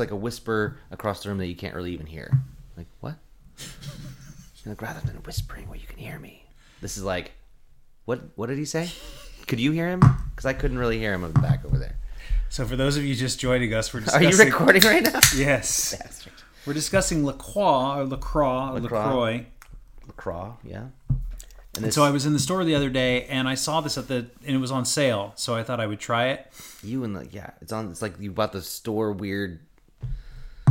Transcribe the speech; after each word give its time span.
Like 0.00 0.10
a 0.10 0.16
whisper 0.16 0.78
across 0.90 1.22
the 1.22 1.28
room 1.28 1.38
that 1.38 1.46
you 1.46 1.54
can't 1.54 1.74
really 1.76 1.92
even 1.92 2.06
hear. 2.06 2.32
Like 2.76 2.86
what? 3.00 3.14
like 4.66 4.82
rather 4.82 5.00
than 5.06 5.16
whispering 5.22 5.68
where 5.68 5.78
you 5.78 5.86
can 5.86 5.98
hear 5.98 6.18
me. 6.18 6.44
This 6.80 6.96
is 6.96 7.02
like, 7.04 7.32
what? 8.04 8.20
What 8.34 8.48
did 8.48 8.58
he 8.58 8.64
say? 8.64 8.90
Could 9.46 9.60
you 9.60 9.72
hear 9.72 9.88
him? 9.88 10.00
Because 10.30 10.46
I 10.46 10.52
couldn't 10.52 10.78
really 10.78 10.98
hear 10.98 11.12
him 11.12 11.24
in 11.24 11.32
the 11.32 11.40
back 11.40 11.64
over 11.64 11.78
there. 11.78 11.96
So 12.48 12.66
for 12.66 12.76
those 12.76 12.96
of 12.96 13.04
you 13.04 13.14
just 13.14 13.38
joining 13.38 13.72
us, 13.74 13.94
we're 13.94 14.02
Are 14.12 14.22
you 14.22 14.36
recording 14.36 14.82
right 14.82 15.02
now? 15.02 15.20
Yes, 15.36 15.94
Bastard. 15.96 16.32
we're 16.66 16.72
discussing 16.74 17.24
LaCroix 17.24 17.98
or 18.00 18.04
Lacroix 18.04 18.70
or 18.70 18.80
Lacroix. 18.80 18.98
Lacroix. 19.06 19.46
Lacroix, 20.06 20.52
yeah. 20.64 20.86
And 21.76 21.84
And 21.84 21.94
so 21.94 22.02
I 22.02 22.10
was 22.10 22.26
in 22.26 22.32
the 22.32 22.40
store 22.40 22.64
the 22.64 22.74
other 22.74 22.90
day, 22.90 23.24
and 23.26 23.48
I 23.48 23.54
saw 23.54 23.80
this 23.80 23.96
at 23.96 24.08
the, 24.08 24.26
and 24.44 24.56
it 24.56 24.58
was 24.58 24.72
on 24.72 24.84
sale. 24.84 25.32
So 25.36 25.54
I 25.54 25.62
thought 25.62 25.78
I 25.78 25.86
would 25.86 26.00
try 26.00 26.28
it. 26.28 26.50
you 26.82 27.04
and 27.04 27.14
the 27.14 27.28
yeah, 27.30 27.50
it's 27.60 27.72
on. 27.72 27.88
It's 27.90 28.02
like 28.02 28.18
you 28.18 28.32
bought 28.32 28.50
the 28.52 28.62
store 28.62 29.12
weird, 29.12 29.60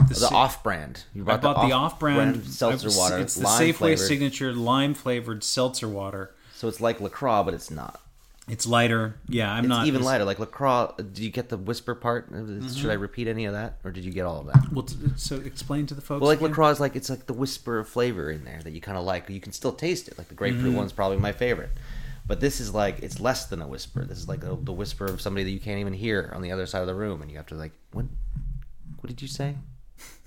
The, 0.09 0.27
the 0.27 0.29
off-brand. 0.35 1.03
You 1.13 1.23
I 1.29 1.37
bought 1.37 1.67
the 1.67 1.73
off-brand, 1.73 2.45
seltzer 2.45 2.89
water. 2.97 3.17
It's 3.19 3.35
the 3.35 3.45
Safeway 3.45 3.73
flavored. 3.75 3.99
signature 4.07 4.53
lime 4.53 4.93
flavored 4.93 5.43
seltzer 5.43 5.87
water. 5.87 6.33
So 6.55 6.67
it's 6.67 6.81
like 6.81 6.99
Lacroix, 6.99 7.43
but 7.43 7.53
it's 7.53 7.71
not. 7.71 8.01
It's 8.47 8.65
lighter. 8.65 9.15
Yeah, 9.27 9.51
I'm 9.51 9.65
It's 9.65 9.69
not 9.69 9.85
even 9.85 10.01
lighter. 10.01 10.25
Like 10.25 10.39
Lacroix, 10.39 10.87
did 10.97 11.19
you 11.19 11.29
get 11.29 11.49
the 11.49 11.57
whisper 11.57 11.93
part? 11.93 12.33
Mm-hmm. 12.33 12.67
Should 12.69 12.89
I 12.89 12.95
repeat 12.95 13.27
any 13.27 13.45
of 13.45 13.53
that, 13.53 13.77
or 13.83 13.91
did 13.91 14.03
you 14.03 14.11
get 14.11 14.25
all 14.25 14.39
of 14.39 14.47
that? 14.47 14.71
Well, 14.73 14.83
t- 14.85 14.95
so 15.17 15.35
explain 15.35 15.85
to 15.85 15.93
the 15.93 16.01
folks. 16.01 16.21
Well, 16.21 16.29
like 16.29 16.39
again. 16.39 16.49
Lacroix 16.49 16.69
is 16.71 16.79
like 16.79 16.95
it's 16.95 17.11
like 17.11 17.27
the 17.27 17.33
whisper 17.33 17.77
of 17.77 17.87
flavor 17.87 18.31
in 18.31 18.43
there 18.45 18.59
that 18.63 18.71
you 18.71 18.81
kind 18.81 18.97
of 18.97 19.03
like. 19.03 19.29
You 19.29 19.39
can 19.39 19.51
still 19.51 19.71
taste 19.71 20.07
it. 20.07 20.17
Like 20.17 20.29
the 20.29 20.33
grapefruit 20.33 20.65
Mm-hmm. 20.69 20.77
one's 20.77 20.91
probably 20.93 21.17
my 21.17 21.31
favorite, 21.31 21.69
but 22.25 22.39
this 22.39 22.59
is 22.59 22.73
like 22.73 22.99
it's 23.03 23.19
less 23.19 23.45
than 23.45 23.61
a 23.61 23.67
whisper. 23.67 24.03
This 24.03 24.17
is 24.17 24.27
like 24.27 24.43
a, 24.43 24.57
the 24.59 24.73
whisper 24.73 25.05
of 25.05 25.21
somebody 25.21 25.43
that 25.43 25.51
you 25.51 25.59
can't 25.59 25.79
even 25.79 25.93
hear 25.93 26.31
on 26.33 26.41
the 26.41 26.51
other 26.51 26.65
side 26.65 26.81
of 26.81 26.87
the 26.87 26.95
room, 26.95 27.21
and 27.21 27.29
you 27.29 27.37
have 27.37 27.45
to 27.47 27.55
like 27.55 27.73
what? 27.91 28.05
What 28.99 29.07
did 29.09 29.21
you 29.21 29.27
say? 29.27 29.55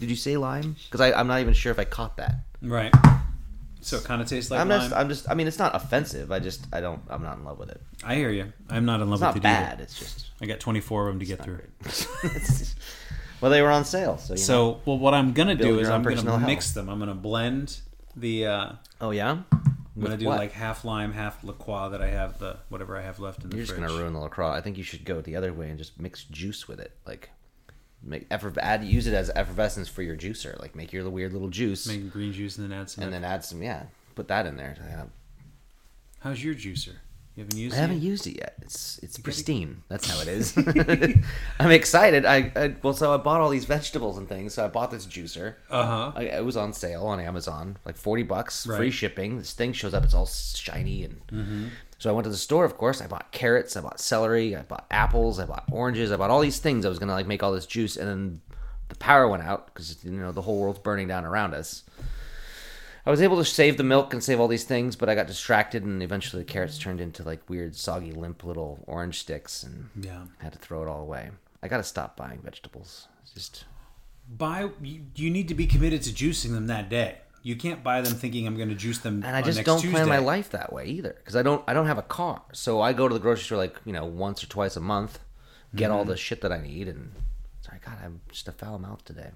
Did 0.00 0.10
you 0.10 0.16
say 0.16 0.36
lime? 0.36 0.76
Because 0.90 1.00
I'm 1.12 1.26
not 1.26 1.40
even 1.40 1.54
sure 1.54 1.70
if 1.72 1.78
I 1.78 1.84
caught 1.84 2.16
that. 2.18 2.36
right. 2.60 2.92
So 3.84 3.96
it 3.96 4.04
kind 4.04 4.22
of 4.22 4.28
tastes 4.28 4.48
like 4.48 4.60
I'm 4.60 4.68
lime. 4.68 4.80
just, 4.80 4.92
I'm 4.94 5.08
just. 5.08 5.28
I 5.30 5.34
mean, 5.34 5.48
it's 5.48 5.58
not 5.58 5.74
offensive. 5.74 6.30
I 6.30 6.38
just, 6.38 6.66
I 6.72 6.80
don't. 6.80 7.00
I'm 7.08 7.22
not 7.24 7.38
in 7.38 7.44
love 7.44 7.58
with 7.58 7.68
it. 7.70 7.80
I 8.04 8.14
hear 8.14 8.30
you. 8.30 8.52
I'm 8.70 8.84
not 8.84 9.00
in 9.00 9.10
love 9.10 9.16
It's 9.16 9.22
not 9.22 9.34
with 9.34 9.44
it 9.44 9.48
either. 9.48 9.66
bad. 9.70 9.80
It's 9.80 9.98
just. 9.98 10.30
I 10.40 10.46
got 10.46 10.60
24 10.60 11.08
of 11.08 11.12
them 11.14 11.18
to 11.18 11.26
get 11.26 11.42
through. 11.42 11.62
It's 11.80 12.06
just- 12.22 12.78
well, 13.40 13.50
they 13.50 13.60
were 13.60 13.70
on 13.72 13.84
sale, 13.84 14.18
so 14.18 14.34
you 14.34 14.38
know. 14.38 14.42
So, 14.44 14.80
well, 14.84 14.98
what 15.00 15.14
I'm 15.14 15.32
gonna 15.32 15.56
Build 15.56 15.68
do 15.68 15.72
your 15.74 15.80
is 15.82 15.88
own 15.88 15.94
I'm 15.94 16.02
gonna 16.14 16.38
hell. 16.38 16.46
mix 16.46 16.70
them. 16.74 16.88
I'm 16.88 17.00
gonna 17.00 17.14
blend 17.14 17.80
the. 18.14 18.46
Uh, 18.46 18.72
Oh 19.00 19.10
yeah. 19.10 19.30
I'm 19.52 20.00
gonna 20.00 20.16
do 20.16 20.26
like 20.26 20.52
half 20.52 20.84
lime, 20.84 21.12
half 21.12 21.42
La 21.42 21.52
Croix 21.52 21.88
that 21.88 22.00
I 22.00 22.06
have 22.10 22.38
the 22.38 22.58
whatever 22.68 22.96
I 22.96 23.02
have 23.02 23.18
left 23.18 23.42
in 23.42 23.50
the 23.50 23.56
You're 23.56 23.64
just 23.66 23.76
fridge. 23.76 23.88
gonna 23.88 24.00
ruin 24.00 24.12
the 24.12 24.20
lacroix. 24.20 24.50
I 24.52 24.60
think 24.60 24.78
you 24.78 24.84
should 24.84 25.04
go 25.04 25.20
the 25.20 25.34
other 25.34 25.52
way 25.52 25.68
and 25.70 25.76
just 25.76 25.98
mix 26.00 26.22
juice 26.22 26.68
with 26.68 26.78
it. 26.78 26.92
Like, 27.04 27.30
make 28.02 28.26
effer- 28.30 28.52
add 28.60 28.84
use 28.84 29.06
it 29.06 29.14
as 29.14 29.30
effervescence 29.34 29.88
for 29.88 30.02
your 30.02 30.16
juicer. 30.16 30.58
Like, 30.60 30.74
make 30.74 30.92
your 30.92 31.08
weird 31.10 31.32
little 31.32 31.48
juice, 31.48 31.86
Make 31.86 32.10
green 32.12 32.32
juice 32.32 32.58
and 32.58 32.70
then 32.70 32.78
add 32.78 32.90
some. 32.90 33.04
and 33.04 33.12
then 33.12 33.24
add 33.24 33.44
some. 33.44 33.62
Yeah, 33.62 33.84
put 34.14 34.28
that 34.28 34.46
in 34.46 34.56
there. 34.56 34.76
Yeah. 34.80 35.04
How's 36.20 36.42
your 36.42 36.54
juicer? 36.54 36.96
You 37.34 37.44
haven't 37.44 37.58
used 37.58 37.74
I 37.74 37.78
it. 37.78 37.80
haven't 37.80 37.96
yet? 38.02 38.02
used 38.02 38.26
it 38.26 38.36
yet. 38.36 38.54
It's 38.60 38.98
it's 38.98 39.18
pristine. 39.18 39.82
That's 39.88 40.08
how 40.08 40.20
it 40.20 40.28
is. 40.28 40.54
I'm 41.58 41.70
excited. 41.70 42.26
I, 42.26 42.52
I 42.54 42.74
well, 42.82 42.92
so 42.92 43.14
I 43.14 43.16
bought 43.16 43.40
all 43.40 43.48
these 43.48 43.64
vegetables 43.64 44.18
and 44.18 44.28
things. 44.28 44.54
So 44.54 44.64
I 44.64 44.68
bought 44.68 44.90
this 44.90 45.06
juicer. 45.06 45.54
Uh 45.70 45.86
huh. 45.86 46.12
I, 46.14 46.22
it 46.24 46.44
was 46.44 46.58
on 46.58 46.74
sale 46.74 47.06
on 47.06 47.20
Amazon, 47.20 47.78
like 47.86 47.96
forty 47.96 48.22
bucks, 48.22 48.66
free 48.66 48.90
shipping. 48.90 49.38
This 49.38 49.54
thing 49.54 49.72
shows 49.72 49.94
up; 49.94 50.04
it's 50.04 50.12
all 50.14 50.26
shiny, 50.26 51.04
and 51.04 51.70
so 51.98 52.10
I 52.10 52.12
went 52.12 52.24
to 52.24 52.30
the 52.30 52.36
store. 52.36 52.66
Of 52.66 52.76
course, 52.76 53.00
I 53.00 53.06
bought 53.06 53.32
carrots, 53.32 53.76
I 53.76 53.80
bought 53.80 53.98
celery, 53.98 54.54
I 54.54 54.62
bought 54.62 54.84
apples, 54.90 55.38
I 55.38 55.46
bought 55.46 55.64
oranges, 55.70 56.12
I 56.12 56.16
bought 56.16 56.30
all 56.30 56.40
these 56.40 56.58
things. 56.58 56.84
I 56.84 56.90
was 56.90 56.98
gonna 56.98 57.12
like 57.12 57.26
make 57.26 57.42
all 57.42 57.52
this 57.52 57.66
juice, 57.66 57.96
and 57.96 58.06
then 58.08 58.40
the 58.90 58.96
power 58.96 59.26
went 59.26 59.42
out 59.42 59.66
because 59.72 60.04
you 60.04 60.10
know 60.10 60.32
the 60.32 60.42
whole 60.42 60.60
world's 60.60 60.80
burning 60.80 61.08
down 61.08 61.24
around 61.24 61.54
us. 61.54 61.84
I 63.04 63.10
was 63.10 63.20
able 63.20 63.36
to 63.38 63.44
save 63.44 63.76
the 63.78 63.82
milk 63.84 64.12
and 64.12 64.22
save 64.22 64.38
all 64.38 64.46
these 64.48 64.64
things, 64.64 64.94
but 64.94 65.08
I 65.08 65.14
got 65.16 65.26
distracted, 65.26 65.82
and 65.84 66.02
eventually 66.02 66.42
the 66.44 66.50
carrots 66.52 66.78
turned 66.78 67.00
into 67.00 67.22
like 67.24 67.48
weird, 67.50 67.74
soggy, 67.74 68.12
limp 68.12 68.44
little 68.44 68.78
orange 68.86 69.18
sticks, 69.20 69.62
and 69.64 69.88
Yeah. 70.00 70.22
I 70.40 70.44
had 70.44 70.52
to 70.52 70.58
throw 70.58 70.82
it 70.82 70.88
all 70.88 71.00
away. 71.02 71.30
I 71.62 71.68
got 71.68 71.78
to 71.78 71.82
stop 71.84 72.16
buying 72.16 72.40
vegetables. 72.42 73.08
It's 73.22 73.32
just 73.32 73.64
Buy. 74.28 74.70
You, 74.82 75.30
need 75.30 75.48
to 75.48 75.54
be 75.54 75.66
committed 75.66 76.02
to 76.02 76.10
juicing 76.10 76.52
them 76.52 76.68
that 76.68 76.88
day. 76.88 77.18
You 77.42 77.56
can't 77.56 77.82
buy 77.82 78.00
them 78.02 78.14
thinking 78.14 78.46
I'm 78.46 78.56
going 78.56 78.68
to 78.68 78.74
juice 78.76 78.98
them. 78.98 79.24
and 79.26 79.34
I 79.34 79.42
just 79.42 79.58
next 79.58 79.66
don't 79.66 79.80
Tuesday. 79.80 79.96
plan 79.96 80.08
my 80.08 80.18
life 80.18 80.50
that 80.50 80.72
way 80.72 80.86
either 80.86 81.12
because 81.18 81.34
I 81.34 81.42
don't 81.42 81.62
I 81.66 81.72
don't 81.74 81.86
have 81.86 81.98
a 81.98 82.02
car, 82.02 82.42
so 82.52 82.80
I 82.80 82.92
go 82.92 83.08
to 83.08 83.12
the 83.14 83.18
grocery 83.20 83.42
store 83.42 83.58
like 83.58 83.76
you 83.84 83.92
know 83.92 84.04
once 84.04 84.44
or 84.44 84.46
twice 84.46 84.76
a 84.76 84.80
month, 84.80 85.18
get 85.74 85.90
all 85.90 86.02
Mm-hmm. 86.02 86.10
the 86.10 86.16
shit 86.16 86.40
that 86.42 86.52
I 86.52 86.60
need, 86.60 86.86
and 86.86 87.10
sorry 87.62 87.80
God, 87.84 87.98
I'm 88.02 88.20
just 88.30 88.46
a 88.46 88.52
foul 88.52 88.78
mouth 88.78 89.04
today. 89.04 89.30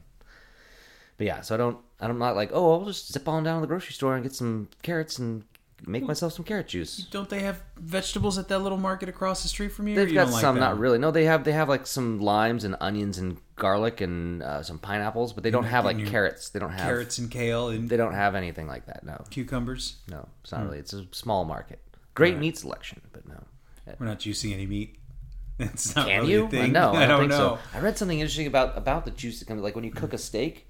But 1.18 1.26
yeah, 1.26 1.40
so 1.40 1.54
I 1.54 1.58
don't 1.58 1.78
I'm 2.00 2.18
not 2.18 2.36
like 2.36 2.50
oh 2.52 2.72
I'll 2.72 2.84
just 2.84 3.12
zip 3.12 3.26
on 3.28 3.44
down 3.44 3.56
to 3.56 3.60
the 3.62 3.66
grocery 3.66 3.92
store 3.92 4.14
and 4.14 4.22
get 4.22 4.34
some 4.34 4.68
carrots 4.82 5.18
and 5.18 5.44
make 5.86 6.04
myself 6.04 6.32
some 6.32 6.44
carrot 6.44 6.68
juice. 6.68 6.98
Don't 7.10 7.28
they 7.28 7.40
have 7.40 7.62
vegetables 7.76 8.38
at 8.38 8.48
that 8.48 8.60
little 8.60 8.78
market 8.78 9.08
across 9.08 9.42
the 9.42 9.48
street 9.48 9.68
from 9.72 9.88
you? 9.88 9.94
They've 9.94 10.08
you 10.08 10.14
got 10.14 10.24
don't 10.24 10.32
like 10.32 10.40
some, 10.40 10.58
not 10.58 10.78
really. 10.78 10.98
No, 10.98 11.10
they 11.10 11.24
have 11.24 11.44
they 11.44 11.52
have 11.52 11.68
like 11.68 11.86
some 11.86 12.20
limes 12.20 12.64
and 12.64 12.76
onions 12.80 13.18
and 13.18 13.38
garlic 13.56 14.00
and 14.00 14.42
uh, 14.42 14.62
some 14.62 14.78
pineapples, 14.78 15.32
but 15.32 15.42
they 15.42 15.50
don't 15.50 15.64
have 15.64 15.84
like 15.84 16.04
carrots. 16.06 16.50
They 16.50 16.58
don't 16.58 16.70
have 16.70 16.80
Carrots 16.80 17.18
and 17.18 17.30
kale 17.30 17.68
and 17.68 17.88
They 17.88 17.96
don't 17.96 18.14
have 18.14 18.34
anything 18.34 18.66
like 18.66 18.86
that. 18.86 19.04
No, 19.04 19.24
cucumbers. 19.30 19.96
no, 20.10 20.28
it's 20.42 20.52
not 20.52 20.64
really. 20.64 20.78
It's 20.78 20.92
a 20.92 21.06
small 21.12 21.44
market. 21.44 21.80
Great 22.14 22.38
meat 22.38 22.56
selection, 22.58 23.00
but 23.12 23.26
no. 23.28 23.42
We're 23.98 24.06
not 24.06 24.18
juicing 24.18 24.52
any 24.52 24.66
meat. 24.66 24.98
It's 25.58 25.96
not 25.96 26.06
Can 26.06 26.20
really 26.20 26.32
you? 26.32 26.44
A 26.44 26.48
thing. 26.50 26.72
No, 26.72 26.92
I 26.92 27.06
don't, 27.06 27.20
think 27.20 27.30
know. 27.30 27.58
so. 27.72 27.78
I 27.78 27.80
read 27.80 27.96
something 27.96 28.20
interesting 28.20 28.46
about 28.46 28.76
about 28.76 29.06
the 29.06 29.10
juice 29.10 29.38
that 29.38 29.48
comes 29.48 29.62
like 29.62 29.74
when 29.74 29.84
you 29.84 29.90
cook 29.90 30.12
a 30.12 30.18
steak. 30.18 30.68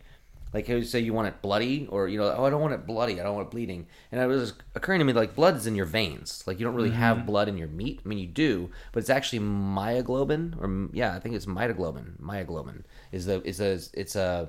Like 0.54 0.68
you 0.68 0.82
say 0.84 1.00
you 1.00 1.12
want 1.12 1.28
it 1.28 1.42
bloody, 1.42 1.86
or 1.90 2.08
you 2.08 2.18
know, 2.18 2.32
oh, 2.34 2.44
I 2.44 2.50
don't 2.50 2.60
want 2.62 2.72
it 2.72 2.86
bloody. 2.86 3.20
I 3.20 3.24
don't 3.24 3.34
want 3.34 3.48
it 3.48 3.50
bleeding. 3.50 3.86
And 4.10 4.20
it 4.20 4.26
was 4.26 4.54
occurring 4.74 5.00
to 5.00 5.04
me 5.04 5.12
like 5.12 5.34
blood 5.34 5.56
is 5.56 5.66
in 5.66 5.74
your 5.74 5.84
veins. 5.86 6.42
Like 6.46 6.58
you 6.58 6.64
don't 6.64 6.74
really 6.74 6.88
Mm-hmm. 6.90 6.98
have 6.98 7.26
blood 7.26 7.48
in 7.48 7.58
your 7.58 7.68
meat. 7.68 8.00
I 8.04 8.08
mean, 8.08 8.18
you 8.18 8.26
do, 8.26 8.70
but 8.92 9.00
it's 9.00 9.10
actually 9.10 9.40
myoglobin, 9.40 10.56
or 10.60 10.88
yeah, 10.96 11.14
I 11.14 11.20
think 11.20 11.34
it's 11.34 11.46
mitoglobin. 11.46 12.18
Myoglobin 12.20 12.84
is 13.12 13.26
the 13.26 13.42
is 13.46 13.60
a 13.60 13.78
it's 13.92 14.16
a 14.16 14.48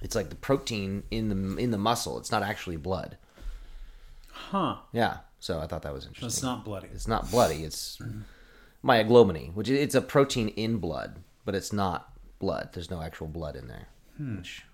it's 0.00 0.14
like 0.14 0.30
the 0.30 0.36
protein 0.36 1.02
in 1.10 1.28
the 1.28 1.56
in 1.60 1.70
the 1.70 1.78
muscle. 1.78 2.16
It's 2.18 2.30
not 2.30 2.42
actually 2.42 2.76
blood. 2.76 3.18
Huh. 4.32 4.76
Yeah. 4.92 5.18
So 5.40 5.58
I 5.58 5.66
thought 5.66 5.82
that 5.82 5.92
was 5.92 6.04
interesting. 6.06 6.28
It's 6.28 6.42
not 6.42 6.64
bloody. 6.64 6.88
It's 6.94 7.08
not 7.08 7.30
bloody. 7.30 7.64
It's 7.64 8.00
myoglobin, 8.84 9.54
which 9.54 9.68
it's 9.68 9.94
a 9.94 10.00
protein 10.00 10.48
in 10.48 10.78
blood, 10.78 11.16
but 11.44 11.54
it's 11.54 11.72
not 11.72 12.12
blood. 12.38 12.70
There's 12.72 12.90
no 12.90 13.02
actual 13.02 13.26
blood 13.26 13.56
in 13.56 13.68
there. 13.68 13.88
Hmm. 14.16 14.36
Which, 14.38 14.64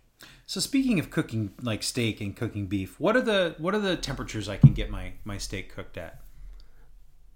So 0.47 0.61
speaking 0.61 0.99
of 1.01 1.11
cooking 1.11 1.53
like 1.61 1.83
steak 1.83 2.21
and 2.21 2.35
cooking 2.37 2.67
beef, 2.67 2.99
what 3.01 3.17
are 3.17 3.21
the 3.21 3.55
what 3.59 3.75
are 3.75 3.81
the 3.81 3.97
temperatures 3.97 4.49
I 4.49 4.57
can 4.57 4.73
get 4.75 4.91
my 4.91 5.13
my 5.25 5.39
steak 5.39 5.75
cooked 5.75 5.97
at 5.99 6.21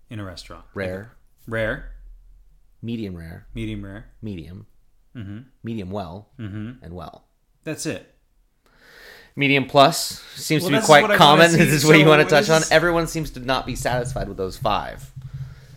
in 0.09 0.21
a 0.21 0.25
restaurant? 0.25 0.65
rare, 0.75 1.17
Rare, 1.49 1.93
medium 2.83 3.17
rare, 3.17 3.47
medium 3.55 3.85
rare. 3.85 4.11
medium, 4.23 4.67
Mm-hmm. 5.17 5.39
medium 5.65 5.91
well, 5.91 6.29
and 6.39 6.93
well. 6.93 7.25
That's 7.65 7.85
it. 7.85 8.15
Medium 9.37 9.67
plus 9.67 10.21
seems 10.37 10.63
Well, 10.63 10.73
to 10.73 10.81
be 10.81 10.85
quite 10.87 11.17
common. 11.17 11.51
This 11.53 11.73
is 11.73 11.85
what 11.87 11.99
you 11.99 12.07
want 12.07 12.23
to 12.23 12.29
touch 12.29 12.47
this 12.47 12.71
on. 12.71 12.73
Everyone 12.77 13.07
seems 13.07 13.31
to 13.33 13.41
not 13.41 13.67
be 13.67 13.75
satisfied 13.75 14.29
with 14.29 14.37
those 14.37 14.57
five. 14.57 15.11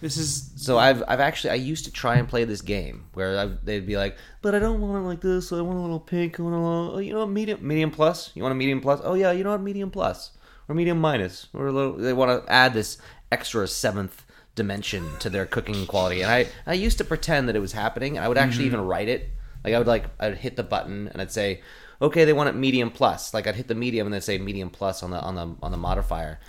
This 0.04 0.18
is 0.18 0.52
So 0.58 0.78
I've 0.78 1.02
I've 1.08 1.22
actually 1.22 1.52
I 1.52 1.56
used 1.56 1.86
to 1.86 1.92
try 1.92 2.18
and 2.18 2.28
play 2.28 2.44
this 2.44 2.60
game 2.60 3.06
where 3.14 3.40
I, 3.40 3.46
they'd 3.64 3.88
be 3.88 3.96
like, 3.96 4.18
but 4.42 4.54
I 4.54 4.60
don't 4.60 4.82
want 4.82 4.98
it 4.98 5.08
like 5.08 5.22
this. 5.22 5.54
I 5.54 5.62
want 5.62 5.78
a 5.78 5.82
little 5.82 6.02
pink. 6.02 6.38
I 6.38 6.44
want 6.44 6.56
a 6.56 6.60
little, 6.60 6.96
oh, 6.96 7.00
you 7.00 7.14
know, 7.14 7.26
medium 7.26 7.66
medium 7.66 7.90
plus. 7.90 8.30
You 8.36 8.44
want 8.44 8.52
a 8.52 8.56
medium 8.56 8.82
plus? 8.82 9.00
Oh 9.02 9.14
yeah, 9.14 9.32
you 9.32 9.46
know 9.46 9.52
what, 9.52 9.62
medium 9.62 9.92
plus 9.92 10.32
or 10.68 10.76
medium 10.76 11.00
minus 11.00 11.48
or 11.54 11.68
a 11.68 11.72
little. 11.72 11.94
They 11.94 12.12
want 12.12 12.46
to 12.46 12.52
add 12.52 12.74
this 12.74 12.98
extra 13.32 13.66
seventh 13.66 14.26
dimension 14.56 15.08
to 15.20 15.30
their 15.30 15.46
cooking 15.46 15.86
quality. 15.86 16.22
And 16.22 16.30
I 16.30 16.48
I 16.68 16.74
used 16.74 16.98
to 16.98 17.06
pretend 17.06 17.48
that 17.48 17.56
it 17.56 17.62
was 17.62 17.72
happening. 17.72 18.20
I 18.20 18.28
would 18.28 18.38
actually 18.38 18.66
mm-hmm. 18.66 18.76
even 18.76 18.86
write 18.86 19.08
it. 19.08 19.30
Like 19.64 19.74
I 19.74 19.78
would 19.78 19.88
like 19.88 20.08
I'd 20.20 20.36
hit 20.36 20.58
the 20.58 20.64
button 20.64 21.08
and 21.08 21.22
I'd 21.22 21.32
say, 21.32 21.62
okay, 22.02 22.26
they 22.26 22.34
want 22.34 22.50
it 22.50 22.56
medium 22.56 22.92
plus. 22.92 23.34
Like 23.34 23.48
I'd 23.48 23.56
hit 23.56 23.70
the 23.70 23.76
medium 23.76 24.08
and 24.08 24.14
then 24.14 24.22
say 24.22 24.38
medium 24.38 24.70
plus 24.70 25.02
on 25.02 25.12
the 25.12 25.22
on 25.22 25.36
the 25.36 25.56
on 25.64 25.72
the 25.72 25.78
modifier, 25.78 26.42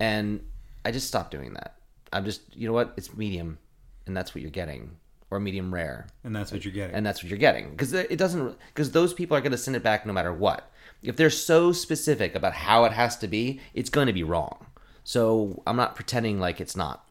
and 0.00 0.40
I 0.86 0.90
just 0.90 1.06
stopped 1.06 1.32
doing 1.32 1.52
that. 1.52 1.76
I'm 2.14 2.24
just, 2.24 2.42
you 2.54 2.66
know 2.66 2.72
what? 2.72 2.94
It's 2.96 3.14
medium, 3.16 3.58
and 4.06 4.16
that's 4.16 4.34
what 4.34 4.42
you're 4.42 4.50
getting, 4.50 4.96
or 5.30 5.40
medium 5.40 5.74
rare, 5.74 6.06
And 6.22 6.34
that's 6.34 6.52
what 6.52 6.64
you're 6.64 6.72
getting. 6.72 6.94
and 6.94 7.04
that's 7.04 7.22
what 7.22 7.30
you're 7.30 7.38
getting. 7.38 7.70
Because 7.70 7.92
it 7.92 8.16
doesn't, 8.16 8.56
because 8.68 8.92
those 8.92 9.12
people 9.12 9.36
are 9.36 9.40
going 9.40 9.52
to 9.52 9.58
send 9.58 9.76
it 9.76 9.82
back 9.82 10.06
no 10.06 10.12
matter 10.12 10.32
what. 10.32 10.70
If 11.02 11.16
they're 11.16 11.28
so 11.30 11.72
specific 11.72 12.34
about 12.34 12.54
how 12.54 12.84
it 12.84 12.92
has 12.92 13.16
to 13.18 13.28
be, 13.28 13.60
it's 13.74 13.90
going 13.90 14.06
to 14.06 14.12
be 14.12 14.22
wrong. 14.22 14.66
So 15.02 15.62
I'm 15.66 15.76
not 15.76 15.94
pretending 15.96 16.40
like 16.40 16.60
it's 16.60 16.76
not. 16.76 17.06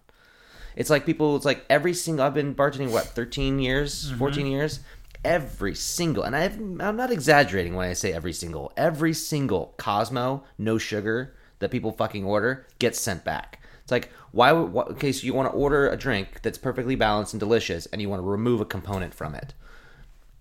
It's 0.75 0.89
like 0.89 1.05
people. 1.05 1.35
It's 1.35 1.45
like 1.45 1.63
every 1.69 1.93
single. 1.93 2.25
I've 2.25 2.33
been 2.33 2.55
bartending 2.55 2.91
what 2.91 3.05
13 3.05 3.59
years, 3.59 4.07
mm-hmm. 4.07 4.17
14 4.17 4.47
years. 4.47 4.79
Every 5.23 5.73
single, 5.73 6.23
and 6.23 6.35
I've, 6.35 6.57
I'm 6.57 6.97
not 6.97 7.09
exaggerating 7.09 7.75
when 7.75 7.87
I 7.87 7.93
say 7.93 8.11
every 8.11 8.33
single. 8.33 8.73
Every 8.75 9.13
single 9.13 9.73
Cosmo, 9.77 10.43
no 10.57 10.77
sugar 10.77 11.35
that 11.59 11.71
people 11.71 11.93
fucking 11.93 12.25
order 12.25 12.67
gets 12.77 12.99
sent 12.99 13.23
back. 13.23 13.61
Like 13.93 14.09
why 14.31 14.51
would 14.51 14.73
why, 14.73 14.83
okay? 14.83 15.11
So 15.11 15.25
you 15.25 15.33
want 15.33 15.49
to 15.49 15.55
order 15.55 15.87
a 15.87 15.95
drink 15.95 16.41
that's 16.41 16.57
perfectly 16.57 16.95
balanced 16.95 17.33
and 17.33 17.39
delicious, 17.39 17.85
and 17.87 18.01
you 18.01 18.09
want 18.09 18.21
to 18.21 18.27
remove 18.27 18.59
a 18.59 18.65
component 18.65 19.13
from 19.13 19.35
it 19.35 19.53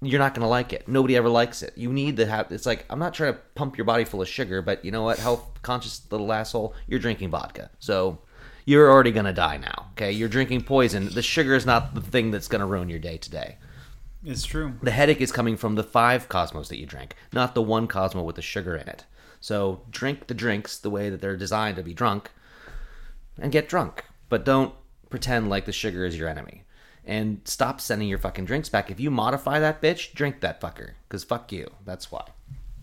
you're 0.02 0.18
not 0.18 0.34
going 0.34 0.42
to 0.42 0.48
like 0.48 0.72
it. 0.72 0.88
Nobody 0.88 1.16
ever 1.16 1.28
likes 1.28 1.62
it. 1.62 1.72
You 1.76 1.92
need 1.92 2.16
to 2.16 2.26
have. 2.26 2.50
It's 2.50 2.66
like 2.66 2.84
I'm 2.90 2.98
not 2.98 3.14
trying 3.14 3.34
to 3.34 3.40
pump 3.54 3.78
your 3.78 3.84
body 3.84 4.04
full 4.04 4.20
of 4.20 4.28
sugar, 4.28 4.60
but 4.60 4.84
you 4.84 4.90
know 4.90 5.02
what? 5.04 5.18
Health 5.18 5.62
conscious 5.62 6.02
little 6.10 6.32
asshole. 6.32 6.74
You're 6.88 6.98
drinking 6.98 7.30
vodka, 7.30 7.70
so 7.78 8.18
you're 8.64 8.90
already 8.90 9.12
going 9.12 9.26
to 9.26 9.32
die 9.32 9.58
now. 9.58 9.90
Okay, 9.92 10.10
you're 10.10 10.28
drinking 10.28 10.62
poison. 10.62 11.08
The 11.08 11.22
sugar 11.22 11.54
is 11.54 11.64
not 11.64 11.94
the 11.94 12.00
thing 12.00 12.32
that's 12.32 12.48
going 12.48 12.60
to 12.60 12.66
ruin 12.66 12.88
your 12.88 12.98
day 12.98 13.16
today. 13.16 13.58
it's 14.24 14.44
true. 14.44 14.74
The 14.82 14.90
headache 14.90 15.20
is 15.20 15.30
coming 15.30 15.56
from 15.56 15.76
the 15.76 15.84
five 15.84 16.28
Cosmos 16.28 16.68
that 16.68 16.78
you 16.78 16.86
drank, 16.86 17.14
not 17.32 17.54
the 17.54 17.62
one 17.62 17.86
Cosmo 17.86 18.22
with 18.22 18.36
the 18.36 18.42
sugar 18.42 18.74
in 18.76 18.88
it. 18.88 19.04
So 19.40 19.82
drink 19.90 20.26
the 20.26 20.34
drinks 20.34 20.78
the 20.78 20.90
way 20.90 21.10
that 21.10 21.20
they're 21.20 21.36
designed 21.36 21.76
to 21.76 21.82
be 21.82 21.94
drunk, 21.94 22.30
and 23.38 23.52
get 23.52 23.68
drunk. 23.68 24.04
But 24.28 24.44
don't 24.44 24.74
pretend 25.10 25.50
like 25.50 25.64
the 25.66 25.72
sugar 25.72 26.04
is 26.04 26.16
your 26.18 26.28
enemy. 26.28 26.64
And 27.04 27.40
stop 27.44 27.80
sending 27.80 28.08
your 28.08 28.18
fucking 28.18 28.44
drinks 28.44 28.68
back. 28.68 28.90
If 28.90 29.00
you 29.00 29.10
modify 29.10 29.58
that 29.58 29.82
bitch, 29.82 30.12
drink 30.14 30.40
that 30.40 30.60
fucker. 30.60 30.92
Because 31.08 31.24
fuck 31.24 31.50
you. 31.52 31.68
That's 31.84 32.12
why. 32.12 32.24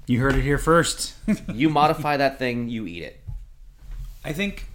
You 0.07 0.19
heard 0.19 0.35
it 0.35 0.41
here 0.41 0.57
first. 0.57 1.13
You 1.53 1.69
modify 1.69 2.17
that 2.17 2.37
thing, 2.39 2.67
you 2.67 2.85
eat 2.87 3.03
it. 3.03 3.21
I 4.25 4.33
think 4.33 4.65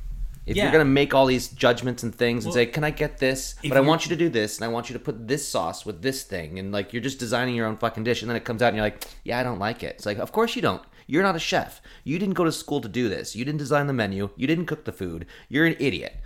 If 0.46 0.56
Yeah. 0.56 0.64
you're 0.64 0.72
gonna 0.72 0.84
make 0.84 1.14
all 1.14 1.24
these 1.24 1.48
judgments 1.48 2.02
and 2.02 2.14
things 2.14 2.44
and 2.44 2.52
say, 2.52 2.66
"Can 2.66 2.84
I 2.84 2.90
get 2.90 3.16
this?" 3.16 3.54
But 3.66 3.78
I 3.78 3.80
want 3.80 4.04
you 4.04 4.10
to 4.10 4.16
do 4.16 4.28
this, 4.28 4.58
and 4.58 4.64
I 4.66 4.68
want 4.68 4.90
you 4.90 4.92
to 4.92 4.98
put 4.98 5.26
this 5.26 5.48
sauce 5.48 5.86
with 5.86 6.02
this 6.02 6.22
thing, 6.22 6.58
and 6.58 6.70
like 6.70 6.92
you're 6.92 7.00
just 7.02 7.18
designing 7.18 7.54
your 7.54 7.66
own 7.66 7.78
fucking 7.78 8.04
dish, 8.04 8.20
and 8.20 8.28
then 8.30 8.36
it 8.36 8.44
comes 8.44 8.60
out, 8.60 8.68
and 8.68 8.76
you're 8.76 8.84
like, 8.84 9.02
"Yeah, 9.24 9.38
I 9.38 9.42
don't 9.42 9.58
like 9.58 9.82
it." 9.82 9.94
It's 9.96 10.04
like, 10.04 10.18
of 10.18 10.32
course 10.32 10.54
you 10.54 10.60
don't. 10.60 10.82
You're 11.06 11.22
not 11.22 11.36
a 11.36 11.40
chef. 11.40 11.80
You 12.02 12.18
didn't 12.18 12.34
go 12.34 12.44
to 12.44 12.52
school 12.52 12.80
to 12.80 12.88
do 12.88 13.08
this. 13.08 13.36
You 13.36 13.44
didn't 13.44 13.58
design 13.58 13.86
the 13.86 13.92
menu. 13.92 14.30
You 14.36 14.46
didn't 14.46 14.66
cook 14.66 14.84
the 14.84 14.92
food. 14.92 15.26
You're 15.48 15.66
an 15.66 15.76
idiot. 15.78 16.16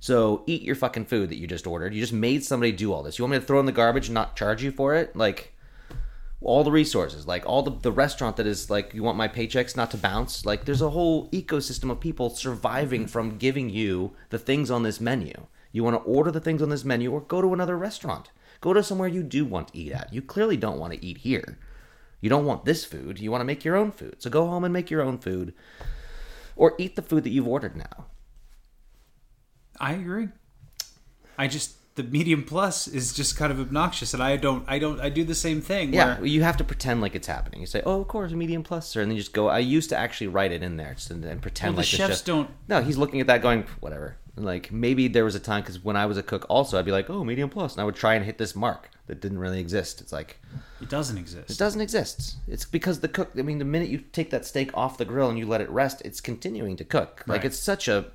So 0.00 0.42
eat 0.46 0.62
your 0.62 0.74
fucking 0.74 1.06
food 1.06 1.28
that 1.28 1.38
you 1.38 1.46
just 1.46 1.66
ordered. 1.66 1.94
You 1.94 2.00
just 2.00 2.12
made 2.12 2.44
somebody 2.44 2.72
do 2.72 2.92
all 2.92 3.02
this. 3.02 3.18
You 3.18 3.24
want 3.24 3.32
me 3.32 3.38
to 3.38 3.44
throw 3.44 3.60
in 3.60 3.66
the 3.66 3.72
garbage 3.72 4.08
and 4.08 4.14
not 4.14 4.36
charge 4.36 4.62
you 4.62 4.72
for 4.72 4.94
it? 4.94 5.14
Like 5.14 5.52
all 6.40 6.64
the 6.64 6.72
resources, 6.72 7.26
like 7.26 7.46
all 7.46 7.62
the, 7.62 7.70
the 7.70 7.92
restaurant 7.92 8.36
that 8.36 8.46
is 8.46 8.68
like, 8.68 8.94
you 8.94 9.02
want 9.02 9.16
my 9.16 9.28
paychecks 9.28 9.76
not 9.76 9.90
to 9.92 9.96
bounce? 9.96 10.44
Like 10.44 10.64
there's 10.64 10.82
a 10.82 10.90
whole 10.90 11.28
ecosystem 11.28 11.90
of 11.90 12.00
people 12.00 12.30
surviving 12.30 13.06
from 13.06 13.38
giving 13.38 13.70
you 13.70 14.16
the 14.30 14.38
things 14.38 14.70
on 14.70 14.82
this 14.82 15.00
menu. 15.00 15.34
You 15.70 15.84
want 15.84 15.96
to 15.96 16.10
order 16.10 16.30
the 16.30 16.40
things 16.40 16.62
on 16.62 16.68
this 16.68 16.84
menu 16.84 17.12
or 17.12 17.20
go 17.20 17.40
to 17.40 17.54
another 17.54 17.78
restaurant. 17.78 18.30
Go 18.60 18.72
to 18.72 18.82
somewhere 18.82 19.08
you 19.08 19.22
do 19.22 19.44
want 19.44 19.68
to 19.68 19.78
eat 19.78 19.92
at. 19.92 20.12
You 20.12 20.20
clearly 20.20 20.56
don't 20.56 20.78
want 20.78 20.92
to 20.92 21.04
eat 21.04 21.18
here. 21.18 21.58
You 22.22 22.30
don't 22.30 22.46
want 22.46 22.64
this 22.64 22.84
food. 22.86 23.18
You 23.20 23.30
want 23.30 23.40
to 23.42 23.44
make 23.44 23.64
your 23.64 23.76
own 23.76 23.90
food. 23.92 24.16
So 24.22 24.30
go 24.30 24.46
home 24.46 24.64
and 24.64 24.72
make 24.72 24.90
your 24.90 25.02
own 25.02 25.18
food 25.18 25.52
or 26.56 26.74
eat 26.78 26.96
the 26.96 27.02
food 27.02 27.24
that 27.24 27.30
you've 27.30 27.48
ordered 27.48 27.76
now. 27.76 28.06
I 29.80 29.92
agree. 29.94 30.28
I 31.36 31.48
just 31.48 31.76
the 31.94 32.02
medium 32.04 32.42
plus 32.44 32.86
is 32.88 33.12
just 33.12 33.36
kind 33.36 33.52
of 33.52 33.60
obnoxious, 33.60 34.14
and 34.14 34.22
I 34.22 34.36
don't, 34.36 34.64
I 34.66 34.78
don't, 34.78 34.98
I 35.00 35.10
do 35.10 35.24
the 35.24 35.34
same 35.34 35.60
thing. 35.60 35.92
Yeah, 35.92 36.18
where- 36.18 36.26
you 36.26 36.42
have 36.42 36.56
to 36.58 36.64
pretend 36.64 37.00
like 37.02 37.14
it's 37.14 37.26
happening. 37.26 37.60
You 37.60 37.66
say, 37.66 37.82
"Oh, 37.84 38.00
of 38.00 38.08
course, 38.08 38.32
a 38.32 38.36
medium 38.36 38.62
plus, 38.62 38.88
sir," 38.88 39.02
and 39.02 39.10
then 39.10 39.16
you 39.16 39.22
just 39.22 39.34
go. 39.34 39.48
I 39.48 39.58
used 39.58 39.90
to 39.90 39.96
actually 39.96 40.28
write 40.28 40.52
it 40.52 40.62
in 40.62 40.76
there 40.76 40.94
and, 41.10 41.24
and 41.24 41.42
pretend 41.42 41.70
Well, 41.70 41.76
the 41.76 41.80
like 41.80 41.86
chefs 41.86 42.18
chef- 42.18 42.24
don't- 42.24 42.50
No, 42.68 42.82
he's 42.82 42.96
looking 42.96 43.20
at 43.20 43.26
that, 43.26 43.42
going, 43.42 43.64
"Whatever." 43.80 44.16
Like 44.36 44.72
maybe 44.72 45.08
there 45.08 45.24
was 45.24 45.34
a 45.34 45.40
time 45.40 45.60
because 45.62 45.82
when 45.84 45.96
I 45.96 46.06
was 46.06 46.16
a 46.16 46.22
cook, 46.22 46.46
also 46.48 46.78
I'd 46.78 46.84
be 46.86 46.92
like, 46.92 47.10
"Oh, 47.10 47.24
medium 47.24 47.50
plus," 47.50 47.72
and 47.74 47.82
I 47.82 47.84
would 47.84 47.96
try 47.96 48.14
and 48.14 48.24
hit 48.24 48.38
this 48.38 48.54
mark 48.56 48.88
that 49.06 49.20
didn't 49.20 49.38
really 49.38 49.60
exist. 49.60 50.00
It's 50.00 50.12
like 50.12 50.38
it 50.80 50.88
doesn't 50.88 51.18
exist. 51.18 51.50
it 51.50 51.58
doesn't 51.58 51.80
exist. 51.80 52.36
It's 52.46 52.64
because 52.64 53.00
the 53.00 53.08
cook. 53.08 53.30
I 53.38 53.42
mean, 53.42 53.58
the 53.58 53.64
minute 53.64 53.88
you 53.88 53.98
take 53.98 54.30
that 54.30 54.44
steak 54.46 54.70
off 54.74 54.98
the 54.98 55.04
grill 55.04 55.28
and 55.28 55.38
you 55.38 55.46
let 55.46 55.60
it 55.60 55.70
rest, 55.70 56.02
it's 56.04 56.20
continuing 56.20 56.76
to 56.76 56.84
cook. 56.84 57.24
Like 57.26 57.38
Right. 57.38 57.46
it's 57.46 57.58
such 57.58 57.88
a. 57.88 58.06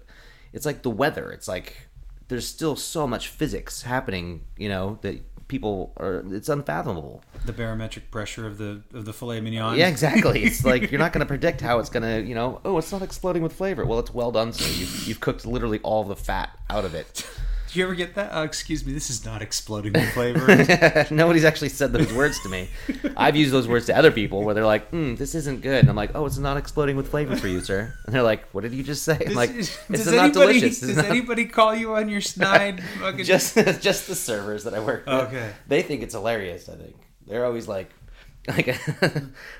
It's 0.53 0.65
like 0.65 0.83
the 0.83 0.89
weather. 0.89 1.31
It's 1.31 1.47
like 1.47 1.87
there's 2.29 2.47
still 2.47 2.75
so 2.75 3.05
much 3.07 3.27
physics 3.29 3.83
happening. 3.83 4.41
You 4.57 4.69
know 4.69 4.97
that 5.01 5.21
people 5.49 5.93
are. 5.97 6.23
It's 6.31 6.49
unfathomable. 6.49 7.21
the 7.45 7.53
barometric 7.53 8.09
pressure 8.11 8.47
of 8.47 8.57
the 8.57 8.81
of 8.93 9.03
the 9.05 9.13
filet 9.13 9.41
mignon. 9.41 9.77
Yeah, 9.77 9.87
exactly. 9.89 10.43
It's 10.43 10.63
like 10.65 10.89
you're 10.91 10.99
not 10.99 11.11
going 11.13 11.19
to 11.19 11.25
predict 11.27 11.61
how 11.61 11.79
it's 11.79 11.89
going 11.89 12.03
to, 12.03 12.27
you 12.27 12.33
know, 12.35 12.59
oh, 12.65 12.77
it's 12.77 12.91
not 12.91 13.01
exploding 13.01 13.43
with 13.43 13.53
flavor. 13.53 13.85
Well, 13.85 13.99
it's 13.99 14.13
well 14.13 14.31
done, 14.31 14.51
So 14.53 14.65
You've, 14.65 15.07
you've 15.07 15.19
cooked 15.19 15.45
literally 15.45 15.79
all 15.79 16.03
the 16.05 16.15
fat 16.15 16.57
out 16.69 16.83
of 16.85 16.95
it. 16.95 17.29
You 17.77 17.83
ever 17.83 17.93
get 17.95 18.15
that? 18.15 18.35
Uh, 18.35 18.43
excuse 18.43 18.83
me, 18.85 18.91
this 18.91 19.09
is 19.09 19.23
not 19.23 19.41
exploding 19.41 19.93
with 19.93 20.11
flavor. 20.13 21.05
Nobody's 21.11 21.45
actually 21.45 21.69
said 21.69 21.93
those 21.93 22.11
words 22.11 22.39
to 22.41 22.49
me. 22.49 22.69
I've 23.15 23.35
used 23.35 23.51
those 23.53 23.67
words 23.67 23.85
to 23.85 23.95
other 23.95 24.11
people 24.11 24.43
where 24.43 24.55
they're 24.55 24.65
like, 24.65 24.89
mm, 24.91 25.17
this 25.17 25.35
isn't 25.35 25.61
good. 25.61 25.81
And 25.81 25.89
I'm 25.89 25.95
like, 25.95 26.11
oh, 26.15 26.25
it's 26.25 26.37
not 26.39 26.57
exploding 26.57 26.97
with 26.97 27.09
flavor 27.09 27.35
for 27.35 27.47
you, 27.47 27.61
sir. 27.61 27.93
And 28.05 28.15
they're 28.15 28.23
like, 28.23 28.45
what 28.51 28.61
did 28.61 28.73
you 28.73 28.81
just 28.83 29.03
say? 29.03 29.21
I'm 29.27 29.35
like, 29.35 29.51
it's 29.51 29.77
does 29.87 30.07
not 30.07 30.25
anybody, 30.25 30.59
delicious. 30.59 30.79
Does 30.79 30.95
not- 30.97 31.05
anybody 31.05 31.45
call 31.45 31.75
you 31.75 31.95
on 31.95 32.09
your 32.09 32.21
snide? 32.21 32.83
Fucking 32.99 33.23
just 33.25 33.55
just 33.81 34.07
the 34.07 34.15
servers 34.15 34.63
that 34.63 34.73
I 34.73 34.79
work 34.79 35.05
with. 35.05 35.13
Okay. 35.27 35.51
They 35.67 35.81
think 35.83 36.01
it's 36.01 36.13
hilarious, 36.15 36.67
I 36.69 36.75
think. 36.75 36.95
They're 37.27 37.45
always 37.45 37.67
like 37.67 37.91
like 38.47 38.79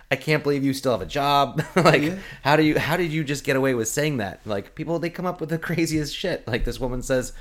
I 0.10 0.16
can't 0.16 0.42
believe 0.44 0.64
you 0.64 0.74
still 0.74 0.94
have 0.94 1.02
a 1.02 1.06
job. 1.06 1.62
like 1.76 2.02
Yeah. 2.02 2.16
how 2.42 2.56
do 2.56 2.64
you 2.64 2.80
how 2.80 2.96
did 2.98 3.12
you 3.12 3.24
just 3.24 3.44
get 3.44 3.56
away 3.58 3.76
with 3.76 3.90
saying 3.90 4.18
that? 4.18 4.40
Like 4.46 4.76
people 4.76 4.98
they 4.98 5.10
come 5.10 5.26
up 5.26 5.40
with 5.42 5.50
the 5.50 5.58
craziest 5.60 6.16
shit. 6.16 6.48
Like 6.48 6.64
this 6.64 6.80
woman 6.80 7.02
says, 7.04 7.34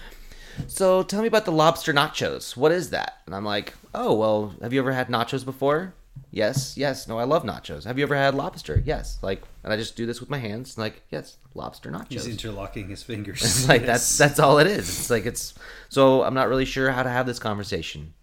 "So 0.68 1.02
tell 1.02 1.22
me 1.22 1.28
about 1.28 1.44
the 1.44 1.52
lobster 1.52 1.92
nachos. 1.92 2.56
What 2.56 2.72
is 2.72 2.90
that?" 2.90 3.18
And 3.26 3.34
I'm 3.34 3.44
like, 3.44 3.74
"Oh, 3.94 4.14
well, 4.14 4.54
have 4.62 4.72
you 4.72 4.80
ever 4.80 4.92
had 4.92 5.08
nachos 5.08 5.44
before?" 5.44 5.94
Yes, 6.30 6.76
yes. 6.76 7.06
No, 7.08 7.18
I 7.18 7.24
love 7.24 7.44
nachos. 7.44 7.84
Have 7.84 7.98
you 7.98 8.04
ever 8.04 8.16
had 8.16 8.34
lobster? 8.34 8.82
Yes. 8.84 9.18
Like, 9.22 9.42
and 9.62 9.72
I 9.72 9.76
just 9.76 9.96
do 9.96 10.06
this 10.06 10.20
with 10.20 10.28
my 10.30 10.38
hands. 10.38 10.76
Like, 10.76 11.02
yes, 11.10 11.36
lobster 11.54 11.90
nachos. 11.90 12.10
He's 12.12 12.26
interlocking 12.26 12.88
his 12.88 13.02
fingers. 13.02 13.42
It's 13.42 13.68
like 13.72 13.82
Yes. 13.82 13.88
that's 13.88 14.18
that's 14.18 14.38
all 14.40 14.58
it 14.58 14.66
is. 14.66 14.88
It's 14.88 15.10
like 15.10 15.26
it's 15.26 15.54
so 15.88 16.22
I'm 16.22 16.34
not 16.34 16.48
really 16.48 16.64
sure 16.64 16.90
how 16.90 17.02
to 17.02 17.10
have 17.10 17.26
this 17.26 17.38
conversation. 17.38 18.14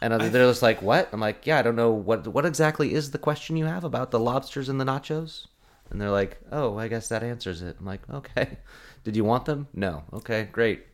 And 0.00 0.20
they're 0.20 0.48
just 0.48 0.62
like, 0.62 0.82
"What?" 0.82 1.08
I'm 1.12 1.20
like, 1.20 1.46
"Yeah, 1.46 1.58
I 1.58 1.62
don't 1.62 1.76
know 1.76 1.92
what 1.92 2.26
what 2.26 2.44
exactly 2.44 2.92
is 2.94 3.10
the 3.12 3.18
question 3.18 3.56
you 3.56 3.66
have 3.66 3.84
about 3.84 4.10
the 4.10 4.18
lobsters 4.18 4.68
and 4.68 4.80
the 4.80 4.84
nachos." 4.84 5.46
And 5.90 6.00
they're 6.00 6.10
like, 6.10 6.40
"Oh, 6.50 6.76
I 6.76 6.88
guess 6.88 7.08
that 7.08 7.22
answers 7.22 7.62
it." 7.62 7.76
I'm 7.78 7.86
like, 7.86 8.00
"Okay. 8.10 8.58
Did 9.04 9.14
you 9.16 9.24
want 9.24 9.44
them?" 9.44 9.68
No. 9.74 10.02
Okay, 10.12 10.48
great. 10.50 10.86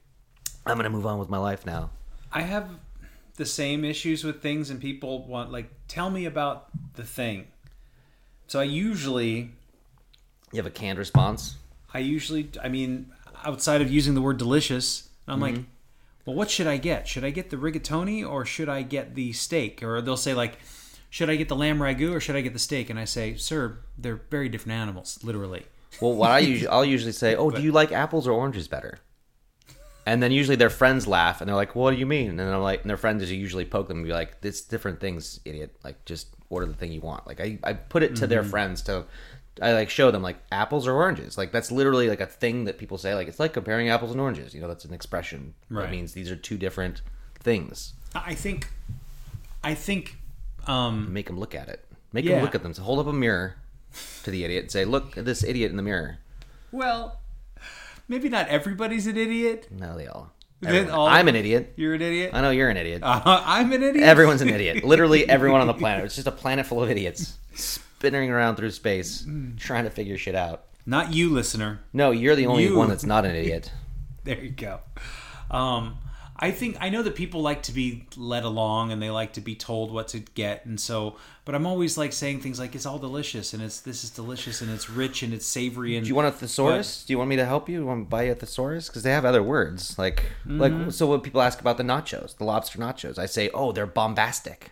I'm 0.71 0.77
gonna 0.77 0.91
move 0.91 1.07
on 1.07 1.19
with 1.19 1.29
my 1.29 1.39
life 1.39 1.67
now. 1.67 1.91
I 2.33 2.43
have 2.43 2.69
the 3.37 3.47
same 3.47 3.85
issues 3.85 4.25
with 4.25 4.43
things, 4.43 4.71
and 4.71 4.81
people 4.81 5.25
want 5.25 5.51
like, 5.51 5.71
tell 5.87 6.11
me 6.11 6.25
about 6.25 6.69
the 6.95 7.05
thing. 7.05 7.47
So 8.47 8.61
I 8.61 8.65
usually, 8.65 9.51
You 10.53 10.57
have 10.57 10.67
a 10.67 10.71
canned 10.71 10.99
response. 10.99 11.57
I 11.93 12.01
usually, 12.01 12.51
I 12.63 12.69
mean, 12.69 13.13
outside 13.45 13.81
of 13.81 13.91
using 13.91 14.15
the 14.15 14.23
word 14.23 14.39
delicious, 14.39 15.09
I'm 15.27 15.41
mm-hmm. 15.41 15.43
like, 15.43 15.65
well, 16.25 16.37
what 16.37 16.51
should 16.51 16.67
I 16.67 16.77
get? 16.77 17.09
Should 17.09 17.25
I 17.25 17.31
get 17.31 17.51
the 17.51 17.57
rigatoni 17.57 18.29
or 18.29 18.45
should 18.45 18.69
I 18.69 18.83
get 18.83 19.15
the 19.15 19.33
steak? 19.33 19.83
Or 19.83 20.01
they'll 20.03 20.17
say 20.17 20.35
like, 20.35 20.59
should 21.11 21.31
I 21.31 21.37
get 21.37 21.49
the 21.49 21.57
lamb 21.57 21.79
ragu 21.79 22.13
or 22.13 22.21
should 22.21 22.37
I 22.37 22.43
get 22.43 22.53
the 22.53 22.59
steak? 22.59 22.91
And 22.91 22.99
I 22.99 23.05
say, 23.05 23.35
sir, 23.37 23.79
they're 23.97 24.21
very 24.31 24.49
different 24.49 24.79
animals, 24.79 25.19
literally. 25.23 25.67
Well, 26.01 26.15
what 26.15 26.31
I 26.31 26.39
usually 26.41 26.69
I'll 26.69 26.85
usually 26.85 27.13
say, 27.13 27.35
"Oh, 27.35 27.51
do 27.51 27.63
you 27.63 27.73
like 27.73 27.93
apples 27.93 28.27
or 28.27 28.33
oranges 28.33 28.69
better?" 28.69 28.99
And 30.09 30.23
then 30.23 30.33
usually 30.33 30.57
their 30.57 30.71
friends 30.71 31.07
laugh 31.07 31.41
and 31.41 31.49
they're 31.49 31.57
like, 31.65 31.75
"What 31.75 31.91
do 31.93 31.99
you 31.99 32.07
mean?" 32.07 32.41
And 32.41 32.55
I'm 32.55 32.63
like, 32.63 32.81
and 32.81 32.89
their 32.91 32.97
friends 32.97 33.31
usually 33.31 33.65
poke 33.67 33.89
them 33.89 33.99
and 33.99 34.07
be 34.07 34.13
like, 34.13 34.37
"It's 34.43 34.63
different 34.63 35.01
things, 35.01 35.41
idiot. 35.45 35.77
Like 35.85 36.03
just 36.07 36.29
order 36.49 36.67
the 36.67 36.73
thing 36.75 36.93
you 36.93 37.01
want." 37.03 37.27
Like 37.27 37.41
I, 37.41 37.59
I 37.63 37.75
put 37.75 38.03
it 38.03 38.17
to 38.17 38.27
their 38.27 38.43
friends 38.43 38.81
to 38.83 39.05
I 39.61 39.73
like 39.73 39.91
show 39.91 40.11
them 40.11 40.23
like 40.23 40.39
apples 40.51 40.87
or 40.87 40.93
oranges. 40.95 41.37
Like 41.37 41.53
that's 41.53 41.71
literally 41.71 42.09
like 42.09 42.21
a 42.21 42.27
thing 42.27 42.65
that 42.65 42.79
people 42.79 42.97
say. 42.97 43.15
Like 43.15 43.29
it's 43.29 43.39
like 43.41 43.53
comparing 43.53 43.89
apples 43.91 44.13
and 44.13 44.21
oranges. 44.21 44.55
You 44.55 44.61
know, 44.63 44.69
that's 44.69 44.85
an 44.87 44.95
expression 44.95 45.53
Right. 45.69 45.83
that 45.83 45.91
means 45.91 46.13
these 46.15 46.31
are 46.31 46.37
two 46.37 46.57
different 46.57 47.03
things. 47.41 47.93
I 48.15 48.35
think, 48.35 48.69
I 49.63 49.75
think, 49.75 50.17
um, 50.67 51.13
Make 51.13 51.27
them 51.27 51.39
look 51.39 51.55
at 51.55 51.69
it. 51.69 51.85
Make 52.15 52.25
Yeah. 52.25 52.37
them 52.37 52.45
look 52.45 52.55
at 52.55 52.63
them. 52.63 52.73
So 52.73 52.83
hold 52.83 52.99
up 52.99 53.07
a 53.07 53.13
mirror 53.13 53.57
to 54.25 54.31
the 54.31 54.45
idiot 54.45 54.63
and 54.65 54.71
say, 54.71 54.85
"Look 54.85 55.19
at 55.19 55.25
this 55.25 55.43
idiot 55.45 55.71
in 55.71 55.77
the 55.77 55.83
mirror." 55.83 56.19
well, 56.73 57.21
maybe 58.09 58.29
not 58.29 58.49
everybody's 58.49 59.07
an 59.07 59.17
idiot. 59.17 59.69
No, 59.71 59.97
they 59.97 60.07
all. 60.07 60.33
All- 60.67 61.07
I'm 61.07 61.29
an 61.29 61.37
idiot. 61.37 61.75
You're 61.77 61.95
an 61.95 62.03
idiot. 62.03 62.31
I 62.35 62.41
know 62.41 62.51
you're 62.51 62.69
an 62.69 62.77
idiot. 62.77 63.03
Uh, 63.05 63.21
I'm 63.25 63.73
an 63.73 63.83
idiot. 63.83 64.05
Everyone's 64.05 64.41
an 64.43 64.49
idiot. 64.49 64.83
Literally 64.93 65.29
everyone 65.29 65.61
on 65.61 65.69
the 65.69 65.75
planet. 65.75 66.05
It's 66.05 66.17
just 66.17 66.27
a 66.27 66.33
planet 66.33 66.67
full 66.67 66.83
of 66.83 66.91
idiots 66.91 67.39
spinning 67.55 68.31
around 68.31 68.57
through 68.57 68.73
space, 68.73 69.25
trying 69.57 69.85
to 69.85 69.91
figure 69.91 70.19
shit 70.19 70.35
out. 70.35 70.65
Not 70.85 71.13
you, 71.13 71.31
listener. 71.31 71.81
No, 71.93 72.11
you're 72.11 72.35
the 72.35 72.47
only 72.47 72.65
You. 72.65 72.77
one 72.77 72.89
that's 72.89 73.05
not 73.05 73.25
an 73.25 73.35
idiot. 73.37 73.71
There 74.25 74.43
you 74.45 74.51
go. 74.51 74.81
Um, 75.51 75.97
I 76.41 76.51
think 76.53 76.77
I 76.81 76.89
know 76.89 77.03
that 77.03 77.15
people 77.17 77.41
like 77.43 77.63
to 77.65 77.73
be 77.73 78.07
led 78.17 78.45
along 78.45 78.93
and 78.93 79.03
they 79.03 79.11
like 79.11 79.33
to 79.35 79.41
be 79.41 79.55
told 79.57 79.91
what 79.91 80.09
to 80.09 80.21
get, 80.21 80.65
and 80.67 80.79
so. 80.79 81.17
But 81.45 81.55
I'm 81.55 81.67
always 81.67 81.97
like 81.99 82.13
saying 82.13 82.41
things 82.41 82.59
like 82.61 82.75
it's 82.75 82.85
all 82.87 82.99
delicious 82.99 83.55
and 83.55 83.63
it's 83.63 83.81
this 83.81 84.05
is 84.05 84.11
delicious 84.11 84.61
and 84.61 84.71
it's 84.71 84.89
rich 84.91 85.23
and 85.23 85.33
it's 85.33 85.47
savory 85.47 85.97
and 85.97 86.05
Do 86.05 86.09
you 86.09 86.15
want 86.15 86.29
a 86.29 86.31
thesaurus? 86.31 87.05
Do 87.05 87.13
you 87.13 87.19
want 87.19 87.31
me 87.31 87.37
to 87.37 87.45
help 87.47 87.69
you? 87.69 87.81
You 87.81 87.87
want 87.87 88.05
to 88.07 88.09
buy 88.11 88.25
you 88.25 88.33
a 88.33 88.35
thesaurus? 88.35 88.89
Because 88.89 89.03
they 89.03 89.11
have 89.13 89.25
other 89.25 89.43
words. 89.43 89.99
Like, 89.99 90.25
Mm-hmm. 90.47 90.61
like 90.61 90.93
so 90.93 91.07
when 91.07 91.21
people 91.21 91.41
ask 91.43 91.61
about 91.61 91.77
the 91.79 91.83
nachos, 91.85 92.37
the 92.37 92.45
lobster 92.45 92.79
nachos, 92.79 93.19
I 93.19 93.27
say, 93.27 93.51
oh, 93.55 93.73
they're 93.73 93.87
bombastic. 93.87 94.71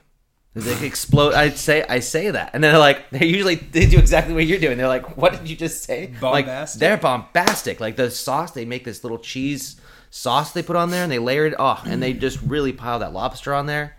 They 0.54 0.87
explode. 0.87 1.35
I 1.35 1.50
say, 1.50 1.85
I 1.87 2.00
say 2.00 2.30
that, 2.30 2.50
and 2.54 2.64
then 2.64 2.73
they're 2.73 2.78
like, 2.78 3.11
they 3.11 3.26
usually 3.26 3.56
they 3.56 3.85
do 3.87 3.99
exactly 3.99 4.32
what 4.35 4.46
you're 4.46 4.58
doing. 4.58 4.78
They're 4.78 4.88
like, 4.88 5.16
what 5.16 5.32
did 5.32 5.50
you 5.50 5.56
just 5.56 5.85
say? 5.85 6.12
Like, 6.23 6.46
Bombastic? 6.46 6.80
they're 6.80 6.96
bombastic. 6.96 7.78
Like 7.80 7.96
the 7.96 8.11
sauce, 8.11 8.52
they 8.52 8.64
make 8.64 8.85
this 8.85 9.02
little 9.04 9.18
cheese 9.18 9.78
sauce 10.16 10.52
they 10.52 10.62
put 10.62 10.76
on 10.76 10.90
there, 10.90 11.02
and 11.02 11.12
they 11.12 11.18
layer 11.18 11.46
it. 11.46 11.54
Oh, 11.58 11.80
and 11.85 12.02
they 12.02 12.12
just 12.12 12.40
really 12.42 12.73
pile 12.73 12.99
that 13.00 13.12
lobster 13.12 13.52
on 13.54 13.66
there. 13.66 13.96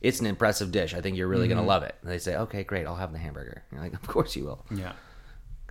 It's 0.00 0.20
an 0.20 0.26
impressive 0.26 0.70
dish. 0.70 0.92
I 0.94 1.00
think 1.00 1.16
you're 1.16 1.26
really 1.28 1.48
Mm-hmm. 1.48 1.56
gonna 1.56 1.66
love 1.66 1.82
it. 1.82 1.94
And 2.02 2.10
they 2.10 2.18
say, 2.18 2.36
okay, 2.36 2.62
great, 2.64 2.86
I'll 2.86 2.96
have 2.96 3.12
the 3.12 3.18
hamburger. 3.18 3.62
You're 3.72 3.80
like, 3.80 3.94
of 3.94 4.06
course 4.06 4.36
you 4.36 4.44
will. 4.44 4.64
yeah. 4.70 4.92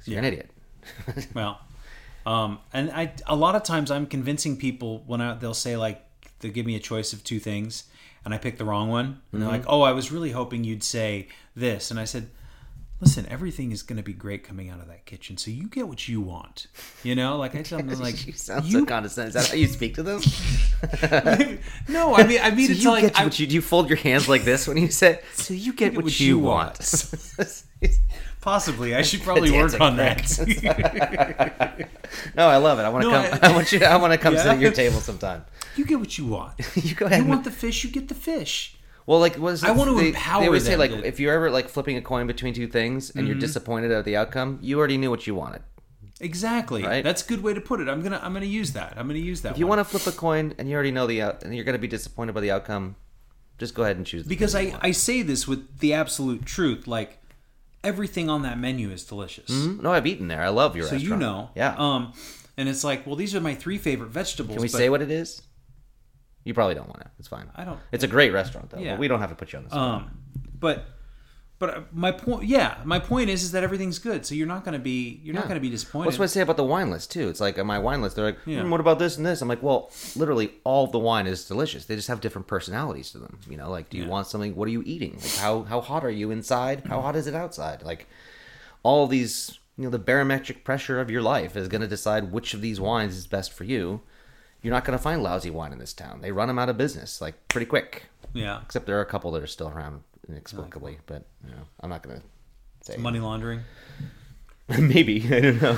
you're 0.06 0.20
an 0.20 0.26
idiot. 0.26 0.50
Well, 1.34 1.60
um, 2.26 2.60
and 2.74 2.92
I 2.92 3.14
a 3.28 3.36
lot 3.36 3.56
of 3.56 3.64
times 3.64 3.92
I'm 3.92 4.06
convincing 4.08 4.58
people 4.58 5.04
when 5.06 5.22
I, 5.22 5.36
they'll 5.36 5.54
say 5.54 5.78
like 5.78 6.04
they 6.40 6.50
give 6.50 6.66
me 6.66 6.76
a 6.76 6.80
choice 6.80 7.14
of 7.14 7.24
two 7.24 7.40
things 7.40 7.84
and 8.26 8.34
I 8.34 8.38
pick 8.38 8.58
the 8.58 8.66
wrong 8.66 8.90
one 8.90 9.22
and 9.32 9.42
they're 9.42 9.50
like, 9.50 9.64
"Oh, 9.68 9.82
I 9.82 9.92
was 9.94 10.12
really 10.12 10.32
hoping 10.32 10.64
you'd 10.64 10.84
say 10.84 11.28
this," 11.56 11.92
and 11.92 12.00
I 12.00 12.06
said. 12.06 12.30
Listen, 13.04 13.28
everything 13.30 13.74
is 13.74 13.84
going 13.84 13.98
to 13.98 14.04
be 14.04 14.14
great 14.14 14.46
coming 14.46 14.70
out 14.70 14.80
of 14.80 14.88
that 14.88 15.06
kitchen, 15.06 15.36
so 15.36 15.52
you 15.52 15.68
get 15.68 15.90
what 15.90 16.08
you 16.08 16.22
want. 16.22 16.68
You 17.04 17.16
know, 17.16 17.38
like 17.38 17.54
I 17.54 17.62
tell 17.62 17.80
them, 17.80 17.90
like 18.00 18.26
you 18.26 18.32
sound 18.32 18.66
so 18.72 18.86
condescending. 18.86 19.28
Is 19.28 19.34
that 19.34 19.50
how 19.50 19.56
you 19.56 19.68
speak 19.68 19.96
to 19.96 20.04
them? 20.04 20.22
no, 21.90 22.16
I 22.16 22.26
mean, 22.26 22.40
I 22.42 22.52
mean, 22.52 22.68
So 22.68 22.72
it's 22.72 22.84
you 22.84 22.90
like 22.92 23.02
get 23.04 23.20
I, 23.20 23.26
what 23.26 23.38
you 23.40 23.46
do. 23.48 23.56
You 23.56 23.62
fold 23.62 23.90
your 23.90 23.98
hands 23.98 24.30
like 24.30 24.46
this 24.46 24.70
when 24.70 24.78
you 24.78 24.88
say. 24.90 25.20
So 25.34 25.54
you 25.54 25.74
get 25.74 25.96
what, 25.96 26.18
you, 26.22 26.40
want. 26.40 26.78
possibly 28.40 28.96
I 28.96 29.02
should 29.02 29.22
probably 29.22 29.52
work 29.52 29.80
on 29.82 29.98
that. 29.98 30.24
no, 32.36 32.48
I 32.48 32.56
love 32.58 32.80
it. 32.80 32.84
I 32.84 32.90
want 32.90 33.04
to 33.04 33.12
No, 33.12 33.30
come. 33.30 33.40
I- 33.44 33.50
I, 33.50 33.54
want 33.54 33.72
you. 33.74 33.80
I 33.84 33.98
want 33.98 34.14
to 34.14 34.18
come 34.18 34.38
sit 34.38 34.46
at 34.46 34.60
your 34.60 34.72
table 34.72 35.02
sometime. 35.02 35.44
you 35.76 35.84
get 35.86 36.00
what 36.00 36.18
you 36.18 36.28
want. 36.28 36.54
You 36.76 36.96
go 36.96 37.06
ahead. 37.08 37.24
You 37.24 37.28
want 37.30 37.44
the 37.44 37.52
fish, 37.52 37.84
you 37.84 37.90
get 37.92 38.08
the 38.08 38.16
fish. 38.16 38.78
Well, 39.06 39.20
like 39.20 39.36
what 39.36 39.54
is 39.54 39.64
I 39.64 39.72
want 39.72 39.90
to 39.90 39.98
they, 39.98 40.10
empower 40.10 40.42
They 40.42 40.48
always 40.48 40.66
say 40.66 40.76
like 40.76 40.92
to- 40.92 41.06
if 41.06 41.20
you're 41.20 41.34
ever 41.34 41.52
like 41.52 41.70
flipping 41.70 41.98
a 41.98 42.02
coin 42.02 42.28
between 42.28 42.54
two 42.54 42.68
things 42.68 43.10
and 43.12 43.28
you're 43.28 43.38
disappointed 43.38 43.92
at 43.92 44.06
the 44.06 44.16
outcome, 44.16 44.60
you 44.62 44.80
already 44.80 44.98
knew 44.98 45.10
what 45.10 45.28
you 45.28 45.36
wanted. 45.36 45.62
Exactly. 46.20 46.84
Right? 46.84 47.04
That's 47.04 47.24
a 47.24 47.28
good 47.28 47.44
way 47.44 47.54
to 47.54 47.62
put 47.62 47.82
it. 47.82 47.90
I'm 47.90 48.02
gonna 48.02 48.20
I'm 48.24 48.34
gonna 48.34 48.46
use 48.46 48.74
that. 48.74 48.94
I'm 48.98 49.08
gonna 49.08 49.20
use 49.20 49.42
that. 49.42 49.54
If 49.54 49.58
you 49.58 49.68
one. 49.68 49.78
want 49.78 49.88
to 49.88 49.98
flip 49.98 50.14
a 50.14 50.18
coin 50.18 50.54
and 50.58 50.70
you 50.70 50.76
already 50.76 50.92
know 50.92 51.06
the 51.08 51.22
out, 51.22 51.44
and 51.44 51.54
you're 51.54 51.66
going 51.66 51.74
to 51.74 51.80
be 51.80 51.88
disappointed 51.88 52.34
by 52.34 52.42
the 52.42 52.52
outcome, 52.52 52.96
just 53.58 53.74
go 53.74 53.84
ahead 53.84 53.98
and 53.98 54.06
choose. 54.06 54.24
The 54.24 54.30
because 54.30 54.56
I. 54.56 54.78
I 54.82 54.92
say 54.92 55.22
this 55.22 55.48
with 55.48 55.80
the 55.80 55.94
absolute 55.94 56.46
truth. 56.46 56.88
Like 56.88 57.20
everything 57.84 58.30
on 58.30 58.44
that 58.44 58.58
menu 58.58 58.90
is 58.92 59.04
delicious. 59.04 59.50
no, 59.50 59.92
I've 59.92 60.08
eaten 60.08 60.28
there. 60.28 60.42
I 60.42 60.50
love 60.50 60.76
your 60.76 60.88
So 60.88 60.96
you 60.96 61.18
know. 61.18 61.50
Yeah. 61.56 61.76
Um, 61.78 62.14
and 62.56 62.70
it's 62.70 62.84
like, 62.84 63.06
well, 63.06 63.16
these 63.16 63.36
are 63.36 63.42
my 63.42 63.56
three 63.56 63.78
favorite 63.78 64.10
vegetables. 64.10 64.56
Can 64.56 64.62
we 64.62 64.68
say 64.68 64.90
what 64.90 65.02
it 65.02 65.12
is? 65.12 65.42
You 66.44 66.54
probably 66.54 66.76
don't 66.76 66.88
want 66.88 67.02
to. 67.02 67.08
It's 67.20 67.28
fine. 67.28 67.50
I 67.56 67.64
don't- 67.64 67.80
It's 67.92 68.04
a 68.04 68.08
great 68.08 68.32
restaurant 68.34 68.70
though. 68.70 68.80
Yeah. 68.80 68.92
But 68.94 69.00
we 69.00 69.08
don't 69.08 69.20
have 69.20 69.30
to 69.30 69.36
put 69.36 69.54
you 69.54 69.58
on 69.60 69.64
the 69.66 69.70
spot. 69.72 70.02
Um, 70.02 70.12
but 70.60 70.86
but 71.60 71.70
uh, 71.78 71.82
my 71.94 72.12
point, 72.12 72.44
yeah, 72.46 72.80
my 72.84 73.00
point 73.00 73.30
is 73.30 73.42
is 73.44 73.52
that 73.54 73.64
everything's 73.64 73.98
good. 73.98 74.26
So 74.26 74.36
you're 74.36 74.48
not 74.48 74.66
gonna 74.66 74.80
be 74.80 75.22
you're 75.24 75.36
not 75.36 75.48
gonna 75.48 75.62
be 75.62 75.70
disappointed. 75.70 76.08
That's 76.08 76.20
what 76.20 76.26
I 76.26 76.28
say 76.28 76.42
about 76.42 76.58
the 76.58 76.64
wine 76.66 76.90
list 76.90 77.12
too. 77.12 77.30
It's 77.30 77.40
like 77.40 77.58
on 77.58 77.66
my 77.68 77.80
wine 77.80 78.02
list, 78.02 78.18
they're 78.18 78.26
like, 78.26 78.40
Yeah. 78.46 78.64
"Hmm, 78.64 78.70
"What 78.72 78.82
about 78.82 79.00
this 79.00 79.16
and 79.16 79.26
this?" 79.26 79.42
I'm 79.42 79.48
like, 79.48 79.64
"Well, 79.64 79.90
literally, 80.18 80.52
all 80.66 80.88
the 80.88 81.00
wine 81.00 81.26
is 81.26 81.46
delicious. 81.48 81.86
They 81.86 81.96
just 81.96 82.10
have 82.10 82.20
different 82.20 82.48
personalities 82.48 83.12
to 83.12 83.20
them. 83.20 83.40
You 83.50 83.56
know, 83.56 83.70
like, 83.70 83.90
do 83.90 83.98
you 83.98 84.04
Yeah. 84.04 84.10
want 84.10 84.28
something? 84.28 84.56
What 84.56 84.68
are 84.68 84.72
you 84.72 84.84
eating? 84.86 85.14
Like, 85.22 85.36
how 85.36 85.62
how 85.64 85.80
hot 85.80 86.04
are 86.04 86.10
you 86.12 86.32
inside? 86.32 86.84
How 86.88 87.00
hot 87.00 87.16
is 87.16 87.28
it 87.28 87.36
outside? 87.36 87.84
Like, 87.84 88.08
all 88.82 89.08
these, 89.08 89.58
you 89.78 89.86
know, 89.86 89.90
the 89.90 90.00
barometric 90.00 90.66
pressure 90.66 91.00
of 91.00 91.10
your 91.10 91.22
life 91.22 91.56
is 91.56 91.70
going 91.70 91.82
to 91.82 91.88
decide 91.88 92.34
which 92.34 92.54
of 92.54 92.60
these 92.60 92.82
wines 92.82 93.16
is 93.16 93.26
best 93.28 93.54
for 93.54 93.64
you. 93.64 94.02
You're 94.64 94.74
not 94.74 94.86
going 94.86 94.98
to 94.98 95.04
find 95.04 95.22
lousy 95.22 95.50
wine 95.52 95.72
in 95.74 95.78
this 95.78 95.94
town. 95.94 96.22
They 96.22 96.32
run 96.32 96.48
them 96.48 96.58
out 96.58 96.70
of 96.70 96.78
business 96.78 97.22
like 97.22 97.48
pretty 97.50 97.66
quick. 97.68 98.06
yeah, 98.34 98.62
Except 98.64 98.86
there 98.88 98.98
are 98.98 99.02
a 99.02 99.06
couple 99.06 99.30
that 99.32 99.44
are 99.44 99.48
still 99.48 99.68
around 99.70 100.02
inexplicably, 100.28 100.98
but 101.06 101.26
you 101.46 101.52
know, 101.52 101.64
I'm 101.82 101.90
not 101.90 102.02
going 102.02 102.20
to 102.20 102.24
say 102.82 102.98
money 102.98 103.20
laundering. 103.28 103.60
Maybe 104.70 105.24
I 105.30 105.42
don't 105.42 105.62
know. 105.62 105.78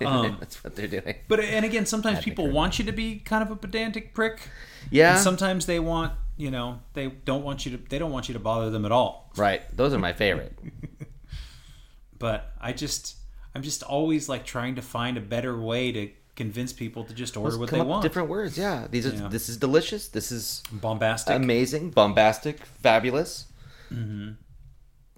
Um, 0.06 0.36
that's 0.40 0.64
what 0.64 0.74
they're 0.74 0.86
doing. 0.86 1.16
But 1.28 1.40
and 1.40 1.64
again, 1.64 1.84
sometimes 1.84 2.24
people 2.24 2.50
want 2.50 2.78
you 2.78 2.84
to 2.86 2.92
be 2.92 3.16
kind 3.16 3.42
of 3.42 3.50
a 3.50 3.56
pedantic 3.56 4.14
prick. 4.14 4.48
Yeah, 4.90 5.14
And 5.14 5.22
sometimes 5.22 5.66
they 5.66 5.78
want 5.78 6.12
you 6.38 6.50
know 6.50 6.80
they 6.94 7.08
don't 7.08 7.44
want 7.44 7.66
you 7.66 7.76
to 7.76 7.88
they 7.88 7.98
don't 7.98 8.10
want 8.12 8.28
you 8.28 8.32
to 8.32 8.38
bother 8.40 8.70
them 8.70 8.84
at 8.86 8.92
all. 8.92 9.30
right. 9.36 9.60
Those 9.76 9.92
are 9.92 9.98
my 9.98 10.12
favorite. 10.14 10.58
But 12.18 12.52
I 12.60 12.72
just 12.72 13.16
I'm 13.54 13.62
just 13.62 13.82
always 13.82 14.28
like 14.28 14.44
trying 14.44 14.74
to 14.76 14.82
find 14.82 15.16
a 15.16 15.20
better 15.20 15.60
way 15.60 15.92
to 15.92 16.10
convince 16.38 16.72
people 16.72 17.02
to 17.04 17.12
just 17.12 17.36
order 17.36 17.50
Let's 17.56 17.58
what 17.58 17.70
they 17.70 17.80
want. 17.82 18.02
different 18.02 18.28
words. 18.30 18.56
Yeah, 18.56 18.86
these 18.90 19.04
are. 19.06 19.10
Yeah. 19.14 19.28
This 19.28 19.48
is 19.50 19.56
delicious. 19.58 20.08
This 20.08 20.30
is 20.32 20.62
Bombastic, 20.72 21.34
amazing, 21.34 21.90
bombastic, 21.90 22.64
fabulous. 22.82 23.46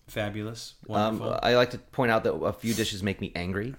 fabulous, 0.08 0.74
Um. 0.88 1.22
I 1.42 1.54
like 1.54 1.70
to 1.70 1.78
point 1.78 2.10
out 2.10 2.24
that 2.24 2.32
a 2.34 2.52
few 2.52 2.74
dishes 2.74 3.02
make 3.02 3.20
me 3.20 3.30
angry 3.36 3.74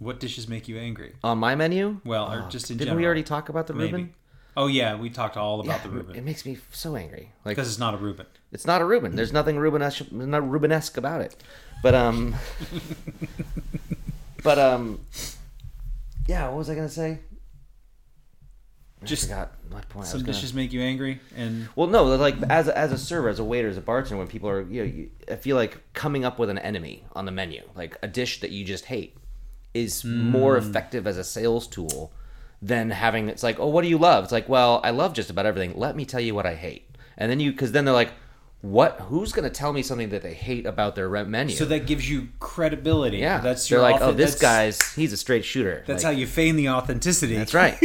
what 0.00 0.20
dishes 0.20 0.46
make 0.48 0.68
you 0.68 0.76
angry? 0.76 1.14
on 1.22 1.38
my 1.38 1.54
menu. 1.54 2.00
Well, 2.04 2.30
or 2.30 2.42
Oh, 2.44 2.48
just 2.50 2.70
in 2.70 2.76
general. 2.76 2.78
didn't 2.78 2.78
general. 2.78 2.96
we 2.98 3.06
already 3.06 3.22
talk 3.22 3.48
about 3.48 3.66
the 3.68 3.72
Maybe. 3.74 3.92
Reuben? 3.92 4.14
Oh 4.56 4.66
yeah, 4.66 4.96
we 4.96 5.08
talked 5.08 5.36
all 5.36 5.60
about 5.60 5.78
Yeah, 5.78 5.82
the 5.84 5.88
Reuben 5.90 6.14
It 6.16 6.24
makes 6.24 6.44
me 6.44 6.58
so 6.72 6.94
angry. 6.96 7.32
Like 7.44 7.56
because 7.56 7.68
it's 7.70 7.78
not 7.78 7.94
a 7.94 7.96
Reuben. 7.96 8.26
it's 8.52 8.66
not 8.66 8.80
a 8.82 8.84
Reuben. 8.84 9.16
There's 9.16 9.32
nothing 9.32 9.56
Rubenesque, 9.56 10.12
not 10.12 10.42
Rubenesque 10.42 10.96
about 10.98 11.20
it. 11.22 11.34
But 11.82 11.94
um, 11.94 12.34
but 14.42 14.58
um, 14.58 15.00
yeah. 16.26 16.48
What 16.48 16.58
was 16.58 16.70
I 16.70 16.74
gonna 16.74 16.88
say? 16.88 17.20
I 19.04 19.06
Just 19.06 19.24
forgot 19.24 19.52
my 19.70 19.80
point. 19.82 19.96
I 19.96 19.98
was 19.98 20.08
Some 20.08 20.20
gonna- 20.20 20.32
dishes 20.32 20.54
make 20.54 20.72
you 20.72 20.80
angry, 20.80 21.20
and 21.36 21.68
Well, 21.76 21.88
no, 21.88 22.04
like 22.16 22.36
as 22.48 22.68
a, 22.68 22.76
as 22.76 22.90
a 22.90 22.98
server, 22.98 23.28
as 23.28 23.38
a 23.38 23.44
waiter, 23.44 23.68
as 23.68 23.76
a 23.76 23.82
bartender, 23.82 24.16
when 24.16 24.28
people 24.28 24.48
are, 24.48 24.62
you 24.62 24.82
know, 24.82 24.90
you, 24.90 25.10
I 25.30 25.36
feel 25.36 25.56
like 25.56 25.92
coming 25.92 26.24
up 26.24 26.38
with 26.38 26.48
an 26.48 26.58
enemy 26.58 27.04
on 27.12 27.26
the 27.26 27.32
menu, 27.32 27.62
like 27.74 27.98
a 28.02 28.08
dish 28.08 28.40
that 28.40 28.50
you 28.50 28.64
just 28.64 28.86
hate, 28.86 29.16
is 29.74 30.04
more 30.04 30.58
hmm. 30.58 30.66
effective 30.66 31.06
as 31.06 31.18
a 31.18 31.24
sales 31.24 31.66
tool 31.66 32.12
than 32.62 32.90
having. 32.90 33.28
It's 33.28 33.42
like, 33.42 33.60
oh, 33.60 33.68
what 33.68 33.82
do 33.82 33.88
you 33.88 33.98
love? 33.98 34.24
It's 34.24 34.32
like, 34.32 34.48
well, 34.48 34.80
I 34.82 34.90
love 34.90 35.12
just 35.12 35.28
about 35.28 35.44
everything. 35.44 35.76
Let 35.76 35.96
me 35.96 36.06
tell 36.06 36.20
you 36.20 36.34
what 36.34 36.46
I 36.46 36.54
hate, 36.54 36.96
and 37.18 37.30
then 37.30 37.40
you, 37.40 37.50
because 37.50 37.72
then 37.72 37.84
they're 37.84 37.92
like, 37.92 38.12
what? 38.64 38.98
Who's 39.08 39.32
going 39.32 39.44
to 39.44 39.54
tell 39.54 39.72
me 39.74 39.82
something 39.82 40.08
that 40.08 40.22
they 40.22 40.32
hate 40.34 40.64
about 40.64 40.94
their 40.94 41.08
menu? 41.26 41.54
so 41.54 41.66
that 41.66 41.86
gives 41.86 42.08
you 42.08 42.28
credibility. 42.40 43.18
yeah, 43.18 43.40
that's 43.40 43.68
they're 43.68 43.78
your 43.78 43.82
like, 43.90 44.00
oh, 44.00 44.12
this 44.12 44.36
guy's 44.38 44.94
he's 44.94 45.12
a 45.12 45.16
straight 45.18 45.44
shooter. 45.44 45.84
That's 45.86 46.02
Like, 46.02 46.14
how 46.14 46.18
you 46.18 46.26
feign 46.26 46.56
the 46.56 46.70
authenticity. 46.70 47.36
That's 47.36 47.52
right. 47.54 47.76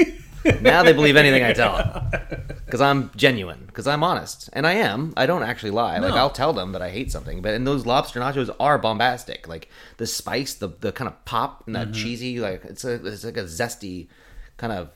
now 0.62 0.83
they 0.83 0.93
believe 0.93 1.17
anything 1.17 1.43
I 1.43 1.51
tell 1.51 1.75
them 1.75 2.50
because 2.65 2.79
I'm 2.89 3.12
genuine, 3.17 3.63
because 3.67 3.88
I'm 3.88 4.05
honest, 4.05 4.50
and 4.53 4.65
I 4.65 4.74
am. 4.75 5.13
I 5.17 5.25
don't 5.25 5.43
actually 5.43 5.71
lie. 5.71 5.98
Like 6.00 6.13
I'll 6.13 6.29
tell 6.29 6.53
them 6.53 6.71
that 6.71 6.81
I 6.81 6.89
hate 6.91 7.12
something, 7.12 7.41
but 7.41 7.53
and 7.55 7.67
those 7.67 7.86
lobster 7.86 8.21
nachos 8.21 8.50
are 8.57 8.77
bombastic. 8.77 9.50
Like 9.50 9.67
the 9.98 10.07
spice, 10.07 10.53
the 10.53 10.69
the 10.69 10.93
kind 10.93 11.09
of 11.09 11.25
pop 11.25 11.63
and 11.67 11.75
that 11.75 11.89
Mm-hmm. 11.89 12.01
cheesy, 12.01 12.39
like 12.39 12.63
it's 12.63 12.86
a 12.86 13.05
it's 13.05 13.25
like 13.25 13.36
a 13.36 13.43
zesty 13.43 14.07
kind 14.55 14.71
of. 14.71 14.91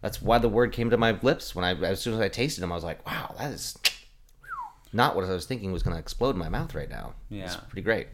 That's 0.00 0.20
why 0.20 0.38
the 0.38 0.48
word 0.48 0.72
came 0.72 0.90
to 0.90 0.96
my 0.96 1.12
lips 1.22 1.54
when 1.54 1.64
I 1.64 1.74
as 1.80 2.00
soon 2.00 2.14
as 2.14 2.18
I 2.20 2.28
tasted 2.28 2.62
them, 2.62 2.72
I 2.72 2.74
was 2.74 2.82
like, 2.82 3.06
wow, 3.06 3.36
that 3.38 3.52
is 3.52 3.78
not 4.92 5.16
what 5.16 5.24
I 5.24 5.30
was 5.32 5.46
thinking 5.46 5.72
was 5.72 5.82
going 5.82 5.94
to 5.94 6.00
explode 6.00 6.30
in 6.30 6.38
my 6.38 6.48
mouth 6.48 6.74
right 6.74 6.90
now. 6.90 7.14
Yeah. 7.28 7.44
it's 7.44 7.56
pretty 7.56 7.82
great. 7.82 8.08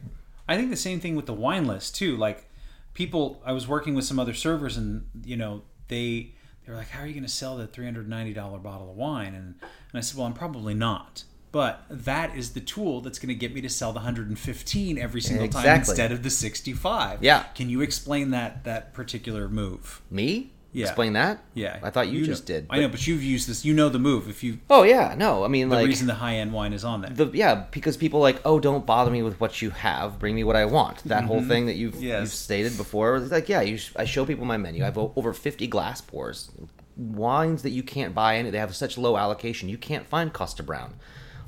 I 0.47 0.55
think 0.57 0.69
the 0.69 0.75
same 0.77 0.99
thing 0.99 1.15
with 1.15 1.25
the 1.25 1.33
wine 1.33 1.67
list 1.67 1.95
too. 1.95 2.17
Like 2.17 2.49
people, 2.93 3.41
I 3.45 3.51
was 3.51 3.67
working 3.67 3.95
with 3.95 4.05
some 4.05 4.19
other 4.19 4.33
servers, 4.33 4.77
and 4.77 5.07
you 5.23 5.37
know 5.37 5.61
they 5.89 6.33
they 6.65 6.71
were 6.71 6.77
like, 6.77 6.89
"How 6.89 7.03
are 7.03 7.07
you 7.07 7.13
going 7.13 7.23
to 7.23 7.29
sell 7.29 7.57
the 7.57 7.67
three 7.67 7.85
hundred 7.85 8.09
ninety 8.09 8.33
dollar 8.33 8.57
bottle 8.57 8.89
of 8.89 8.95
wine?" 8.95 9.35
And 9.35 9.55
and 9.61 9.95
I 9.95 9.99
said, 10.01 10.17
"Well, 10.17 10.25
I'm 10.25 10.33
probably 10.33 10.73
not." 10.73 11.23
But 11.51 11.83
that 11.89 12.35
is 12.35 12.51
the 12.51 12.59
tool 12.61 13.01
that's 13.01 13.17
going 13.17 13.29
to 13.29 13.35
get 13.35 13.55
me 13.55 13.61
to 13.61 13.69
sell 13.69 13.91
the 13.91 13.97
115 13.97 14.99
every 14.99 15.19
single 15.19 15.47
time 15.47 15.79
instead 15.79 16.11
of 16.11 16.21
the 16.21 16.29
65. 16.29 17.23
Yeah. 17.23 17.41
Can 17.55 17.71
you 17.71 17.81
explain 17.81 18.29
that 18.31 18.65
that 18.65 18.93
particular 18.93 19.49
move? 19.49 20.01
Me? 20.11 20.51
Yeah. 20.71 20.85
Explain 20.85 21.13
that? 21.13 21.43
Yeah. 21.55 21.79
I 21.81 21.89
thought 21.89 22.09
you, 22.09 22.19
know- 22.21 22.25
just 22.27 22.45
did. 22.45 22.67
I 22.69 22.79
know, 22.79 22.89
but 22.89 23.07
you've 23.07 23.23
used 23.23 23.49
this. 23.49 23.65
You 23.65 23.73
know 23.73 23.89
the 23.89 23.97
move. 23.97 24.29
If 24.29 24.43
you 24.43 24.59
Oh 24.69 24.83
yeah, 24.83 25.15
no. 25.17 25.43
I 25.43 25.47
mean, 25.47 25.69
the 25.69 25.75
like 25.77 25.87
reason 25.87 26.05
the 26.05 26.13
high 26.13 26.35
end 26.35 26.53
wine 26.53 26.73
is 26.73 26.83
on 26.83 27.01
there. 27.01 27.09
the 27.09 27.25
yeah 27.33 27.65
because 27.71 27.97
people 27.97 28.19
like 28.19 28.39
oh 28.45 28.59
don't 28.59 28.85
bother 28.85 29.09
me 29.09 29.23
with 29.23 29.39
what 29.39 29.61
you 29.63 29.71
have 29.71 30.19
bring 30.19 30.35
me 30.35 30.43
what 30.43 30.55
i 30.55 30.65
want 30.65 31.03
that 31.05 31.23
whole 31.23 31.41
thing 31.43 31.65
that 31.65 31.75
you've, 31.75 31.95
Mm-hmm. 31.95 32.03
Yes. 32.03 32.21
you've 32.21 32.33
stated 32.33 32.77
before 32.77 33.17
it's 33.17 33.31
like 33.31 33.49
yeah 33.49 33.61
you 33.61 33.77
sh- 33.77 33.91
i 33.95 34.05
show 34.05 34.25
people 34.25 34.45
my 34.45 34.57
menu 34.57 34.83
i 34.83 34.85
have 34.85 34.97
o- 34.97 35.11
over 35.15 35.33
50 35.33 35.65
glass 35.67 36.01
pours 36.01 36.51
wines 36.95 37.63
that 37.63 37.69
you 37.71 37.81
can't 37.83 38.13
buy 38.13 38.37
any 38.37 38.49
they 38.49 38.57
have 38.57 38.75
such 38.75 38.97
low 38.97 39.17
allocation 39.17 39.69
you 39.69 39.77
can't 39.77 40.05
find 40.07 40.33
Kosta 40.33 40.65
Browne 40.65 40.95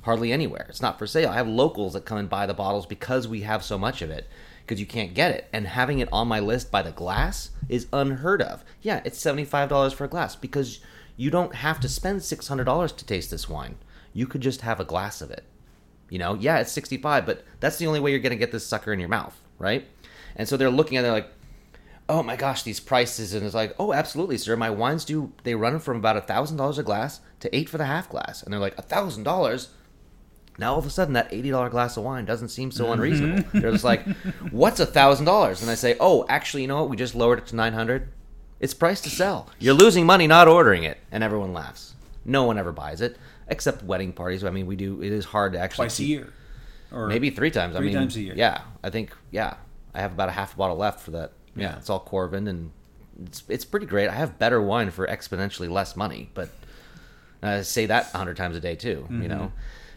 hardly 0.03 0.31
anywhere 0.31 0.65
it's 0.69 0.81
not 0.81 0.97
for 0.97 1.05
sale 1.05 1.29
i 1.29 1.35
have 1.35 1.47
locals 1.47 1.93
that 1.93 2.05
come 2.05 2.17
and 2.17 2.29
buy 2.29 2.45
the 2.45 2.53
bottles 2.53 2.85
because 2.85 3.27
we 3.27 3.41
have 3.41 3.63
so 3.63 3.77
much 3.77 4.01
of 4.01 4.09
it 4.09 4.27
because 4.71 4.79
you 4.79 4.87
can't 4.87 5.13
get 5.13 5.35
it. 5.35 5.49
And 5.51 5.67
having 5.67 5.99
it 5.99 6.07
on 6.13 6.29
my 6.29 6.39
list 6.39 6.71
by 6.71 6.81
the 6.81 6.93
glass 6.93 7.49
is 7.67 7.87
unheard 7.91 8.41
of. 8.41 8.63
Yeah, 8.81 9.01
it's 9.03 9.21
$75 9.21 9.93
for 9.93 10.05
a 10.05 10.07
glass 10.07 10.37
because 10.37 10.79
you 11.17 11.29
don't 11.29 11.55
have 11.55 11.81
to 11.81 11.89
spend 11.89 12.21
$600 12.21 12.95
to 12.95 13.05
taste 13.05 13.31
this 13.31 13.49
wine. 13.49 13.75
You 14.13 14.25
could 14.27 14.39
just 14.39 14.61
have 14.61 14.79
a 14.79 14.85
glass 14.85 15.19
of 15.19 15.29
it. 15.29 15.43
You 16.07 16.19
know, 16.19 16.35
yeah, 16.35 16.59
it's 16.59 16.71
65, 16.71 17.25
but 17.25 17.43
that's 17.59 17.79
the 17.79 17.87
only 17.87 17.99
way 17.99 18.11
you're 18.11 18.21
going 18.21 18.31
to 18.31 18.37
get 18.37 18.53
this 18.53 18.65
sucker 18.65 18.93
in 18.93 18.99
your 19.01 19.09
mouth, 19.09 19.37
right? 19.59 19.85
And 20.37 20.47
so 20.47 20.55
they're 20.55 20.69
looking 20.69 20.97
at 20.97 21.03
it 21.03 21.11
like, 21.11 21.27
oh 22.07 22.23
my 22.23 22.37
gosh, 22.37 22.63
these 22.63 22.79
prices. 22.79 23.33
And 23.33 23.45
it's 23.45 23.53
like, 23.53 23.75
oh, 23.77 23.91
absolutely, 23.91 24.37
sir. 24.37 24.55
My 24.55 24.69
wines 24.69 25.03
do, 25.03 25.33
they 25.43 25.53
run 25.53 25.79
from 25.79 25.97
about 25.97 26.15
a 26.15 26.21
$1,000 26.21 26.77
a 26.77 26.83
glass 26.83 27.19
to 27.41 27.53
eight 27.53 27.67
for 27.67 27.77
the 27.77 27.87
half 27.87 28.07
glass. 28.07 28.41
And 28.41 28.53
they're 28.53 28.59
like, 28.61 28.79
a 28.79 28.83
$1,000? 28.83 29.67
Now 30.57 30.73
all 30.73 30.79
of 30.79 30.85
a 30.85 30.89
sudden, 30.89 31.13
that 31.13 31.31
$80 31.31 31.71
glass 31.71 31.97
of 31.97 32.03
wine 32.03 32.25
doesn't 32.25 32.49
seem 32.49 32.71
so 32.71 32.91
unreasonable. 32.91 33.43
they're 33.53 33.71
just 33.71 33.83
like, 33.83 34.05
what's 34.51 34.79
a 34.79 34.85
$1,000? 34.85 35.61
And 35.61 35.71
I 35.71 35.75
say, 35.75 35.95
oh, 35.99 36.25
actually, 36.29 36.61
you 36.63 36.67
know 36.67 36.81
what? 36.81 36.89
We 36.89 36.97
just 36.97 37.15
lowered 37.15 37.39
it 37.39 37.47
to 37.47 37.55
900 37.55 38.09
It's 38.59 38.73
priced 38.73 39.03
to 39.05 39.09
sell. 39.09 39.49
You're 39.59 39.73
losing 39.73 40.05
money 40.05 40.27
not 40.27 40.47
ordering 40.47 40.83
it. 40.83 40.97
And 41.11 41.23
everyone 41.23 41.53
laughs. 41.53 41.95
No 42.25 42.43
one 42.43 42.57
ever 42.59 42.71
buys 42.71 43.01
it, 43.01 43.17
except 43.47 43.83
wedding 43.83 44.13
parties. 44.13 44.43
I 44.43 44.51
mean, 44.51 44.67
we 44.67 44.75
do, 44.75 45.01
it 45.01 45.11
is 45.11 45.25
hard 45.25 45.53
to 45.53 45.59
actually. 45.59 45.85
Twice 45.85 45.95
a 45.99 46.01
keep- 46.03 46.09
year. 46.09 46.33
Or 46.91 47.07
Maybe 47.07 47.29
three 47.29 47.51
times. 47.51 47.75
I 47.75 47.79
Three 47.79 47.87
mean, 47.87 47.95
times 47.95 48.17
a 48.17 48.21
year. 48.21 48.33
Yeah, 48.35 48.61
I 48.83 48.89
think 48.89 49.15
yeah, 49.31 49.55
I 49.95 50.01
have 50.01 50.11
about 50.11 50.27
a 50.27 50.33
half 50.33 50.53
a 50.53 50.57
bottle 50.57 50.75
left 50.75 50.99
for 50.99 51.11
that. 51.11 51.31
Yeah, 51.55 51.69
Yeah. 51.69 51.77
it's 51.77 51.89
all 51.89 52.01
Corvin, 52.01 52.49
and 52.49 52.71
it's 53.25 53.43
it's 53.47 53.63
pretty 53.63 53.85
great. 53.85 54.09
I 54.09 54.13
have 54.15 54.37
better 54.37 54.61
wine 54.61 54.91
for 54.91 55.07
exponentially 55.07 55.69
less 55.69 55.95
money, 55.95 56.29
but 56.33 56.49
I 57.41 57.61
say 57.61 57.85
that 57.85 58.13
a 58.13 58.17
hundred 58.17 58.35
times 58.35 58.57
a 58.57 58.59
day 58.59 58.75
too. 58.75 59.03
Mm-hmm. 59.05 59.21
You 59.23 59.27
know, 59.29 59.51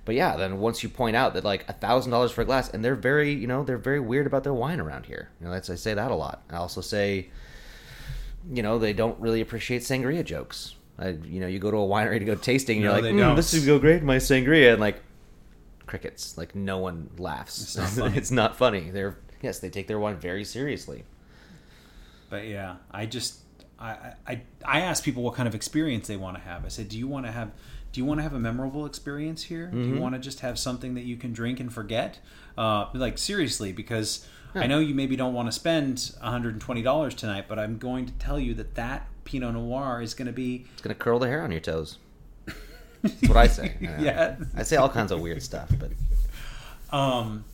but 0.04 0.14
yeah, 0.14 0.36
then 0.36 0.58
once 0.58 0.82
you 0.82 0.88
point 0.88 1.16
out 1.16 1.34
that 1.34 1.44
like 1.44 1.68
a 1.68 1.72
thousand 1.72 2.12
dollars 2.12 2.32
for 2.32 2.42
a 2.42 2.44
glass, 2.44 2.68
and 2.70 2.84
they're 2.84 2.94
very 2.94 3.32
you 3.32 3.46
know 3.46 3.64
they're 3.64 3.78
very 3.78 4.00
weird 4.00 4.26
about 4.26 4.44
their 4.44 4.54
wine 4.54 4.80
around 4.80 5.06
here. 5.06 5.30
You 5.40 5.46
know, 5.46 5.52
that's 5.52 5.70
I 5.70 5.74
say 5.76 5.94
that 5.94 6.10
a 6.10 6.14
lot. 6.14 6.42
I 6.50 6.56
also 6.56 6.80
say, 6.80 7.28
you 8.52 8.62
know, 8.62 8.78
they 8.78 8.92
don't 8.92 9.18
really 9.20 9.40
appreciate 9.40 9.82
sangria 9.82 10.24
jokes. 10.24 10.74
I, 10.98 11.08
you 11.08 11.40
know, 11.40 11.48
you 11.48 11.58
go 11.58 11.70
to 11.70 11.76
a 11.76 11.88
winery 11.88 12.18
to 12.20 12.24
go 12.24 12.34
tasting, 12.36 12.76
and 12.76 12.84
you're 12.84 12.92
like, 12.92 13.04
"Mm, 13.04 13.34
this 13.36 13.52
would 13.52 13.66
go 13.66 13.78
great 13.78 14.02
my 14.02 14.16
sangria, 14.16 14.72
and 14.72 14.80
like 14.80 15.00
crickets. 15.86 16.36
Like 16.36 16.54
no 16.54 16.78
one 16.78 17.10
laughs. 17.18 17.62
It's 17.62 17.76
not 17.76 17.88
funny. 18.04 18.16
it's 18.16 18.30
not 18.30 18.56
funny. 18.56 18.90
They're 18.90 19.16
yes, 19.42 19.58
they 19.58 19.70
take 19.70 19.86
their 19.86 19.98
wine 19.98 20.16
very 20.16 20.44
seriously. 20.44 21.04
But 22.30 22.46
yeah, 22.46 22.76
I 22.90 23.06
just 23.06 23.40
I 23.78 24.14
I 24.26 24.42
I 24.64 24.80
ask 24.80 25.04
people 25.04 25.22
what 25.22 25.34
kind 25.34 25.48
of 25.48 25.54
experience 25.54 26.08
they 26.08 26.16
want 26.16 26.36
to 26.36 26.42
have. 26.42 26.64
I 26.64 26.68
said, 26.68 26.88
do 26.88 26.98
you 26.98 27.08
want 27.08 27.26
to 27.26 27.32
have 27.32 27.52
do 27.94 28.00
you 28.00 28.04
want 28.04 28.18
to 28.18 28.22
have 28.22 28.34
a 28.34 28.38
memorable 28.40 28.84
experience 28.86 29.44
here? 29.44 29.68
Do 29.68 29.76
Mm-hmm. 29.78 29.94
you 29.94 30.00
want 30.00 30.14
to 30.16 30.20
just 30.20 30.40
have 30.40 30.58
something 30.58 30.94
that 30.96 31.04
you 31.04 31.16
can 31.16 31.32
drink 31.32 31.60
and 31.60 31.72
forget? 31.72 32.18
Uh, 32.58 32.86
like 32.92 33.16
seriously, 33.18 33.70
because 33.72 34.26
I 34.54 34.66
know 34.66 34.80
you 34.80 34.94
maybe 34.94 35.14
don't 35.16 35.32
want 35.32 35.46
to 35.48 35.52
spend 35.52 35.96
$120 36.22 37.14
tonight, 37.16 37.44
but 37.48 37.58
I'm 37.58 37.78
going 37.78 38.06
to 38.06 38.12
tell 38.14 38.38
you 38.38 38.52
that 38.54 38.74
that 38.74 39.06
Pinot 39.24 39.54
Noir 39.54 40.02
is 40.02 40.12
going 40.14 40.26
to 40.26 40.32
be 40.32 40.66
It's 40.72 40.82
gonna 40.82 40.94
curl 40.94 41.18
the 41.20 41.28
hair 41.28 41.42
on 41.42 41.50
your 41.52 41.60
toes. 41.60 41.98
That's 43.02 43.22
what 43.28 43.36
I 43.36 43.46
say. 43.46 43.76
yeah. 43.80 44.36
I 44.56 44.64
say 44.64 44.76
all 44.76 44.88
kinds 44.88 45.12
of 45.12 45.20
weird 45.20 45.42
stuff, 45.42 45.70
but 45.78 45.90
Um. 46.96 47.44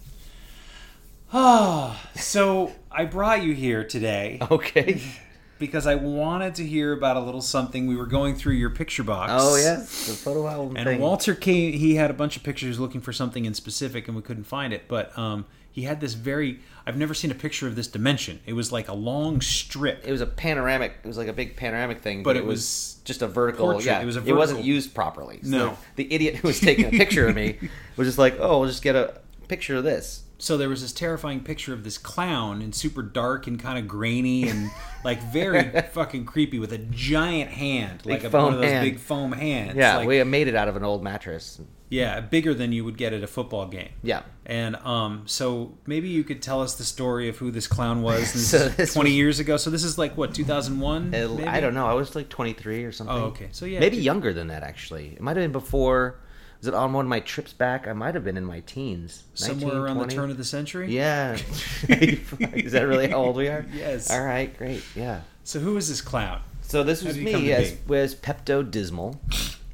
Ah, 1.33 2.01
so 2.17 2.73
I 2.91 3.05
brought 3.05 3.43
you 3.43 3.53
here 3.55 3.85
today 3.85 4.39
okay. 4.51 5.01
because 5.61 5.87
I 5.87 5.95
wanted 5.95 6.57
to 6.57 6.67
hear 6.67 6.93
about 6.93 7.17
a 7.17 7.21
little 7.21 7.41
something. 7.43 7.87
We 7.87 7.95
were 7.95 8.07
going 8.07 8.35
through 8.35 8.55
your 8.55 8.71
picture 8.71 9.05
box. 9.05 9.31
Oh 9.35 9.55
yes, 9.57 10.09
the 10.09 10.15
photo 10.15 10.49
album 10.49 10.77
And 10.77 10.87
thing. 10.87 11.01
Walter 11.01 11.35
came. 11.37 11.73
He 11.75 11.95
had 11.95 12.11
a 12.11 12.15
bunch 12.15 12.37
of 12.37 12.43
pictures 12.43 12.81
looking 12.81 13.01
for 13.01 13.13
something 13.13 13.45
in 13.45 13.55
specific, 13.55 14.09
and 14.09 14.17
we 14.17 14.23
couldn't 14.23 14.45
find 14.45 14.73
it. 14.73 14.85
But 14.89 15.17
um, 15.17 15.45
he 15.71 15.83
had 15.83 16.01
this 16.01 16.15
very. 16.15 16.59
I've 16.87 16.97
never 16.97 17.15
seen 17.15 17.31
a 17.31 17.35
picture 17.35 17.69
of 17.69 17.77
this 17.77 17.87
dimension. 17.87 18.41
It 18.47 18.55
was 18.55 18.73
like 18.73 18.89
a 18.89 18.95
long 18.95 19.41
strip. 19.41 20.03
it 20.05 20.11
was 20.11 20.21
a 20.23 20.27
panoramic. 20.27 20.95
It 21.05 21.07
was 21.07 21.19
like 21.19 21.29
a 21.29 21.33
big 21.33 21.55
panoramic 21.57 22.01
thing, 22.01 22.23
But 22.25 22.31
but, 22.31 22.37
it 22.39 22.45
was 22.45 22.59
was 22.61 22.97
just 23.05 23.23
a 23.23 23.29
vertical. 23.29 23.67
portrait. 23.67 23.85
Yeah, 23.87 24.01
It 24.01 24.07
was 24.07 24.17
a 24.17 24.25
It 24.27 24.33
wasn't 24.33 24.65
used 24.65 24.95
properly. 24.95 25.41
So 25.43 25.49
No. 25.51 25.79
the 25.97 26.13
idiot 26.13 26.37
who 26.37 26.49
was 26.49 26.59
taking 26.59 26.87
a 26.87 26.91
picture 26.91 27.29
of 27.29 27.37
me 27.37 27.59
was 27.97 28.09
just 28.09 28.19
like, 28.19 28.37
"Oh, 28.41 28.61
we'll 28.61 28.69
just 28.69 28.83
get 28.83 28.97
a 28.97 29.21
picture 29.47 29.77
of 29.77 29.85
this." 29.85 30.23
So 30.41 30.57
there 30.57 30.69
was 30.69 30.81
this 30.81 30.93
terrifying 30.93 31.41
picture 31.41 31.73
of 31.75 31.85
this 31.85 31.99
clown 31.99 32.63
and 32.63 32.75
super 32.75 33.03
dark 33.03 33.47
and 33.47 33.61
kind 33.61 33.79
of 33.79 33.87
grainy 33.87 34.49
and 34.49 34.71
like 35.05 35.23
very 35.33 35.63
fucking 35.93 36.25
creepy 36.25 36.59
with 36.59 36.73
a 36.73 36.79
giant 36.79 37.51
hand, 37.51 38.05
like 38.07 38.25
a, 38.25 38.31
one 38.31 38.55
of 38.55 38.61
those 38.61 38.71
hand. 38.71 38.85
big 38.85 38.99
foam 38.99 39.33
hands. 39.33 39.77
Yeah, 39.77 39.99
like, 39.99 40.09
we 40.09 40.25
made 40.25 40.49
it 40.49 40.55
out 40.55 40.69
of 40.69 40.77
an 40.77 40.83
old 40.85 41.03
mattress. 41.03 41.61
yeah, 41.91 42.21
bigger 42.21 42.55
than 42.55 42.73
you 42.73 42.85
would 42.87 42.97
get 42.97 43.13
at 43.13 43.23
a 43.23 43.27
football 43.27 43.67
game. 43.67 43.91
Yeah. 44.03 44.23
And 44.47 44.77
um, 44.77 45.23
so 45.27 45.77
maybe 45.87 46.09
you 46.09 46.25
could 46.25 46.41
tell 46.41 46.63
us 46.63 46.77
the 46.77 46.85
story 46.85 47.29
of 47.29 47.37
who 47.37 47.51
this 47.51 47.67
clown 47.67 48.01
was 48.09 48.29
So 48.31 48.69
this 48.71 48.95
20 48.95 49.11
was- 49.11 49.17
years 49.17 49.41
ago. 49.41 49.57
So 49.59 49.69
this 49.71 49.85
is 49.85 49.99
like 49.99 50.17
what 50.17 50.33
2001? 50.35 51.15
I 51.47 51.61
don't 51.61 51.75
know. 51.75 51.87
I 51.87 51.93
was 51.95 52.15
like 52.17 52.29
23 52.31 52.85
or 52.85 52.93
something. 52.93 53.15
Oh, 53.15 53.25
okay. 53.27 53.49
So 53.53 53.67
yeah, 53.67 53.79
maybe 53.81 53.99
younger 53.99 54.33
than 54.33 54.49
that 54.49 54.63
actually. 54.63 55.09
It 55.09 55.21
might 55.21 55.37
have 55.37 55.45
been 55.45 55.53
before. 55.53 56.19
Was 56.61 56.69
it 56.69 56.75
on 56.75 56.93
one 56.93 57.07
of 57.07 57.09
my 57.09 57.21
trips 57.21 57.55
back? 57.55 57.89
I 57.89 57.95
might 57.95 58.15
have 58.15 58.23
been 58.23 58.37
in 58.37 58.45
my 58.45 58.61
teens. 58.61 59.25
somewhere 59.33 59.73
19, 59.73 59.81
around 59.81 59.97
20? 59.97 60.09
the 60.09 60.15
turn 60.15 60.31
of 60.31 60.37
the 60.37 60.45
century. 60.45 60.95
Yeah. 60.95 61.33
Is 61.89 62.73
that 62.73 62.87
really 62.87 63.09
how 63.09 63.17
old 63.17 63.37
we 63.37 63.49
are? 63.49 63.65
Yes. 63.73 64.11
All 64.11 64.23
right, 64.23 64.55
great. 64.59 64.83
Yeah. 64.95 65.23
So 65.43 65.59
who 65.59 65.77
is 65.79 65.89
this 65.89 66.03
clown? 66.03 66.43
So 66.61 66.83
this 66.85 67.03
was 67.03 67.17
did 67.17 67.27
he 67.27 67.33
come 67.33 67.43
me 67.43 67.53
as 67.53 67.75
was 67.89 68.15
Pepto 68.15 68.69
Dismal 68.71 69.21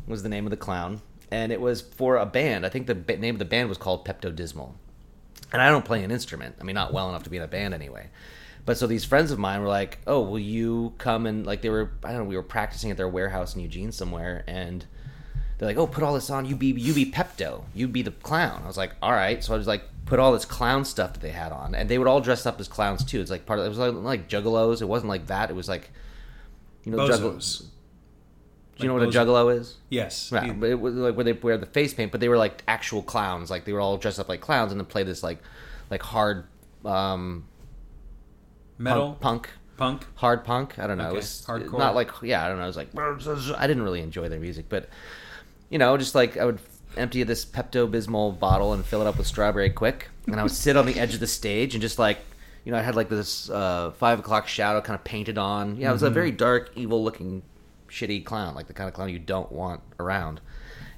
was 0.07 0.23
the 0.23 0.29
name 0.29 0.47
of 0.47 0.51
the 0.51 0.57
clown, 0.57 1.03
and 1.31 1.51
it 1.53 1.61
was 1.61 1.81
for 1.83 2.17
a 2.17 2.25
band. 2.25 2.65
I 2.65 2.69
think 2.69 2.87
the 2.87 2.95
ba- 2.95 3.17
name 3.19 3.35
of 3.35 3.41
the 3.41 3.45
band 3.45 3.69
was 3.69 3.77
called 3.77 4.07
Pepto 4.07 4.35
Dismal. 4.35 4.77
And 5.53 5.61
I 5.61 5.69
don't 5.69 5.85
play 5.85 6.03
an 6.03 6.11
instrument. 6.11 6.55
I 6.61 6.65
mean, 6.65 6.75
not 6.75 6.93
well 6.93 7.09
enough 7.09 7.25
to 7.25 7.31
be 7.31 7.37
in 7.37 7.43
a 7.43 7.49
band 7.49 7.75
anyway. 7.75 8.09
But 8.65 8.79
so 8.79 8.87
these 8.87 9.05
friends 9.05 9.31
of 9.31 9.39
mine 9.39 9.61
were 9.61 9.69
like, 9.69 9.99
"Oh, 10.07 10.23
will 10.23 10.39
you 10.39 10.95
come 10.99 11.27
and 11.27 11.45
like 11.45 11.63
they 11.63 11.69
were 11.69 11.93
I 12.03 12.13
don't 12.13 12.23
know, 12.23 12.29
we 12.29 12.37
were 12.37 12.43
practicing 12.43 12.91
at 12.91 12.97
their 12.97 13.09
warehouse 13.09 13.55
in 13.55 13.61
Eugene 13.61 13.93
somewhere 13.93 14.45
and 14.47 14.87
they're 15.59 15.69
like, 15.69 15.77
"Oh, 15.77 15.87
put 15.87 16.03
all 16.05 16.15
this 16.15 16.31
on. 16.31 16.45
You 16.47 16.57
be 16.57 16.69
you 16.69 16.93
be 16.95 17.11
Pepto. 17.11 17.65
You 17.75 17.89
be 17.89 18.03
the 18.03 18.11
clown." 18.11 18.63
I 18.65 18.67
was 18.67 18.77
like, 18.77 18.93
"All 19.03 19.13
right." 19.13 19.43
So 19.43 19.55
I 19.55 19.57
was 19.59 19.67
like, 19.67 19.83
put 20.07 20.19
all 20.21 20.33
this 20.33 20.45
clown 20.45 20.85
stuff 20.85 21.15
that 21.15 21.21
they 21.21 21.31
had 21.31 21.53
on, 21.53 21.75
and 21.75 21.89
they 21.89 21.99
would 21.99 22.07
all 22.09 22.21
dress 22.21 22.47
up 22.47 22.61
as 22.61 22.69
clowns 22.69 23.05
too. 23.05 23.21
It's 23.21 23.31
like 23.31 23.47
part 23.47 23.59
of 23.59 23.67
it 23.67 23.69
was 23.69 23.79
like, 23.79 23.93
like 23.95 24.29
juggalos. 24.29 24.83
It 24.83 24.87
wasn't 24.87 25.09
like 25.09 25.27
that. 25.29 25.51
It 25.51 25.57
was 25.57 25.69
like, 25.69 25.91
you 26.85 26.93
know, 26.93 26.99
juggalos. 27.09 27.65
Do 28.79 28.83
you 28.83 28.89
know 28.91 28.97
Like 28.97 29.07
what 29.07 29.17
a 29.17 29.19
juggalo 29.19 29.59
is? 29.59 29.77
Yes. 29.89 30.31
Yeah, 30.31 30.53
but 30.53 30.69
it 30.69 30.79
was 30.79 30.95
like 30.95 31.17
where 31.17 31.25
they 31.25 31.33
wear 31.33 31.57
the 31.57 31.65
face 31.65 31.95
paint, 31.95 32.13
but 32.13 32.21
they 32.21 32.29
were 32.29 32.37
like 32.37 32.63
actual 32.69 33.03
clowns. 33.03 33.51
Like 33.51 33.65
they 33.65 33.73
were 33.73 33.81
all 33.81 33.97
dressed 33.97 34.21
up 34.21 34.29
like 34.29 34.43
clowns 34.43 34.71
and 34.71 34.79
then 34.79 34.87
play 34.87 35.03
this 35.03 35.23
like 35.23 35.39
like 35.91 36.03
hard 36.03 36.45
um 36.85 37.47
Metal, 38.79 39.17
punk, 39.19 39.49
punk 39.79 40.01
punk. 40.01 40.07
hard 40.17 40.45
punk. 40.45 40.79
I 40.79 40.87
don't 40.87 40.99
know. 40.99 41.05
Okay, 41.05 41.15
It 41.15 41.17
was 41.17 41.45
hardcore. 41.49 41.79
not 41.79 41.95
like 41.95 42.11
yeah, 42.23 42.45
I 42.45 42.49
don't 42.49 42.59
know. 42.59 42.65
It 42.65 42.67
was 42.67 42.77
like 42.77 42.89
I 43.57 43.67
didn't 43.67 43.83
really 43.83 44.03
enjoy 44.03 44.29
their 44.29 44.41
music, 44.41 44.67
but 44.69 44.91
you 45.71 45.79
know, 45.79 45.97
just 45.97 46.15
like 46.15 46.37
I 46.37 46.45
would 46.45 46.59
empty 46.97 47.23
this 47.25 47.45
Pepto 47.45 47.91
Bismol 47.91 48.39
bottle 48.39 48.73
and 48.73 48.85
fill 48.85 49.01
it 49.03 49.07
up 49.07 49.19
with 49.19 49.27
strawberry 49.27 49.71
Quik, 49.71 50.03
and 50.27 50.39
I 50.39 50.43
would 50.43 50.53
sit 50.53 50.77
on 50.77 50.87
the 50.87 50.99
edge 50.99 51.15
of 51.15 51.21
the 51.21 51.27
stage 51.27 51.75
and 51.75 51.83
just 51.83 51.99
like 51.99 52.19
you 52.65 52.73
know, 52.73 52.79
I 52.79 52.83
had 52.83 52.97
like 52.97 53.09
this 53.09 53.49
uh, 53.49 53.93
five 53.93 54.19
o'clock 54.19 54.49
shadow 54.49 54.81
kind 54.81 54.99
of 54.99 55.05
painted 55.05 55.39
on. 55.39 55.77
Yeah, 55.77 55.91
it 55.91 55.93
was 55.93 56.03
Mm-hmm. 56.03 56.07
a 56.11 56.15
very 56.15 56.31
dark, 56.33 56.73
evil 56.75 57.05
looking, 57.05 57.43
shitty 57.89 58.25
clown, 58.25 58.55
like 58.57 58.67
the 58.67 58.73
kind 58.73 58.89
of 58.89 58.95
clown 58.95 59.09
you 59.11 59.21
don't 59.21 59.53
want 59.53 59.83
around. 60.01 60.41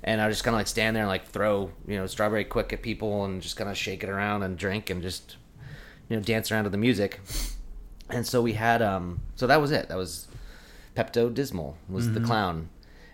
And 0.03 0.21
I 0.21 0.25
would 0.27 0.31
just 0.33 0.45
kind 0.45 0.55
of 0.55 0.59
like 0.61 0.67
stand 0.69 0.97
there 0.97 1.03
and 1.03 1.09
like 1.11 1.27
throw 1.27 1.71
you 1.87 1.97
know 1.97 2.07
strawberry 2.07 2.45
Quik 2.47 2.73
at 2.73 2.81
people 2.83 3.25
and 3.25 3.43
just 3.43 3.57
kind 3.57 3.69
of 3.69 3.77
shake 3.77 4.03
it 4.03 4.09
around 4.09 4.45
and 4.45 4.57
drink 4.57 4.89
and 4.91 5.03
just 5.03 5.37
you 6.09 6.17
know 6.17 6.23
dance 6.23 6.51
around 6.51 6.65
to 6.65 6.71
the 6.71 6.79
music 6.79 7.21
and 8.09 8.27
so 8.27 8.41
we 8.41 8.55
had 8.55 8.81
um 8.81 9.21
so 9.37 9.47
that 9.47 9.61
was 9.61 9.71
it 9.73 9.89
that 9.89 9.97
was 9.99 10.29
pepto 10.97 11.33
dismal 11.35 11.77
was 11.91 12.07
Mm-hmm. 12.07 12.15
the 12.15 12.21
clown 12.21 12.69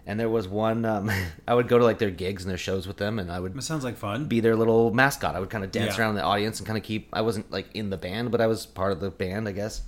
and 0.06 0.20
there 0.20 0.28
was 0.28 0.46
one 0.46 0.84
um 0.84 1.10
i 1.48 1.54
would 1.54 1.66
go 1.68 1.78
to 1.78 1.84
like 1.84 1.98
their 1.98 2.10
gigs 2.10 2.42
and 2.44 2.50
their 2.50 2.58
shows 2.58 2.86
with 2.86 2.96
them 2.98 3.18
and 3.18 3.30
i 3.32 3.40
would 3.40 3.54
That 3.54 3.62
sounds 3.62 3.84
like 3.84 3.96
fun. 3.96 4.26
be 4.26 4.40
their 4.40 4.56
little 4.56 4.92
mascot 4.92 5.34
i 5.34 5.40
would 5.40 5.50
kind 5.50 5.64
of 5.64 5.70
dance 5.72 5.96
Yeah. 5.96 6.02
around 6.04 6.14
the 6.16 6.22
audience 6.22 6.58
and 6.58 6.66
kind 6.66 6.76
of 6.76 6.84
keep 6.84 7.08
i 7.12 7.20
wasn't 7.22 7.50
like 7.50 7.68
in 7.74 7.90
the 7.90 7.96
band 7.96 8.30
but 8.30 8.40
i 8.40 8.46
was 8.46 8.66
part 8.66 8.92
of 8.92 9.00
the 9.00 9.10
band 9.10 9.48
i 9.48 9.52
guess 9.52 9.82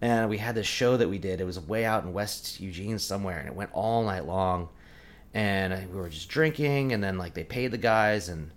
and 0.00 0.28
we 0.28 0.38
had 0.38 0.54
this 0.54 0.66
show 0.66 0.96
that 0.96 1.08
we 1.08 1.18
did 1.18 1.40
it 1.40 1.44
was 1.44 1.58
way 1.60 1.84
out 1.84 2.04
in 2.04 2.12
west 2.12 2.60
eugene 2.60 2.98
somewhere 2.98 3.38
and 3.38 3.46
it 3.48 3.54
went 3.54 3.70
all 3.72 4.04
night 4.04 4.26
long 4.26 4.68
and 5.34 5.90
we 5.90 5.96
were 5.98 6.08
just 6.08 6.28
drinking 6.28 6.92
and 6.92 7.02
then 7.02 7.18
like 7.18 7.34
they 7.34 7.44
paid 7.44 7.70
the 7.70 7.78
guys 7.78 8.28
and 8.28 8.50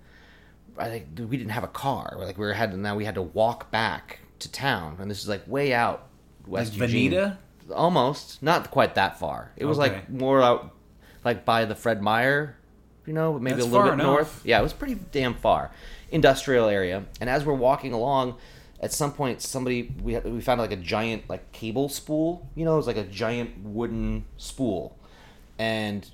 I 0.80 0.90
think 0.90 1.08
we 1.18 1.38
didn't 1.38 1.54
have 1.54 1.64
a 1.64 1.68
car. 1.70 2.14
Like 2.20 2.38
we 2.38 2.46
were 2.46 2.54
had 2.54 2.78
now 2.78 2.96
we 2.96 3.04
had 3.04 3.16
to 3.16 3.22
walk 3.24 3.72
back 3.72 4.20
to 4.38 4.52
town, 4.52 4.98
and 5.00 5.10
this 5.10 5.20
is 5.24 5.28
like 5.28 5.42
way 5.48 5.74
out 5.74 6.08
west 6.46 6.74
Like 6.78 6.92
Eugene. 6.92 7.34
Almost, 7.74 8.44
not 8.44 8.70
quite 8.70 8.94
that 8.94 9.18
far. 9.20 9.52
It 9.58 9.66
was 9.66 9.80
Okay. 9.80 9.94
like 9.96 10.10
more 10.12 10.40
out, 10.40 10.70
like 11.24 11.46
by 11.46 11.66
the 11.66 11.76
Fred 11.76 12.02
Meyer, 12.02 12.56
you 13.06 13.14
know, 13.14 13.40
maybe 13.40 13.56
That's 13.56 13.68
a 13.68 13.70
little 13.70 13.88
bit 13.88 13.94
enough. 13.94 14.06
north. 14.06 14.42
Yeah, 14.44 14.60
it 14.60 14.64
was 14.64 14.74
pretty 14.74 14.96
damn 15.12 15.34
far, 15.34 15.72
industrial 16.12 16.68
area. 16.68 17.06
And 17.22 17.30
as 17.30 17.46
we're 17.46 17.54
walking 17.54 17.94
along, 17.94 18.36
at 18.80 18.94
some 18.94 19.12
point, 19.14 19.42
somebody 19.42 19.94
we 20.04 20.14
had, 20.14 20.26
we 20.26 20.42
found 20.42 20.60
like 20.62 20.72
a 20.72 20.78
giant 20.78 21.30
like 21.30 21.52
cable 21.52 21.90
spool. 21.90 22.48
You 22.56 22.66
know, 22.66 22.74
it 22.74 22.78
was 22.78 22.88
like 22.88 22.98
a 22.98 23.06
giant 23.06 23.64
wooden 23.64 24.26
spool, 24.38 24.98
and 25.58 26.08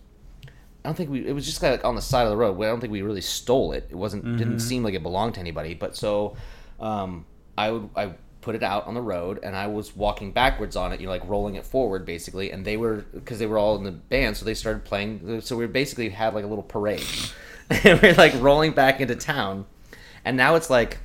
I 0.47 0.89
don't 0.89 0.95
think 0.95 1.09
we. 1.09 1.27
It 1.27 1.33
was 1.33 1.45
just 1.45 1.59
kind 1.59 1.73
of 1.73 1.79
like 1.79 1.85
on 1.85 1.95
the 1.95 2.01
side 2.01 2.23
of 2.23 2.29
the 2.29 2.37
road. 2.37 2.61
I 2.61 2.67
don't 2.67 2.79
think 2.79 2.93
we 2.93 3.01
really 3.01 3.21
stole 3.21 3.73
it. 3.73 3.87
It 3.89 3.95
wasn't. 3.95 4.23
Mm-hmm. 4.23 4.37
Didn't 4.37 4.59
seem 4.59 4.83
like 4.83 4.93
it 4.93 5.03
belonged 5.03 5.33
to 5.35 5.39
anybody. 5.39 5.73
But 5.73 5.95
so, 5.97 6.37
um, 6.79 7.25
I 7.57 7.71
would 7.71 7.89
I 7.95 8.13
put 8.43 8.55
it 8.55 8.61
out 8.61 8.85
on 8.85 8.93
the 8.93 9.01
road 9.01 9.39
and 9.41 9.55
I 9.55 9.67
was 9.67 9.95
walking 9.95 10.33
backwards 10.33 10.75
on 10.75 10.91
it, 10.91 10.99
you 10.99 11.05
know, 11.07 11.13
like 11.13 11.27
rolling 11.27 11.55
it 11.55 11.65
forward 11.65 12.05
basically. 12.05 12.51
And 12.51 12.65
they 12.65 12.75
were 12.75 13.05
because 13.13 13.39
they 13.39 13.47
were 13.47 13.57
all 13.57 13.77
in 13.77 13.83
the 13.83 13.91
band, 13.91 14.35
so 14.35 14.45
they 14.45 14.53
started 14.53 14.83
playing. 14.83 15.41
So 15.41 15.55
we 15.55 15.65
basically 15.65 16.09
had 16.09 16.33
like 16.35 16.43
a 16.43 16.47
little 16.47 16.63
parade, 16.63 17.05
and 17.69 18.01
we're 18.01 18.13
like 18.13 18.33
rolling 18.35 18.73
back 18.73 18.99
into 18.99 19.15
town. 19.15 19.65
And 20.25 20.37
now 20.37 20.55
it's 20.55 20.69
like 20.69 20.99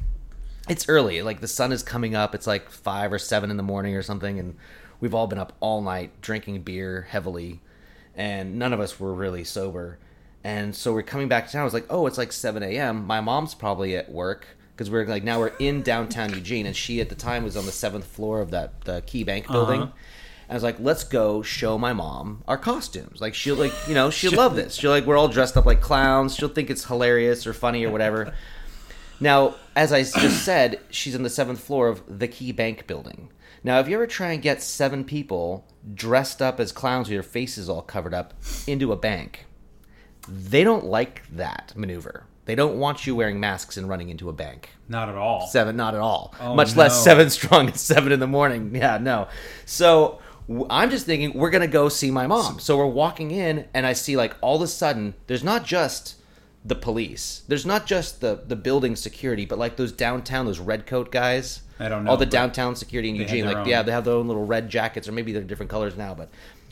it's 0.69 0.89
early, 0.89 1.23
like 1.23 1.41
the 1.41 1.49
sun 1.49 1.73
is 1.73 1.83
coming 1.83 2.15
up. 2.15 2.35
It's 2.35 2.47
like 2.47 2.71
five 2.71 3.13
or 3.13 3.19
seven 3.19 3.51
in 3.51 3.57
the 3.57 3.63
morning 3.63 3.95
or 3.95 4.03
something, 4.03 4.39
and 4.39 4.57
we've 5.01 5.15
all 5.15 5.29
been 5.29 5.39
up 5.39 5.55
all 5.61 5.81
night 5.81 6.21
drinking 6.21 6.63
beer 6.63 7.07
heavily, 7.11 7.61
and 8.17 8.59
none 8.59 8.73
of 8.73 8.81
us 8.81 8.99
were 8.99 9.15
really 9.15 9.45
sober. 9.45 9.99
And 10.43 10.75
so 10.75 10.93
we're 10.93 11.03
coming 11.03 11.29
back 11.29 11.47
to 11.47 11.53
town. 11.53 11.63
I 11.63 11.65
was 11.65 11.75
like, 11.75 11.87
oh, 11.91 12.07
it's 12.07 12.17
like 12.17 12.33
7 12.33 12.63
a.m. 12.63 13.07
My 13.07 13.21
mom's 13.21 13.55
probably 13.55 13.97
at 13.97 14.11
work 14.11 14.47
because 14.79 14.93
we're 14.93 15.05
like 15.07 15.25
now 15.25 15.41
we're 15.41 15.53
in 15.59 15.83
downtown 15.83 16.33
Eugene, 16.33 16.65
and 16.65 16.77
she 16.77 17.01
at 17.01 17.09
the 17.09 17.17
time 17.17 17.43
was 17.43 17.57
on 17.57 17.67
the 17.67 17.73
seventh 17.73 18.05
floor 18.05 18.41
of 18.41 18.53
that 18.53 18.83
the 18.83 19.03
Key 19.03 19.25
Bank 19.25 19.49
building. 19.49 19.83
Uh-huh. 19.83 19.93
And 20.45 20.53
I 20.53 20.55
was 20.55 20.63
like, 20.63 20.79
let's 20.79 21.03
go 21.03 21.43
show 21.43 21.77
my 21.77 21.93
mom 21.93 22.45
our 22.47 22.57
costumes. 22.57 23.21
Like 23.21 23.35
she'll 23.35 23.57
like 23.57 23.73
you 23.89 23.95
know 23.95 24.09
she'll 24.09 24.33
love 24.37 24.55
this. 24.55 24.77
She'll 24.77 24.93
like 24.93 25.05
we're 25.05 25.17
all 25.17 25.27
dressed 25.27 25.57
up 25.57 25.67
like 25.67 25.81
clowns. 25.81 26.37
She'll 26.37 26.49
think 26.49 26.71
it's 26.71 26.85
hilarious 26.85 27.45
or 27.45 27.53
funny 27.53 27.85
or 27.85 27.91
whatever. 27.91 28.33
Now, 29.21 29.57
as 29.75 29.93
I 29.93 30.05
just 30.05 30.45
said, 30.45 30.79
she's 30.91 31.17
on 31.17 31.25
the 31.25 31.29
seventh 31.29 31.59
floor 31.59 31.89
of 31.89 32.03
the 32.07 32.29
Key 32.29 32.53
Bank 32.53 32.87
building. 32.87 33.31
Now, 33.65 33.81
if 33.81 33.89
you 33.89 33.97
ever 33.97 34.07
try 34.07 34.31
and 34.31 34.41
get 34.41 34.63
seven 34.63 35.03
people 35.03 35.67
dressed 35.93 36.41
up 36.41 36.61
as 36.61 36.71
clowns 36.71 37.09
with 37.09 37.17
their 37.17 37.25
faces 37.25 37.69
all 37.69 37.83
covered 37.83 38.15
up 38.15 38.33
into 38.69 38.93
a 38.93 38.97
bank, 38.97 39.47
they 40.29 40.63
don't 40.63 40.85
like 40.85 41.29
that 41.33 41.73
maneuver. 41.75 42.27
They 42.49 42.55
don't 42.55 42.79
want 42.79 43.07
you 43.07 43.15
wearing 43.15 43.39
masks 43.39 43.77
and 43.77 43.89
running 43.91 44.09
into 44.09 44.31
a 44.31 44.33
bank. 44.33 44.71
Not 44.89 45.11
at 45.11 45.17
all. 45.17 45.47
Seven, 45.47 45.77
not 45.77 45.95
at 45.95 46.01
all. 46.01 46.35
Oh, 46.41 46.55
Much 46.55 46.75
less 46.77 47.05
seven 47.05 47.29
strong 47.39 47.69
at 47.69 47.77
seven 47.77 48.11
in 48.11 48.21
the 48.21 48.27
morning. 48.27 48.75
Yeah, 48.75 48.97
no. 48.97 49.29
So 49.67 50.19
w- 50.49 50.67
I'm 50.71 50.89
just 50.91 51.05
thinking 51.05 51.39
we're 51.39 51.51
gonna 51.51 51.67
go 51.69 51.91
see 51.91 52.11
my 52.11 52.27
mom. 52.27 52.59
So 52.59 52.79
we're 52.79 52.87
walking 52.87 53.31
in, 53.33 53.67
and 53.75 53.85
I 53.87 53.93
see 53.93 54.17
like 54.17 54.35
all 54.41 54.57
of 54.57 54.63
a 54.63 54.67
sudden 54.67 55.13
there's 55.27 55.45
not 55.45 55.65
just 55.67 56.15
the 56.65 56.75
police. 56.75 57.43
There's 57.49 57.67
not 57.67 57.85
just 57.87 58.23
the 58.23 58.41
the 58.47 58.57
building 58.57 58.97
security, 58.97 59.45
but 59.45 59.59
like 59.59 59.77
those 59.77 59.93
downtown, 59.93 60.47
those 60.47 60.59
red 60.59 60.87
coat 60.87 61.13
guys. 61.13 61.61
I 61.79 61.89
don't 61.91 62.03
know, 62.05 62.11
All 62.13 62.17
the 62.17 62.27
downtown 62.27 62.75
security 62.77 63.11
in 63.11 63.15
Eugene, 63.15 63.45
like 63.45 63.59
own. 63.59 63.69
yeah, 63.69 63.83
they 63.83 63.93
have 63.93 64.05
their 64.05 64.15
own 64.15 64.27
little 64.27 64.45
red 64.47 64.69
jackets, 64.71 65.07
or 65.07 65.13
maybe 65.13 65.33
they're 65.33 65.43
different 65.45 65.71
colors 65.71 65.97
now. 65.97 66.13
But 66.15 66.29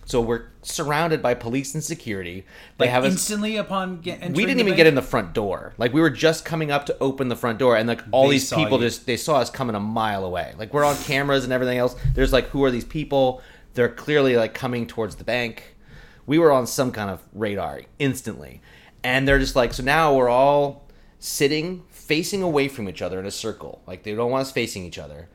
so 0.06 0.20
we're 0.20 0.46
surrounded 0.62 1.20
by 1.20 1.34
police 1.34 1.74
and 1.74 1.84
security. 1.84 2.46
They 2.78 2.86
Like 2.86 2.90
have 2.90 3.04
us 3.04 3.12
instantly 3.12 3.56
upon 3.56 4.00
get, 4.00 4.20
we 4.32 4.46
didn't 4.46 4.60
even 4.60 4.66
bank? 4.66 4.76
get 4.78 4.86
in 4.86 4.94
the 4.94 5.02
front 5.02 5.34
door. 5.34 5.74
Like 5.78 5.92
we 5.92 6.00
were 6.00 6.10
just 6.10 6.44
coming 6.44 6.70
up 6.70 6.86
to 6.86 6.96
open 7.00 7.28
the 7.28 7.36
front 7.36 7.58
door, 7.58 7.76
and 7.76 7.86
like 7.88 8.02
all 8.12 8.28
They 8.28 8.34
these 8.34 8.50
people 8.52 8.78
you. 8.78 8.86
just 8.86 9.06
they 9.06 9.16
saw 9.18 9.36
us 9.36 9.50
coming 9.50 9.76
a 9.76 9.80
mile 9.80 10.24
away. 10.24 10.54
Like 10.56 10.72
we're 10.72 10.84
on 10.84 10.96
cameras 10.98 11.44
and 11.44 11.52
everything 11.52 11.78
else. 11.78 11.96
There's 12.14 12.32
like 12.32 12.46
who 12.48 12.64
are 12.64 12.70
these 12.70 12.84
people? 12.84 13.42
They're 13.74 13.88
clearly 13.90 14.36
like 14.36 14.54
coming 14.54 14.86
towards 14.86 15.16
the 15.16 15.24
bank. 15.24 15.76
We 16.24 16.38
were 16.38 16.50
on 16.52 16.66
some 16.66 16.92
kind 16.92 17.10
of 17.10 17.22
radar 17.34 17.82
instantly, 17.98 18.62
and 19.04 19.26
they're 19.28 19.38
just 19.38 19.56
like 19.56 19.74
so 19.74 19.82
now 19.82 20.14
we're 20.14 20.28
all 20.30 20.88
sitting 21.18 21.82
facing 21.90 22.42
away 22.42 22.68
from 22.68 22.88
each 22.88 23.02
other 23.02 23.18
in 23.18 23.26
a 23.26 23.30
circle. 23.30 23.82
Like 23.86 24.04
they 24.04 24.14
don't 24.14 24.30
want 24.30 24.42
us 24.42 24.52
facing 24.52 24.84
each 24.84 24.98
other. 24.98 25.28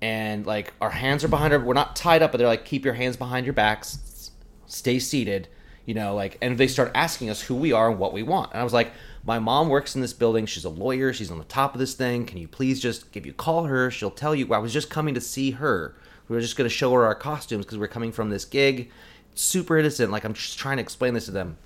And 0.00 0.46
like 0.46 0.72
our 0.80 0.90
hands 0.90 1.24
are 1.24 1.28
behind 1.28 1.52
our 1.52 1.58
we're 1.58 1.74
not 1.74 1.96
tied 1.96 2.22
up, 2.22 2.30
but 2.32 2.38
they're 2.38 2.46
like 2.46 2.64
keep 2.64 2.84
your 2.84 2.94
hands 2.94 3.16
behind 3.16 3.46
your 3.46 3.52
backs, 3.52 3.98
stay 4.68 5.00
seated, 5.00 5.48
you 5.84 5.94
know, 5.94 6.14
like 6.14 6.38
and 6.40 6.56
they 6.56 6.68
start 6.68 6.92
asking 6.94 7.30
us 7.30 7.40
who 7.42 7.56
we 7.56 7.72
are 7.72 7.90
and 7.90 7.98
what 7.98 8.12
we 8.12 8.22
want. 8.22 8.52
And 8.52 8.60
I 8.60 8.64
was 8.64 8.72
like, 8.72 8.92
my 9.24 9.38
mom 9.38 9.68
works 9.68 9.96
in 9.96 10.00
this 10.00 10.12
building, 10.12 10.46
she's 10.46 10.64
a 10.64 10.70
lawyer, 10.70 11.12
she's 11.12 11.30
on 11.30 11.38
the 11.38 11.44
top 11.44 11.74
of 11.74 11.80
this 11.80 11.94
thing. 11.94 12.26
Can 12.26 12.38
you 12.38 12.46
please 12.46 12.78
just 12.78 13.04
if 13.16 13.26
you 13.26 13.32
call 13.32 13.64
her, 13.64 13.90
she'll 13.90 14.10
tell 14.10 14.34
you 14.34 14.52
I 14.54 14.58
was 14.58 14.72
just 14.72 14.90
coming 14.90 15.14
to 15.14 15.20
see 15.20 15.52
her. 15.52 15.96
We 16.28 16.36
were 16.36 16.42
just 16.42 16.56
gonna 16.56 16.68
show 16.68 16.92
her 16.92 17.04
our 17.04 17.14
costumes 17.14 17.64
because 17.64 17.78
we're 17.78 17.88
coming 17.88 18.12
from 18.12 18.30
this 18.30 18.44
gig. 18.44 18.90
Super 19.34 19.78
innocent, 19.78 20.12
like 20.12 20.24
I'm 20.24 20.34
just 20.34 20.58
trying 20.58 20.76
to 20.76 20.82
explain 20.82 21.14
this 21.14 21.24
to 21.24 21.30
them. 21.30 21.56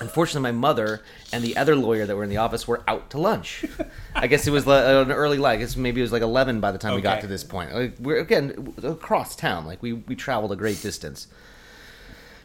Unfortunately, 0.00 0.42
my 0.42 0.58
mother 0.58 1.02
and 1.32 1.42
the 1.42 1.56
other 1.56 1.74
lawyer 1.74 2.04
that 2.04 2.14
were 2.14 2.24
in 2.24 2.28
the 2.28 2.36
office 2.36 2.68
were 2.68 2.82
out 2.86 3.08
to 3.10 3.18
lunch. 3.18 3.64
I 4.14 4.26
guess 4.26 4.46
it 4.46 4.50
was 4.50 4.66
like 4.66 4.84
uh, 4.84 5.02
an 5.06 5.12
early 5.12 5.38
like 5.38 5.58
I 5.58 5.60
guess 5.60 5.76
maybe 5.76 6.00
it 6.00 6.04
was 6.04 6.12
like 6.12 6.22
eleven 6.22 6.60
by 6.60 6.72
the 6.72 6.78
time 6.78 6.94
we 6.94 7.00
got 7.00 7.22
to 7.22 7.26
this 7.26 7.44
point. 7.44 7.72
Like, 7.72 7.94
we're 7.98 8.18
again 8.18 8.74
across 8.82 9.34
town. 9.34 9.64
Like 9.64 9.82
we 9.82 9.94
we 9.94 10.14
traveled 10.14 10.52
a 10.52 10.56
great 10.56 10.82
distance. 10.82 11.28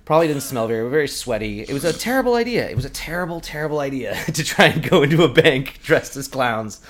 Probably 0.05 0.27
didn't 0.27 0.41
smell 0.41 0.67
very 0.67 0.89
very 0.89 1.07
sweaty. 1.07 1.61
It 1.61 1.73
was 1.73 1.85
a 1.85 1.93
terrible 1.93 2.35
idea. 2.35 2.69
It 2.69 2.75
was 2.75 2.85
a 2.85 2.89
terrible 2.89 3.39
terrible 3.39 3.79
idea 3.79 4.15
to 4.33 4.43
try 4.43 4.65
and 4.65 4.87
go 4.87 5.03
into 5.03 5.23
a 5.23 5.29
bank 5.29 5.79
dressed 5.83 6.15
as 6.15 6.27
clowns. 6.27 6.81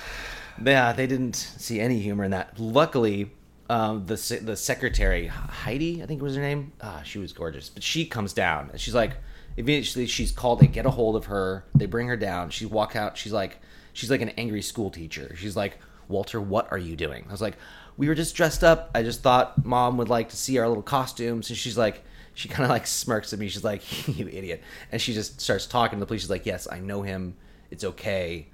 Yeah, 0.62 0.92
they 0.92 1.06
didn't 1.06 1.36
see 1.36 1.80
any 1.80 1.98
humor 2.00 2.24
in 2.24 2.30
that. 2.32 2.58
Luckily, 2.58 3.30
um, 3.68 4.06
the 4.06 4.40
the 4.42 4.56
secretary 4.56 5.26
Heidi, 5.26 6.02
I 6.02 6.06
think 6.06 6.22
was 6.22 6.36
her 6.36 6.42
name. 6.42 6.72
Ah, 6.80 7.02
she 7.04 7.18
was 7.18 7.32
gorgeous. 7.32 7.68
But 7.68 7.82
she 7.82 8.04
comes 8.04 8.32
down 8.32 8.70
and 8.70 8.80
she's 8.80 8.94
like, 8.94 9.12
eventually 9.56 10.06
she's 10.06 10.32
called. 10.32 10.60
They 10.60 10.66
get 10.66 10.86
a 10.86 10.90
hold 10.90 11.16
of 11.16 11.26
her. 11.26 11.64
They 11.74 11.86
bring 11.86 12.08
her 12.08 12.16
down. 12.16 12.50
She 12.50 12.66
walk 12.66 12.96
out. 12.96 13.16
She's 13.16 13.32
like, 13.32 13.58
she's 13.92 14.10
like 14.10 14.20
an 14.20 14.30
angry 14.30 14.62
school 14.62 14.90
teacher. 14.90 15.34
She's 15.36 15.56
like, 15.56 15.78
Walter, 16.08 16.40
what 16.40 16.70
are 16.70 16.78
you 16.78 16.96
doing? 16.96 17.24
I 17.28 17.32
was 17.32 17.40
like, 17.40 17.56
we 17.96 18.08
were 18.08 18.14
just 18.14 18.34
dressed 18.34 18.64
up. 18.64 18.90
I 18.94 19.02
just 19.02 19.22
thought 19.22 19.64
mom 19.64 19.96
would 19.98 20.08
like 20.08 20.30
to 20.30 20.36
see 20.36 20.58
our 20.58 20.68
little 20.68 20.82
costumes. 20.82 21.48
And 21.48 21.56
she's 21.58 21.78
like, 21.78 22.04
she 22.34 22.48
kind 22.48 22.64
of 22.64 22.70
like 22.70 22.86
smirks 22.86 23.32
at 23.32 23.38
me. 23.38 23.48
She's 23.48 23.64
like, 23.64 24.08
you 24.18 24.28
idiot. 24.28 24.62
And 24.90 25.00
she 25.00 25.14
just 25.14 25.40
starts 25.40 25.66
talking 25.66 25.98
to 25.98 26.00
the 26.00 26.06
police. 26.06 26.22
She's 26.22 26.30
like, 26.30 26.46
yes, 26.46 26.68
I 26.70 26.80
know 26.80 27.02
him. 27.02 27.36
It's 27.70 27.84
okay 27.84 28.48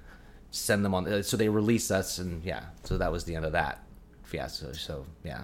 send 0.51 0.83
them 0.83 0.93
on. 0.93 1.23
So 1.23 1.37
they 1.37 1.49
release 1.49 1.91
us, 1.91 2.17
and 2.17 2.43
yeah. 2.43 2.65
So 2.83 2.97
that 2.97 3.11
was 3.11 3.23
the 3.23 3.35
end 3.35 3.45
of 3.45 3.53
that 3.53 3.83
fiasco. 4.23 4.73
So 4.73 5.05
yeah, 5.23 5.43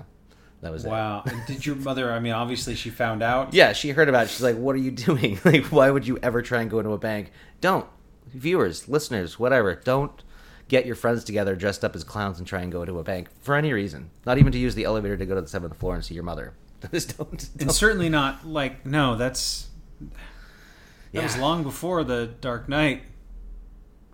that 0.62 0.71
was 0.71 0.86
it. 0.86 0.89
Wow. 0.89 1.24
Did 1.48 1.65
your 1.65 1.76
mother? 1.76 2.12
I 2.12 2.19
mean, 2.19 2.34
obviously 2.34 2.76
she 2.76 2.89
found 2.89 3.21
out. 3.24 3.54
Yeah, 3.54 3.74
she 3.74 3.91
heard 3.91 4.10
about 4.10 4.26
it. 4.26 4.30
She's 4.30 4.43
like, 4.43 4.58
"What 4.58 4.76
are 4.76 4.80
you 4.80 4.91
doing? 4.91 5.39
Like, 5.45 5.65
why 5.65 5.89
would 5.89 6.08
you 6.08 6.17
ever 6.21 6.41
try 6.41 6.62
and 6.62 6.69
go 6.69 6.80
into 6.80 6.91
a 6.91 6.98
bank? 6.98 7.32
Don't, 7.62 7.86
viewers, 8.34 8.88
listeners, 8.88 9.39
whatever. 9.39 9.76
Don't 9.76 10.24
get 10.67 10.86
your 10.86 10.95
friends 10.95 11.24
together 11.24 11.56
dressed 11.56 11.86
up 11.86 11.95
as 11.95 12.04
clowns 12.04 12.39
and 12.39 12.48
try 12.48 12.62
and 12.62 12.71
go 12.71 12.82
into 12.82 12.98
a 12.98 13.04
bank 13.04 13.30
for 13.41 13.56
any 13.56 13.71
reason. 13.71 14.10
Not 14.26 14.39
even 14.39 14.52
to 14.52 14.58
use 14.58 14.74
the 14.74 14.84
elevator 14.84 15.15
to 15.15 15.26
go 15.26 15.36
to 15.36 15.41
the 15.41 15.48
seventh 15.48 15.78
floor 15.78 15.93
and 15.93 16.04
see 16.04 16.15
your 16.15 16.24
mother. 16.24 16.54
Just 16.92 17.18
don't. 17.18 17.32
and 17.32 17.60
don't. 17.60 17.72
certainly 17.72 18.10
not 18.10 18.46
like 18.46 18.86
no. 18.86 19.16
That's 19.16 19.68
that 21.14 21.24
was 21.24 21.38
long 21.38 21.64
before 21.64 22.04
the 22.04 22.28
Dark 22.42 22.68
Knight. 22.70 23.04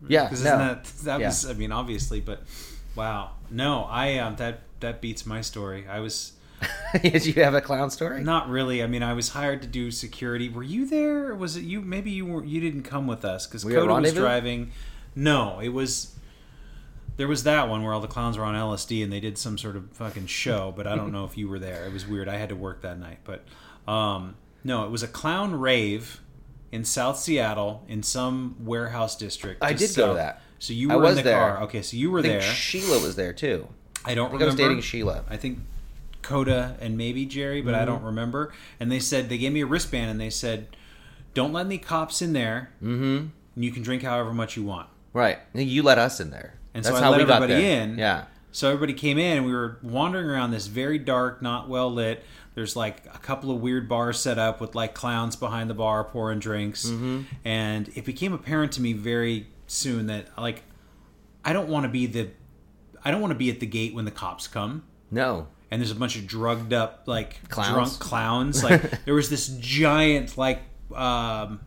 Yeah, 0.07 0.23
Because 0.25 0.43
no. 0.43 0.57
that 0.57 0.83
that 1.03 1.19
Yeah. 1.19 1.27
was? 1.27 1.45
I 1.45 1.53
mean, 1.53 1.71
obviously, 1.71 2.21
but 2.21 2.43
wow. 2.95 3.31
No, 3.49 3.83
I 3.85 4.17
um 4.19 4.35
that 4.37 4.61
that 4.79 5.01
beats 5.01 5.25
my 5.25 5.41
story. 5.41 5.85
I 5.87 5.99
was 5.99 6.33
Did 7.01 7.25
you 7.25 7.33
have 7.43 7.53
a 7.55 7.61
clown 7.61 7.89
story? 7.89 8.23
not 8.23 8.47
really. 8.49 8.83
I 8.83 8.87
mean, 8.87 9.01
I 9.03 9.13
was 9.13 9.29
hired 9.29 9.61
to 9.63 9.67
do 9.67 9.89
security. 9.91 10.47
Were 10.49 10.63
you 10.63 10.85
there? 10.85 11.33
Was 11.33 11.55
it 11.57 11.63
you? 11.63 11.81
Maybe 11.81 12.11
you 12.11 12.25
were. 12.25 12.43
You 12.45 12.59
didn't 12.61 12.83
come 12.83 13.07
with 13.07 13.25
us 13.25 13.47
because 13.47 13.65
Were 13.65 13.71
you 13.71 13.77
at 13.77 13.87
Coda 13.87 14.01
was 14.01 14.13
driving. 14.13 14.71
No, 15.15 15.59
it 15.59 15.69
was. 15.69 16.15
There 17.21 17.27
was 17.27 17.43
that 17.43 17.69
one 17.69 17.83
where 17.83 17.93
all 17.93 17.99
the 17.99 18.07
clowns 18.07 18.35
were 18.35 18.43
on 18.43 18.55
LSD 18.55 19.03
and 19.03 19.13
they 19.13 19.19
did 19.19 19.37
some 19.37 19.59
sort 19.59 19.75
of 19.75 19.91
fucking 19.91 20.25
show, 20.25 20.73
but 20.75 20.87
I 20.87 20.95
don't 20.95 21.11
know 21.11 21.23
if 21.25 21.37
you 21.37 21.47
were 21.47 21.59
there. 21.59 21.85
It 21.85 21.93
was 21.93 22.07
weird. 22.07 22.27
I 22.27 22.37
had 22.37 22.49
to 22.49 22.55
work 22.55 22.81
that 22.81 22.97
night, 22.97 23.19
but 23.23 23.43
um, 23.87 24.33
no, 24.63 24.85
it 24.85 24.89
was 24.89 25.03
a 25.03 25.07
clown 25.07 25.53
rave 25.53 26.19
in 26.71 26.83
South 26.83 27.19
Seattle 27.19 27.85
in 27.87 28.01
some 28.01 28.55
warehouse 28.59 29.15
district. 29.15 29.63
I 29.63 29.73
did 29.73 29.95
go 29.95 30.07
to 30.07 30.13
that. 30.15 30.41
So 30.57 30.73
you 30.73 30.91
I 30.91 30.95
were 30.95 31.03
was 31.03 31.11
in 31.11 31.17
the 31.17 31.29
there. 31.29 31.37
car. 31.39 31.61
Okay, 31.65 31.83
so 31.83 31.95
you 31.95 32.09
were 32.09 32.19
I 32.19 32.21
think 32.23 32.41
there. 32.41 32.51
Sheila 32.53 32.99
was 32.99 33.15
there 33.15 33.33
too. 33.33 33.67
I 34.03 34.15
don't 34.15 34.27
I 34.27 34.29
think 34.31 34.41
I 34.41 34.45
was 34.45 34.55
remember. 34.55 34.69
dating 34.73 34.81
Sheila. 34.81 35.23
I 35.29 35.37
think 35.37 35.59
Coda 36.23 36.75
and 36.81 36.97
maybe 36.97 37.27
Jerry, 37.27 37.61
but 37.61 37.75
I 37.75 37.79
Mm-hmm. 37.79 37.85
don't 37.87 38.03
remember. 38.03 38.51
And 38.79 38.91
they 38.91 38.99
said 38.99 39.29
they 39.29 39.37
gave 39.37 39.53
me 39.53 39.61
a 39.61 39.65
wristband 39.67 40.09
and 40.09 40.19
they 40.19 40.29
said, 40.31 40.75
"Don't 41.35 41.53
let 41.53 41.67
any 41.67 41.77
cops 41.77 42.21
in 42.23 42.33
there. 42.33 42.71
Mm-hmm. 42.81 43.27
And 43.55 43.63
you 43.65 43.71
can 43.71 43.83
drink 43.83 44.01
however 44.01 44.33
much 44.33 44.57
you 44.57 44.63
want." 44.63 44.89
Right. 45.13 45.37
You 45.53 45.83
let 45.83 45.99
us 45.99 46.19
in 46.19 46.31
there. 46.31 46.55
And 46.73 46.83
That's 46.83 46.95
so 46.95 47.01
I 47.01 47.03
how 47.05 47.11
let 47.11 47.19
we 47.19 47.25
got 47.25 47.41
everybody 47.43 47.61
there. 47.61 47.81
in. 47.83 47.97
Yeah. 47.97 48.25
So 48.53 48.67
everybody 48.69 48.93
came 48.93 49.17
in 49.17 49.37
and 49.37 49.45
we 49.45 49.53
were 49.53 49.77
wandering 49.81 50.27
around 50.29 50.51
this 50.51 50.67
very 50.67 50.97
dark, 50.97 51.41
not 51.41 51.69
well 51.69 51.91
lit. 51.91 52.23
There's 52.53 52.75
like 52.75 53.05
a 53.13 53.17
couple 53.17 53.49
of 53.51 53.61
weird 53.61 53.87
bars 53.87 54.19
set 54.19 54.37
up 54.37 54.59
with 54.59 54.75
like 54.75 54.93
clowns 54.93 55.35
behind 55.37 55.69
the 55.69 55.73
bar 55.73 56.03
pouring 56.03 56.39
drinks. 56.39 56.85
Mm-hmm. 56.87 57.21
And 57.45 57.89
it 57.95 58.03
became 58.05 58.33
apparent 58.33 58.73
to 58.73 58.81
me 58.81 58.91
very 58.93 59.47
soon 59.67 60.07
that 60.07 60.27
like 60.37 60.63
I 61.45 61.53
don't 61.53 61.69
want 61.69 61.83
to 61.85 61.89
be 61.89 62.05
the 62.07 62.29
I 63.05 63.11
don't 63.11 63.21
want 63.21 63.31
to 63.31 63.37
be 63.37 63.49
at 63.49 63.59
the 63.61 63.65
gate 63.65 63.93
when 63.95 64.03
the 64.05 64.11
cops 64.11 64.47
come 64.47 64.83
No. 65.09 65.47
and 65.71 65.81
there's 65.81 65.91
a 65.91 65.95
bunch 65.95 66.17
of 66.17 66.27
drugged 66.27 66.73
up 66.73 67.03
like 67.07 67.47
Clowns? 67.49 67.69
drunk 67.73 67.99
clowns 67.99 68.63
like 68.65 69.03
there 69.05 69.13
was 69.15 69.29
this 69.29 69.47
giant 69.59 70.37
like 70.37 70.59
um, 70.93 71.61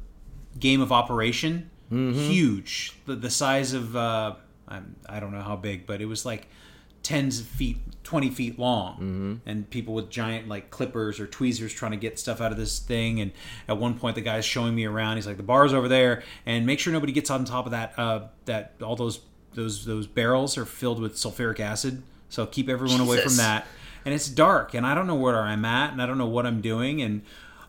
game 0.59 0.81
of 0.83 0.93
operation 0.93 1.71
Mm-hmm. 1.93 2.19
huge 2.19 2.93
the, 3.07 3.15
the 3.15 3.31
size 3.31 3.73
of 3.75 3.95
uh, 3.95 4.35
I'm, 4.75 4.97
i 5.09 5.21
don't 5.21 5.33
know 5.33 5.43
how 5.43 5.57
big 5.57 5.87
but 5.87 6.01
it 6.01 6.07
was 6.07 6.25
like 6.27 6.49
tens 7.03 7.41
of 7.41 7.47
feet 7.47 7.77
20 8.05 8.31
feet 8.31 8.59
long 8.59 8.95
Mm-hmm. 8.95 9.35
and 9.49 9.69
people 9.69 9.93
with 9.95 10.09
giant 10.11 10.49
like 10.49 10.71
clippers 10.71 11.21
or 11.21 11.27
tweezers 11.27 11.73
trying 11.73 11.91
to 11.93 11.99
get 11.99 12.19
stuff 12.19 12.41
out 12.41 12.51
of 12.53 12.57
this 12.59 12.79
thing 12.79 13.21
and 13.21 13.33
at 13.69 13.77
one 13.79 13.99
point 13.99 14.15
the 14.15 14.21
guy's 14.23 14.45
showing 14.45 14.75
me 14.75 14.85
around 14.87 15.17
he's 15.17 15.27
like 15.27 15.37
the 15.37 15.43
bar's 15.43 15.73
over 15.75 15.89
there 15.89 16.23
and 16.47 16.65
make 16.67 16.79
sure 16.81 16.93
nobody 16.93 17.13
gets 17.13 17.31
on 17.31 17.45
top 17.45 17.67
of 17.67 17.73
that 17.73 17.93
uh, 17.99 18.21
that 18.47 18.73
all 18.83 18.97
those 18.97 19.21
those 19.55 19.85
those 19.85 20.07
barrels 20.07 20.57
are 20.59 20.65
filled 20.65 20.99
with 21.01 21.15
sulfuric 21.15 21.61
acid 21.61 22.03
So 22.31 22.47
keep 22.47 22.69
everyone 22.69 23.01
away 23.01 23.21
from 23.21 23.37
that. 23.37 23.67
And 24.05 24.13
it's 24.13 24.29
dark, 24.29 24.75
and 24.75 24.85
I 24.87 24.95
don't 24.95 25.07
know 25.07 25.15
where 25.15 25.41
I'm 25.41 25.65
at, 25.65 25.93
and 25.93 26.03
I 26.03 26.07
don't 26.07 26.19
know 26.19 26.27
what 26.27 26.45
I'm 26.45 26.61
doing. 26.61 27.01
And 27.01 27.23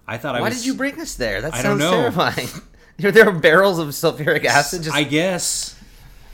I 0.08 0.18
thought 0.18 0.36
I 0.36 0.42
Why 0.42 0.50
did 0.50 0.66
you 0.66 0.74
bring 0.74 1.00
us 1.00 1.14
there? 1.16 1.40
That 1.42 1.54
I 1.54 1.62
sounds 1.62 1.80
don't 1.80 1.92
know. 1.92 1.92
terrifying. 1.92 2.50
there 2.98 3.30
are 3.30 3.32
barrels 3.32 3.78
of 3.80 3.90
sulfuric 3.90 4.44
acid. 4.44 4.82
Just 4.84 4.96
I 4.96 5.04
guess 5.04 5.80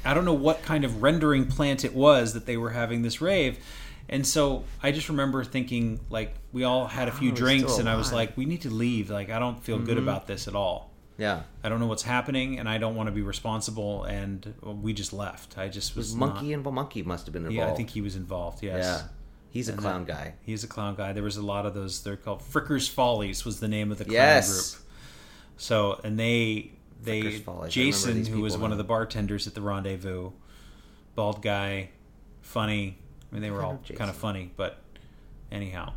I 0.05 0.13
don't 0.13 0.25
know 0.25 0.33
what 0.33 0.63
kind 0.63 0.83
of 0.83 1.01
rendering 1.01 1.45
plant 1.47 1.83
it 1.85 1.93
was 1.93 2.33
that 2.33 2.45
they 2.45 2.57
were 2.57 2.71
having 2.71 3.01
this 3.01 3.21
rave. 3.21 3.59
And 4.09 4.25
so 4.27 4.65
I 4.83 4.91
just 4.91 5.07
remember 5.09 5.43
thinking 5.43 5.99
like 6.09 6.35
we 6.51 6.63
all 6.63 6.87
had 6.87 7.07
a 7.07 7.11
few 7.11 7.31
Oh, 7.31 7.35
drinks 7.35 7.77
and 7.77 7.87
I 7.87 7.95
was 7.95 8.11
like 8.11 8.35
we 8.35 8.45
need 8.45 8.61
to 8.61 8.69
leave. 8.69 9.09
Like 9.09 9.29
I 9.29 9.39
don't 9.39 9.61
feel 9.63 9.77
good 9.79 9.97
mm-hmm. 9.97 10.07
about 10.09 10.27
this 10.27 10.47
at 10.47 10.55
all. 10.55 10.91
yeah. 11.17 11.43
I 11.63 11.69
don't 11.69 11.79
know 11.79 11.85
what's 11.85 12.03
happening 12.03 12.59
and 12.59 12.67
I 12.67 12.77
don't 12.77 12.95
want 12.95 13.07
to 13.07 13.11
be 13.11 13.21
responsible 13.21 14.03
and 14.05 14.53
we 14.61 14.91
just 14.93 15.13
left. 15.13 15.57
I 15.57 15.69
just 15.69 15.95
was 15.95 16.13
Monkey 16.15 16.51
and 16.53 16.63
Monkey 16.63 17.03
must 17.03 17.25
have 17.27 17.33
been 17.33 17.43
not, 17.43 17.51
involved. 17.51 17.69
Yeah, 17.69 17.73
I 17.73 17.77
think 17.77 17.91
he 17.91 18.01
was 18.01 18.15
involved. 18.15 18.63
Yes. 18.63 18.83
Yeah. 18.83 19.07
He's 19.51 19.69
a 19.69 19.73
And 19.73 19.81
clown 19.81 20.05
then- 20.05 20.15
guy. 20.17 20.33
He's 20.41 20.63
a 20.63 20.67
clown 20.67 20.95
guy. 20.95 21.13
There 21.13 21.23
was 21.23 21.37
a 21.37 21.41
lot 21.45 21.65
of 21.65 21.73
those. 21.73 22.03
They're 22.03 22.17
called 22.17 22.41
Frickers 22.41 22.89
Follies. 22.89 23.45
Was 23.45 23.59
the 23.59 23.67
name 23.67 23.91
of 23.91 23.97
the 23.97 24.05
clown 24.05 24.13
Yes. 24.15 24.75
group. 24.75 24.85
So 25.57 26.01
and 26.03 26.17
they 26.19 26.71
they 27.03 27.21
Frickers 27.21 27.43
Follies. 27.43 27.45
I 27.45 27.53
remember 27.53 27.69
Jason, 27.69 28.25
who 28.25 28.41
was 28.41 28.53
people 28.53 28.61
one 28.63 28.71
of 28.71 28.77
the 28.77 28.83
bartenders 28.83 29.47
at 29.47 29.53
the 29.55 29.61
Rendezvous, 29.61 30.31
bald 31.15 31.41
guy, 31.41 31.89
funny. 32.41 32.97
I 33.31 33.35
mean, 33.35 33.41
they 33.41 33.51
were 33.51 33.63
all 33.63 33.79
Jason. 33.83 33.95
kind 33.97 34.09
of 34.09 34.15
funny, 34.15 34.51
but 34.55 34.77
anyhow. 35.51 35.93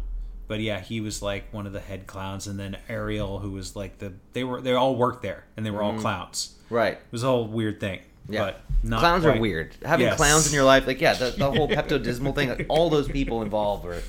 But 0.47 0.61
yeah, 0.61 0.81
he 0.81 1.01
was 1.01 1.23
like 1.23 1.53
one 1.53 1.67
of 1.67 1.73
the 1.73 1.81
head 1.81 2.07
clowns, 2.07 2.47
and 2.47 2.59
then 2.59 2.77
Ariel, 2.89 3.39
who 3.39 3.51
was 3.53 3.75
like 3.75 3.99
the 3.99 4.13
they 4.35 4.45
were 4.45 4.61
they 4.61 4.73
all 4.75 4.95
worked 4.95 5.23
there, 5.23 5.45
and 5.57 5.65
they 5.65 5.71
were 5.71 5.83
all 5.83 5.99
clowns. 5.99 6.55
Right. 6.71 6.95
It 6.95 7.01
was 7.13 7.23
a 7.25 7.27
whole 7.29 7.47
weird 7.47 7.81
thing. 7.81 8.01
Mm-hmm. 8.25 8.33
Yeah. 8.35 8.41
but 8.41 8.61
not 8.83 9.01
clowns 9.01 9.25
are 9.25 9.39
weird. 9.39 9.75
Having 9.85 10.07
Yes. 10.07 10.17
clowns 10.17 10.47
in 10.47 10.55
your 10.55 10.65
life, 10.65 10.87
like 10.87 11.01
yeah, 11.01 11.15
the, 11.15 11.31
the 11.31 11.51
whole 11.51 11.69
Pepto 11.71 12.03
Dismal 12.03 12.33
thing, 12.33 12.49
like, 12.51 12.67
all 12.69 12.89
those 12.91 13.09
people 13.09 13.43
involved 13.43 13.85
were 13.85 14.01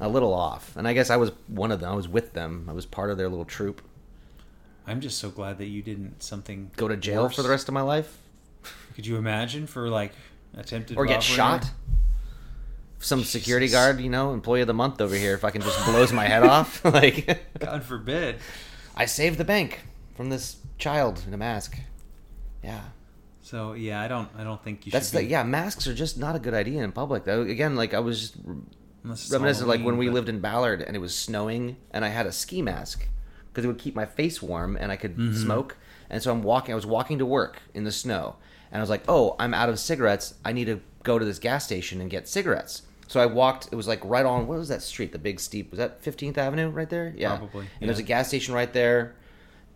a 0.00 0.08
little 0.08 0.32
off. 0.34 0.76
And 0.76 0.86
I 0.88 0.92
guess 0.92 1.08
I 1.10 1.16
was 1.16 1.30
one 1.46 1.70
of 1.72 1.80
them. 1.80 1.90
I 1.90 1.94
was 1.94 2.08
with 2.08 2.32
them. 2.34 2.66
I 2.68 2.72
was 2.72 2.84
part 2.86 3.10
of 3.10 3.16
their 3.18 3.28
little 3.28 3.44
troop. 3.44 3.80
I'm 4.86 5.00
just 5.00 5.18
so 5.18 5.30
glad 5.30 5.58
that 5.58 5.66
you 5.66 5.82
didn't 5.82 6.22
something 6.22 6.70
Go 6.76 6.88
to 6.88 6.96
jail 6.96 7.24
worse. 7.24 7.36
for 7.36 7.42
the 7.42 7.48
rest 7.48 7.68
of 7.68 7.74
my 7.74 7.80
life, 7.82 8.18
Could 8.94 9.06
you 9.06 9.16
imagine 9.16 9.66
for 9.66 9.88
like 9.88 10.12
attempted 10.56 10.96
or 10.96 11.06
get 11.06 11.14
robbery? 11.16 11.22
shot. 11.36 11.70
Some 13.00 13.22
security 13.24 13.68
guard, 13.68 14.00
you 14.00 14.08
know, 14.08 14.32
employee 14.32 14.62
of 14.62 14.66
the 14.66 14.74
month 14.74 15.00
over 15.00 15.14
here. 15.14 15.34
If 15.34 15.44
I 15.44 15.50
can 15.50 15.60
just 15.60 15.84
blows 15.84 16.12
my 16.12 16.24
head 16.26 16.42
off, 16.42 16.82
like 16.84 17.38
God 17.58 17.82
forbid. 17.84 18.36
I 18.96 19.06
saved 19.06 19.38
the 19.38 19.44
bank 19.44 19.80
from 20.16 20.30
this 20.30 20.56
child 20.78 21.22
in 21.26 21.34
a 21.34 21.36
mask. 21.36 21.78
Yeah. 22.62 22.80
So 23.42 23.74
yeah, 23.74 24.00
I 24.00 24.08
don't. 24.08 24.28
I 24.38 24.44
don't 24.44 24.62
think 24.62 24.86
you 24.86 24.92
That's 24.92 25.10
should. 25.10 25.18
the 25.20 25.24
be, 25.24 25.30
yeah. 25.30 25.42
Masks 25.42 25.86
are 25.86 25.92
just 25.94 26.18
not 26.18 26.34
a 26.34 26.38
good 26.38 26.54
idea 26.54 26.82
in 26.82 26.92
public. 26.92 27.24
Though 27.24 27.42
again, 27.42 27.76
like 27.76 27.92
I 27.92 28.00
was 28.00 28.20
just 28.30 28.36
reminiscent 29.32 29.68
like 29.68 29.82
when 29.82 29.98
we 29.98 30.06
but- 30.06 30.14
lived 30.14 30.28
in 30.30 30.40
Ballard 30.40 30.80
and 30.80 30.96
it 30.96 31.00
was 31.00 31.14
snowing 31.14 31.76
and 31.90 32.04
I 32.06 32.08
had 32.08 32.24
a 32.26 32.32
ski 32.32 32.62
mask 32.62 33.06
because 33.54 33.64
it 33.64 33.68
would 33.68 33.78
keep 33.78 33.94
my 33.94 34.04
face 34.04 34.42
warm 34.42 34.76
and 34.76 34.90
I 34.90 34.96
could 34.96 35.16
Mm-hmm. 35.16 35.36
smoke. 35.36 35.76
And 36.10 36.20
so 36.22 36.32
I'm 36.32 36.42
walking. 36.42 36.72
I 36.72 36.74
was 36.74 36.84
walking 36.86 37.18
to 37.18 37.26
work 37.26 37.62
in 37.72 37.84
the 37.84 37.92
snow 37.92 38.34
and 38.72 38.78
I 38.78 38.82
was 38.82 38.90
like, 38.90 39.04
oh, 39.08 39.36
I'm 39.38 39.54
out 39.54 39.68
of 39.68 39.78
cigarettes. 39.78 40.34
I 40.44 40.52
need 40.52 40.64
to 40.66 40.80
go 41.04 41.18
to 41.18 41.24
this 41.24 41.38
gas 41.38 41.64
station 41.64 42.00
and 42.00 42.10
get 42.10 42.26
cigarettes. 42.28 42.82
So 43.06 43.20
I 43.20 43.26
walked. 43.26 43.68
It 43.70 43.76
was 43.76 43.86
like 43.86 44.00
right 44.04 44.24
on. 44.26 44.46
What 44.48 44.58
was 44.58 44.68
that 44.68 44.82
street? 44.82 45.12
The 45.12 45.18
big 45.18 45.38
steep. 45.38 45.70
Was 45.70 45.78
that 45.78 46.02
15th 46.02 46.36
Avenue 46.36 46.68
right 46.70 46.88
there? 46.90 47.14
Yeah, 47.16 47.36
Probably, 47.36 47.66
And 47.80 47.88
there's 47.88 47.98
a 47.98 48.02
gas 48.02 48.28
station 48.28 48.54
right 48.54 48.72
there. 48.72 49.14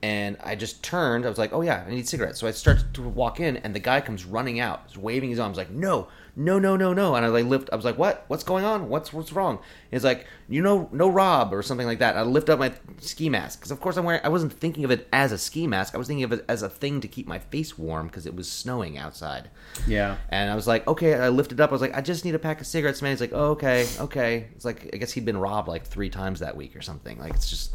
And 0.00 0.36
I 0.44 0.54
just 0.54 0.84
turned. 0.84 1.26
I 1.26 1.28
was 1.28 1.38
like, 1.38 1.52
"Oh 1.52 1.60
yeah, 1.60 1.84
I 1.84 1.90
need 1.90 2.06
cigarettes." 2.06 2.38
So 2.38 2.46
I 2.46 2.52
start 2.52 2.84
to 2.94 3.02
walk 3.02 3.40
in, 3.40 3.56
and 3.56 3.74
the 3.74 3.80
guy 3.80 4.00
comes 4.00 4.24
running 4.24 4.60
out, 4.60 4.84
He's 4.86 4.96
waving 4.96 5.30
his 5.30 5.40
arms, 5.40 5.56
like, 5.56 5.70
"No, 5.70 6.06
no, 6.36 6.60
no, 6.60 6.76
no, 6.76 6.92
no!" 6.92 7.16
And 7.16 7.24
I 7.26 7.28
like 7.28 7.46
lift. 7.46 7.68
I 7.72 7.76
was 7.76 7.84
like, 7.84 7.98
"What? 7.98 8.24
What's 8.28 8.44
going 8.44 8.64
on? 8.64 8.88
What's 8.88 9.12
what's 9.12 9.32
wrong?" 9.32 9.58
He's 9.90 10.04
like, 10.04 10.28
"You 10.48 10.62
know, 10.62 10.88
no 10.92 11.08
Rob 11.08 11.52
or 11.52 11.62
something 11.62 11.86
like 11.86 11.98
that." 11.98 12.10
And 12.10 12.20
I 12.20 12.22
lift 12.22 12.48
up 12.48 12.60
my 12.60 12.72
ski 13.00 13.28
mask 13.28 13.58
because, 13.58 13.72
of 13.72 13.80
course, 13.80 13.96
I'm 13.96 14.04
wearing. 14.04 14.20
I 14.22 14.28
wasn't 14.28 14.52
thinking 14.52 14.84
of 14.84 14.92
it 14.92 15.08
as 15.12 15.32
a 15.32 15.38
ski 15.38 15.66
mask. 15.66 15.96
I 15.96 15.98
was 15.98 16.06
thinking 16.06 16.22
of 16.22 16.32
it 16.32 16.44
as 16.48 16.62
a 16.62 16.68
thing 16.68 17.00
to 17.00 17.08
keep 17.08 17.26
my 17.26 17.40
face 17.40 17.76
warm 17.76 18.06
because 18.06 18.24
it 18.24 18.36
was 18.36 18.48
snowing 18.48 18.98
outside. 18.98 19.50
Yeah. 19.88 20.16
And 20.28 20.48
I 20.48 20.54
was 20.54 20.68
like, 20.68 20.86
okay, 20.86 21.14
I 21.14 21.28
lifted 21.28 21.60
up. 21.60 21.70
I 21.70 21.72
was 21.72 21.80
like, 21.80 21.96
I 21.96 22.02
just 22.02 22.24
need 22.24 22.36
a 22.36 22.38
pack 22.38 22.60
of 22.60 22.68
cigarettes, 22.68 23.02
man. 23.02 23.10
He's 23.10 23.20
like, 23.20 23.32
oh, 23.32 23.50
okay, 23.50 23.88
okay. 23.98 24.46
It's 24.54 24.64
like, 24.64 24.90
I 24.92 24.96
guess 24.96 25.10
he'd 25.10 25.24
been 25.24 25.38
robbed 25.38 25.66
like 25.66 25.84
three 25.84 26.08
times 26.08 26.38
that 26.38 26.56
week 26.56 26.76
or 26.76 26.82
something. 26.82 27.18
Like, 27.18 27.34
it's 27.34 27.50
just, 27.50 27.74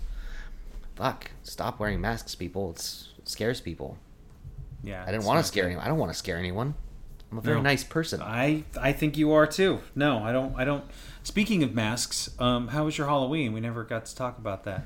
fuck, 0.96 1.32
stop 1.44 1.80
wearing 1.80 2.02
masks, 2.02 2.36
people. 2.36 2.72
It's, 2.72 3.10
it 3.18 3.28
scares 3.30 3.62
people. 3.62 3.98
Yeah. 4.84 5.04
I 5.08 5.12
didn't 5.12 5.26
want 5.26 5.40
to 5.40 5.44
scare 5.48 5.66
anyone. 5.66 5.84
I 5.84 5.88
don't 5.88 5.98
want 5.98 6.12
to 6.12 6.18
scare 6.18 6.38
anyone. 6.38 6.76
I'm 7.32 7.38
a 7.38 7.42
very 7.42 7.58
No. 7.58 7.64
nice 7.64 7.84
person. 7.84 8.22
I 8.22 8.64
I 8.80 8.92
think 8.94 9.18
you 9.18 9.32
are 9.32 9.48
too. 9.48 9.80
No, 9.96 10.20
I 10.24 10.32
don't. 10.32 10.54
I 10.56 10.66
don't. 10.66 10.84
Speaking 11.24 11.64
of 11.64 11.74
masks, 11.74 12.30
um, 12.40 12.68
how 12.68 12.86
was 12.86 12.98
your 12.98 13.08
Halloween? 13.08 13.54
We 13.54 13.60
never 13.60 13.84
got 13.84 14.06
to 14.06 14.16
talk 14.16 14.38
about 14.38 14.66
that. 14.66 14.86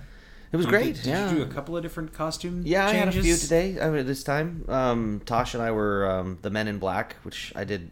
it 0.54 0.56
was 0.56 0.66
great. 0.66 0.96
Did, 0.96 1.04
did 1.04 1.06
yeah. 1.08 1.30
you 1.30 1.38
do 1.38 1.42
a 1.44 1.48
couple 1.48 1.76
of 1.76 1.84
different 1.84 2.14
costume? 2.14 2.62
Yeah, 2.64 2.88
I 2.88 2.94
had 2.94 3.10
a 3.10 3.12
few 3.12 3.36
today. 3.36 3.82
I 3.82 3.90
mean, 3.90 4.06
this 4.06 4.24
time, 4.24 4.64
um, 4.70 5.22
Tosh 5.26 5.56
and 5.56 5.64
I 5.64 5.72
were 5.72 6.10
um, 6.10 6.38
the 6.42 6.50
Men 6.50 6.70
in 6.70 6.80
Black, 6.80 7.18
which 7.24 7.52
I 7.54 7.66
did 7.66 7.92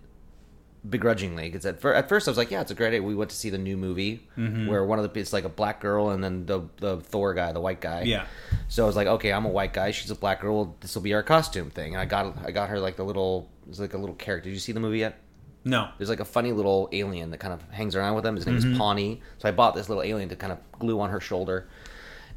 begrudgingly 0.89 1.50
because 1.50 1.65
at, 1.65 1.84
at 1.84 2.08
first 2.10 2.28
I 2.28 2.32
was 2.32 2.38
like, 2.38 2.52
yeah, 2.52 2.62
it's 2.62 2.71
a 2.71 2.76
great 2.76 2.88
idea. 2.88 3.04
We 3.04 3.15
went 3.15 3.30
to 3.32 3.36
see 3.36 3.50
the 3.50 3.58
new 3.58 3.78
movie 3.78 4.28
Mm-hmm. 4.38 4.67
where 4.67 4.84
one 4.86 5.00
of 5.00 5.12
the 5.13 5.19
it's 5.19 5.34
like 5.34 5.43
a 5.45 5.50
black 5.50 5.80
girl 5.82 6.10
and 6.10 6.24
then 6.24 6.45
the 6.45 6.62
the 6.78 6.98
Thor 6.98 7.34
guy, 7.34 7.52
the 7.52 7.62
white 7.62 7.82
guy. 7.82 8.04
Yeah. 8.04 8.26
So 8.67 8.84
I 8.84 8.88
was 8.88 8.95
like, 8.95 9.08
okay, 9.08 9.32
I'm 9.34 9.45
a 9.45 9.50
white 9.50 9.74
guy. 9.74 9.91
She's 9.91 10.12
a 10.12 10.15
black 10.15 10.41
girl. 10.41 10.76
This 10.82 10.93
will 10.95 11.02
be 11.02 11.13
our 11.13 11.24
costume 11.24 11.69
thing. 11.69 11.93
And 11.93 12.02
I 12.02 12.06
got 12.06 12.38
I 12.45 12.52
got 12.52 12.69
her 12.69 12.80
like 12.80 12.95
the 12.98 13.04
little 13.06 13.50
it's 13.69 13.80
like 13.80 13.93
a 13.93 13.98
little 13.98 14.15
character. 14.15 14.50
Did 14.50 14.56
you 14.56 14.60
see 14.60 14.71
the 14.74 14.80
movie 14.80 15.00
yet? 15.00 15.19
No. 15.63 15.89
There's 15.98 16.10
like 16.10 16.19
a 16.19 16.26
funny 16.26 16.52
little 16.52 16.89
alien 16.91 17.32
that 17.32 17.39
kind 17.39 17.54
of 17.54 17.62
hangs 17.71 17.95
around 17.95 18.13
with 18.15 18.24
them. 18.24 18.36
His 18.36 18.45
name 18.45 18.58
Mm-hmm. 18.58 18.74
is 18.74 18.78
Pawny. 18.78 19.21
So 19.39 19.50
I 19.50 19.52
bought 19.52 19.74
this 19.74 19.89
little 19.89 20.04
alien 20.04 20.30
to 20.30 20.36
kind 20.36 20.52
of 20.54 20.60
glue 20.78 21.00
on 21.00 21.10
her 21.10 21.19
shoulder, 21.19 21.67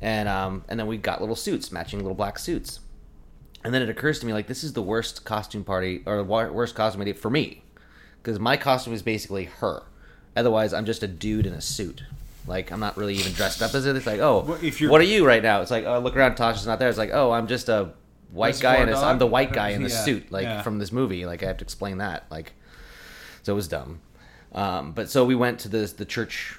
and 0.01 0.29
um, 0.29 0.65
and 0.69 0.81
then 0.81 0.87
we 0.87 0.97
got 0.97 1.21
little 1.21 1.37
suits, 1.37 1.71
matching 1.71 1.99
little 2.01 2.15
black 2.15 2.39
suits. 2.39 2.81
And 3.65 3.75
then 3.75 3.83
it 3.83 3.89
occurs 3.91 4.21
to 4.21 4.27
me 4.27 4.33
like 4.33 4.47
this 4.47 4.63
is 4.65 4.73
the 4.73 4.83
worst 4.83 5.25
costume 5.25 5.65
party 5.65 6.03
or 6.07 6.17
the 6.17 6.25
worst 6.25 6.75
costume 6.75 7.03
idea 7.03 7.15
for 7.15 7.29
me, 7.29 7.65
because 8.29 8.38
my 8.38 8.59
costume 8.59 8.93
is 8.93 9.01
basically 9.03 9.45
her. 9.45 9.85
Otherwise, 10.37 10.75
I'm 10.75 10.85
just 10.85 11.03
a 11.03 11.09
dude 11.09 11.47
in 11.47 11.55
a 11.55 11.62
suit. 11.62 12.03
Like 12.47 12.71
I'm 12.71 12.79
not 12.79 12.99
really 12.99 13.14
even 13.14 13.33
dressed 13.33 13.62
up 13.62 13.75
as 13.75 13.87
it. 13.87 13.97
It's 13.97 14.05
like, 14.07 14.21
oh, 14.21 14.45
Well, 14.47 14.59
if 14.62 14.83
you're- 14.83 14.91
what 14.93 15.01
are 15.01 15.05
you 15.05 15.27
right 15.27 15.43
now? 15.43 15.62
It's 15.62 15.71
like, 15.71 15.87
oh, 15.87 15.99
look 15.99 16.14
around, 16.14 16.37
Tasha's 16.37 16.67
not 16.67 16.79
there. 16.79 16.91
It's 16.91 16.99
like, 16.99 17.09
oh, 17.14 17.31
I'm 17.31 17.47
just 17.47 17.71
a 17.71 17.93
white 18.31 18.61
guy 18.61 18.77
in 18.83 18.91
a, 18.91 18.93
Dog? 18.93 19.03
I'm 19.05 19.19
the 19.19 19.27
white 19.27 19.51
guy 19.51 19.71
in 19.71 19.83
the 19.83 19.88
Yeah, 19.88 20.05
suit, 20.05 20.31
like 20.31 20.43
yeah. 20.45 20.61
from 20.61 20.79
this 20.79 20.93
movie. 20.93 21.25
Like 21.25 21.43
I 21.43 21.47
have 21.47 21.57
to 21.57 21.64
explain 21.64 21.99
that. 21.99 22.27
Like, 22.31 22.53
so 23.45 23.55
it 23.55 23.57
was 23.57 23.67
dumb. 23.67 24.01
Um, 24.53 24.93
but 24.93 25.09
so 25.09 25.25
we 25.25 25.35
went 25.35 25.61
to 25.61 25.69
the 25.71 25.91
the 25.97 26.05
church, 26.05 26.59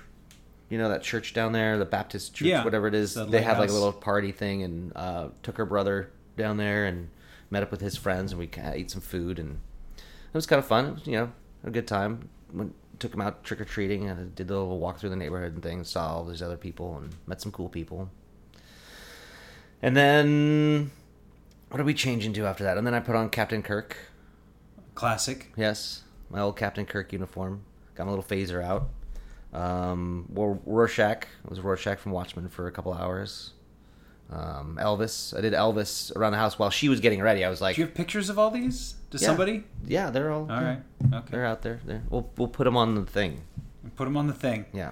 you 0.69 0.79
know 0.79 0.89
that 0.89 1.03
church 1.03 1.35
down 1.35 1.51
there, 1.51 1.77
the 1.77 1.85
Baptist 1.85 2.33
church, 2.33 2.47
Yeah. 2.47 2.63
whatever 2.63 2.87
it 2.87 2.95
is. 2.95 3.13
The 3.13 3.25
They 3.25 3.43
had 3.43 3.59
like 3.59 3.69
a 3.69 3.73
little 3.73 3.93
party 3.93 4.31
thing, 4.31 4.63
and 4.63 4.91
uh, 4.95 5.27
took 5.43 5.57
her 5.57 5.65
brother 5.65 6.09
down 6.35 6.57
there 6.57 6.85
and 6.85 7.09
met 7.51 7.61
up 7.61 7.69
with 7.69 7.81
his 7.81 7.95
friends, 7.95 8.31
and 8.31 8.39
we 8.39 8.49
ate 8.73 8.89
some 8.89 9.01
food, 9.01 9.37
and 9.37 9.59
it 9.97 10.33
was 10.33 10.45
kind 10.47 10.59
of 10.59 10.65
fun. 10.65 10.85
It 10.85 10.93
was, 10.93 11.07
you 11.07 11.13
know, 11.13 11.31
a 11.63 11.69
good 11.69 11.87
time. 11.87 12.29
Went, 12.53 12.73
took 12.99 13.13
him 13.13 13.21
out 13.21 13.43
trick 13.43 13.61
or 13.61 13.65
treating, 13.65 14.09
and 14.09 14.35
did 14.35 14.47
the 14.47 14.53
little 14.55 14.79
walk 14.79 14.99
through 14.99 15.09
the 15.09 15.15
neighborhood 15.15 15.53
and 15.53 15.63
things. 15.63 15.89
Saw 15.89 16.15
all 16.15 16.25
these 16.25 16.41
other 16.41 16.57
people 16.57 16.97
and 16.97 17.15
met 17.27 17.41
some 17.41 17.51
cool 17.51 17.69
people. 17.69 18.09
And 19.81 19.95
then, 19.95 20.91
what 21.69 21.77
did 21.77 21.85
we 21.85 21.93
change 21.93 22.25
into 22.25 22.45
after 22.45 22.63
that? 22.65 22.77
And 22.77 22.85
then 22.85 22.93
I 22.93 22.99
put 22.99 23.15
on 23.15 23.29
Captain 23.29 23.63
Kirk. 23.63 23.97
Classic. 24.95 25.51
Yes, 25.55 26.03
my 26.29 26.41
old 26.41 26.57
Captain 26.57 26.85
Kirk 26.85 27.13
uniform. 27.13 27.63
Got 27.95 28.05
my 28.05 28.11
little 28.11 28.25
phaser 28.25 28.63
out. 28.63 28.89
Um, 29.53 30.27
wore 30.29 30.59
Rorschach. 30.65 31.25
I 31.25 31.49
was 31.49 31.59
Rorschach 31.59 31.99
from 31.99 32.11
Watchmen 32.11 32.49
for 32.49 32.67
a 32.67 32.71
couple 32.71 32.93
hours. 32.93 33.53
Um, 34.31 34.77
Elvis. 34.79 35.35
I 35.35 35.41
did 35.41 35.53
Elvis 35.53 36.15
around 36.15 36.33
the 36.33 36.37
house 36.37 36.59
while 36.59 36.69
she 36.69 36.87
was 36.89 36.99
getting 36.99 37.21
ready. 37.21 37.43
I 37.43 37.49
was 37.49 37.61
like, 37.61 37.75
Do 37.75 37.81
you 37.81 37.87
have 37.87 37.95
pictures 37.95 38.29
of 38.29 38.37
all 38.37 38.51
these? 38.51 38.93
Does 39.09 39.21
Yeah. 39.23 39.27
somebody? 39.29 39.63
"Yeah, 39.87 40.11
they're 40.11 40.31
all. 40.31 40.41
All 40.51 40.61
right. 40.61 40.79
Okay. 41.11 41.27
They're 41.31 41.45
out 41.45 41.63
there. 41.63 41.79
They're, 41.83 42.03
we'll 42.09 42.29
we'll 42.37 42.47
put 42.47 42.65
them 42.65 42.77
on 42.77 42.93
the 42.95 43.05
thing. 43.05 43.41
Put 43.95 44.05
them 44.05 44.15
on 44.15 44.27
the 44.27 44.33
thing. 44.33 44.65
Yeah. 44.71 44.91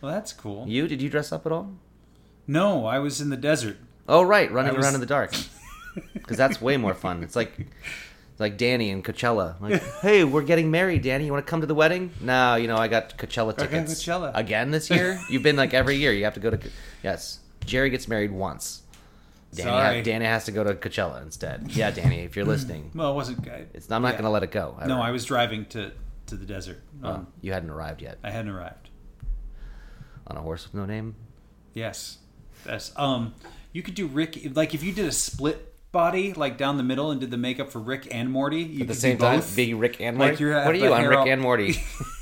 Well, 0.00 0.10
that's 0.12 0.32
cool. 0.32 0.66
You 0.66 0.88
did 0.88 1.00
you 1.00 1.08
dress 1.08 1.30
up 1.30 1.46
at 1.46 1.52
all? 1.52 1.70
No, 2.48 2.86
I 2.86 2.98
was 2.98 3.20
in 3.20 3.30
the 3.30 3.36
desert. 3.36 3.76
Oh 4.08 4.22
right, 4.22 4.50
running 4.50 4.74
was- 4.74 4.84
around 4.84 4.94
in 4.94 5.00
the 5.00 5.06
dark. 5.06 5.32
Because 6.14 6.38
that's 6.38 6.58
way 6.58 6.78
more 6.78 6.94
fun. 6.94 7.22
It's 7.22 7.36
like 7.36 7.52
it's 7.58 8.40
like 8.40 8.56
Danny 8.56 8.88
and 8.88 9.04
Coachella. 9.04 9.60
Like, 9.60 9.82
hey, 10.00 10.24
we're 10.24 10.40
getting 10.42 10.70
married, 10.70 11.02
Danny. 11.02 11.26
You 11.26 11.32
want 11.32 11.44
to 11.44 11.50
come 11.50 11.60
to 11.60 11.66
the 11.66 11.74
wedding? 11.74 12.10
No, 12.18 12.54
you 12.54 12.66
know 12.66 12.76
I 12.78 12.88
got 12.88 13.18
Coachella 13.18 13.54
tickets. 13.54 14.02
Coachella. 14.02 14.32
again 14.34 14.70
this 14.70 14.88
year. 14.88 15.20
You've 15.28 15.42
been 15.42 15.56
like 15.56 15.74
every 15.74 15.96
year. 15.96 16.10
You 16.14 16.24
have 16.24 16.32
to 16.34 16.40
go 16.40 16.48
to. 16.48 16.58
Yes, 17.04 17.40
Jerry 17.64 17.90
gets 17.90 18.08
married 18.08 18.30
once. 18.32 18.82
Danny, 19.54 19.68
Sorry. 19.70 19.96
ha- 19.98 20.02
Danny 20.02 20.24
has 20.24 20.44
to 20.46 20.52
go 20.52 20.64
to 20.64 20.74
Coachella 20.74 21.20
instead. 21.22 21.70
Yeah, 21.72 21.90
Danny, 21.90 22.20
if 22.20 22.36
you're 22.36 22.46
listening, 22.46 22.90
Well, 22.94 23.12
it 23.12 23.14
wasn't 23.14 23.42
good. 23.42 23.68
it's 23.74 23.90
I'm 23.90 24.00
not 24.02 24.08
Yeah. 24.08 24.12
going 24.14 24.24
to 24.24 24.30
let 24.30 24.42
it 24.42 24.50
go. 24.50 24.78
No. 24.86 25.00
I 25.00 25.10
was 25.10 25.24
driving 25.24 25.66
to 25.66 25.92
to 26.26 26.36
the 26.36 26.46
desert. 26.46 26.80
Oh, 27.02 27.08
Um, 27.10 27.26
you 27.42 27.52
hadn't 27.52 27.68
arrived 27.68 28.00
yet 28.00 28.18
I 28.24 28.30
hadn't 28.30 28.50
arrived. 28.50 28.88
on 30.26 30.36
a 30.36 30.40
horse 30.40 30.64
with 30.64 30.72
no 30.74 30.86
name. 30.86 31.16
Yes. 31.74 32.18
That's 32.64 32.92
um. 32.96 33.34
You 33.72 33.82
could 33.82 33.94
do 33.94 34.06
Rick 34.06 34.38
like 34.54 34.72
if 34.74 34.82
you 34.82 34.92
did 34.92 35.06
a 35.06 35.12
split 35.12 35.68
body, 35.92 36.32
like 36.32 36.56
down 36.56 36.76
the 36.78 36.82
middle, 36.82 37.10
and 37.10 37.20
did 37.20 37.30
the 37.30 37.36
makeup 37.36 37.70
for 37.70 37.78
Rick 37.80 38.08
and 38.10 38.30
Morty, 38.30 38.62
you 38.62 38.82
At 38.82 38.88
the 38.88 38.94
same 38.94 39.16
be 39.16 39.20
time, 39.22 39.40
both. 39.40 39.54
being 39.56 39.78
Rick 39.78 40.00
and 40.00 40.16
Like 40.18 40.30
Morty. 40.32 40.44
you're 40.44 40.54
what 40.64 40.68
are 40.74 40.78
you? 40.78 40.92
I'm 40.92 41.08
Rick 41.08 41.18
all- 41.18 41.28
and 41.28 41.40
Morty. 41.42 41.74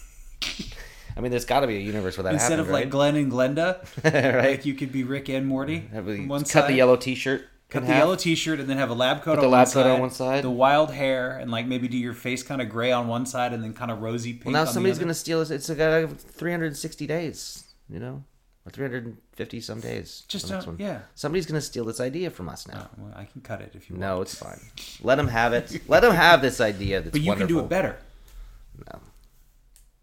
I 1.21 1.23
mean, 1.23 1.31
there's 1.33 1.45
got 1.45 1.61
to 1.61 1.67
be 1.67 1.77
a 1.77 1.81
universe 1.81 2.17
where 2.17 2.25
that 2.25 2.33
Instead 2.33 2.53
happened, 2.53 2.69
of 2.69 2.73
like? 2.73 2.89
Glen 2.89 3.15
and 3.15 3.31
Glenda, 3.31 3.85
right? 4.35 4.53
like 4.53 4.65
you 4.65 4.73
could 4.73 4.91
be 4.91 5.05
Rick 5.05 5.29
and 5.29 5.47
Morty. 5.47 5.81
One 5.93 6.41
cut 6.41 6.49
side. 6.49 6.71
the 6.71 6.75
yellow 6.77 6.97
T-shirt. 6.97 7.47
Cut 7.69 7.81
the 7.83 7.89
half. 7.89 7.99
yellow 7.99 8.17
T-shirt 8.17 8.59
and 8.59 8.71
then 8.71 8.79
have 8.79 8.89
a 8.89 8.95
lab 8.95 9.19
coat 9.23 9.33
Put 9.37 9.41
on 9.41 9.45
the 9.45 9.49
one 9.51 9.59
lab 9.59 9.69
side. 9.69 9.83
coat 9.83 9.91
on 9.93 10.01
one 10.01 10.11
side. 10.11 10.43
The 10.45 10.51
wild 10.51 10.91
hair 10.93 11.37
and 11.37 11.51
like 11.51 11.67
maybe 11.67 11.89
do 11.89 11.99
your 11.99 12.15
face 12.15 12.43
kind 12.43 12.63
of 12.63 12.71
gray 12.71 12.91
on 12.91 13.07
one 13.07 13.27
side 13.27 13.53
and 13.53 13.63
then 13.63 13.75
kind 13.75 13.91
of 13.91 14.01
rosy 14.01 14.33
pink. 14.33 14.47
Well, 14.47 14.55
now 14.55 14.65
somebody's 14.65 14.99
gonna 14.99 15.13
steal 15.13 15.41
us. 15.41 15.51
It's 15.51 15.69
a 15.69 16.05
uh, 16.05 16.09
360 16.09 17.07
days, 17.07 17.65
you 17.91 18.01
know, 18.01 18.25
or 18.67 18.71
350 18.73 19.61
some 19.61 19.81
days. 19.81 20.25
Just 20.27 20.51
one. 20.51 20.77
yeah. 20.79 21.01
Somebody's 21.15 21.47
going 21.47 21.61
to 21.61 21.65
steal 21.65 21.85
this 21.85 22.01
idea 22.01 22.31
from 22.31 22.49
us 22.49 22.67
now. 22.67 22.89
Oh, 22.93 23.05
well, 23.05 23.13
I 23.17 23.25
can 23.25 23.41
cut 23.41 23.61
it 23.61 23.73
if 23.75 23.89
you 23.89 23.95
want. 23.97 24.01
No, 24.01 24.21
it's 24.23 24.35
fine. 24.35 24.61
Let 25.03 25.15
them 25.17 25.29
have 25.29 25.53
it. 25.53 25.81
Let 25.89 26.01
them 26.01 26.15
have 26.15 26.43
this 26.43 26.61
idea. 26.61 27.01
That's 27.01 27.13
but 27.13 27.21
you 27.21 27.29
wonderful. 27.29 27.47
can 27.49 27.57
do 27.57 27.65
it 27.65 27.69
better. 27.69 27.97
No, 28.93 29.01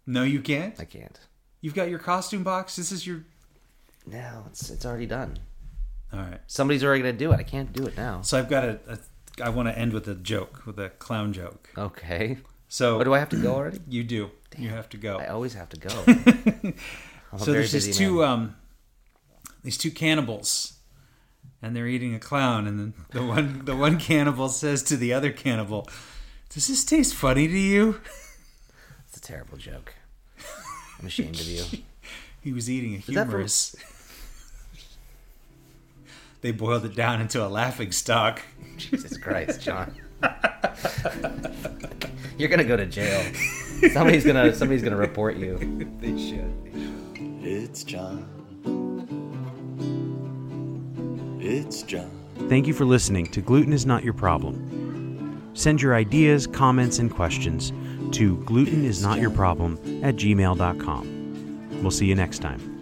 No, 0.07 0.23
you 0.23 0.39
can't. 0.39 0.73
I 0.79 0.85
can't. 0.85 1.19
You've 1.61 1.75
got 1.75 1.89
your 1.89 1.99
costume 1.99 2.43
box. 2.43 2.75
This 2.77 2.91
is 2.91 3.05
your. 3.05 3.23
No, 4.05 4.45
it's 4.47 4.69
it's 4.69 4.85
already 4.85 5.05
done. 5.05 5.37
All 6.13 6.19
right. 6.19 6.39
Somebody's 6.47 6.83
already 6.83 7.01
going 7.03 7.13
to 7.13 7.19
do 7.19 7.31
it. 7.33 7.39
I 7.39 7.43
can't 7.43 7.71
do 7.73 7.85
it 7.85 7.97
now. 7.97 8.21
So 8.21 8.39
I've 8.39 8.49
got 8.49 8.63
a. 8.63 8.79
a 8.87 8.97
I 9.43 9.49
want 9.49 9.67
to 9.67 9.77
end 9.77 9.93
with 9.93 10.07
a 10.07 10.15
joke, 10.15 10.65
with 10.65 10.79
a 10.79 10.89
clown 10.89 11.31
joke. 11.33 11.69
Okay. 11.77 12.37
So 12.69 12.99
Oh, 12.99 13.03
do 13.03 13.13
I 13.13 13.19
have 13.19 13.29
to 13.29 13.35
go 13.37 13.53
already? 13.53 13.79
You 13.87 14.03
do. 14.03 14.31
You 14.57 14.69
have 14.69 14.89
to 14.89 14.97
go. 14.97 15.19
I 15.19 15.27
always 15.27 15.53
have 15.53 15.69
to 15.69 15.77
go. 15.77 16.73
So 17.37 17.51
there's 17.51 17.73
these 17.73 17.95
two 17.97 18.21
man. 18.21 18.29
um 18.29 18.55
these 19.63 19.77
two 19.77 19.91
cannibals 19.91 20.79
and 21.61 21.75
they're 21.75 21.87
eating 21.87 22.15
a 22.15 22.19
clown 22.19 22.65
and 22.67 22.79
then 22.79 22.93
the 23.11 23.21
one 23.21 23.65
the 23.65 23.75
one 23.75 23.99
cannibal 23.99 24.47
says 24.47 24.81
to 24.83 24.95
the 24.95 25.11
other 25.11 25.31
cannibal 25.33 25.89
does 26.49 26.67
this 26.67 26.85
taste 26.85 27.13
funny 27.13 27.47
to 27.49 27.57
you 27.59 27.99
terrible 29.27 29.57
joke. 29.57 29.93
I'm 30.99 31.05
ashamed 31.05 31.35
of 31.35 31.47
you. 31.47 31.63
he 32.41 32.53
was 32.53 32.69
eating 32.69 32.93
a 32.93 32.97
that 32.99 33.27
humorous 33.27 33.75
they 36.41 36.51
boiled 36.51 36.85
it 36.85 36.95
down 36.95 37.19
into 37.19 37.45
a 37.45 37.49
laughing 37.49 37.91
stock 37.91 38.41
Jesus 38.77 39.17
Christ, 39.17 39.61
John. 39.61 39.93
You're 42.37 42.47
gonna 42.47 42.63
go 42.63 42.77
to 42.77 42.85
jail. 42.85 43.21
Somebody's 43.91 44.25
gonna 44.25 44.55
somebody's 44.55 44.81
gonna 44.81 44.95
report 44.95 45.35
you. 45.35 45.57
they 45.99 46.17
should 46.17 46.53
It's 47.43 47.83
John. 47.83 48.29
It's 51.41 51.83
John. 51.83 52.11
Thank 52.47 52.65
you 52.65 52.73
for 52.73 52.85
listening 52.85 53.25
to 53.31 53.41
Gluten 53.41 53.73
is 53.73 53.85
Not 53.85 54.05
Your 54.05 54.13
Problem. 54.13 55.51
Send 55.53 55.81
your 55.81 55.95
ideas, 55.95 56.47
comments, 56.47 56.99
and 56.99 57.11
questions 57.13 57.73
to 58.13 58.37
glutenisnotyourproblem 58.37 60.03
at 60.03 60.15
gmail.com. 60.15 61.79
We'll 61.81 61.91
see 61.91 62.05
you 62.05 62.15
next 62.15 62.39
time. 62.39 62.76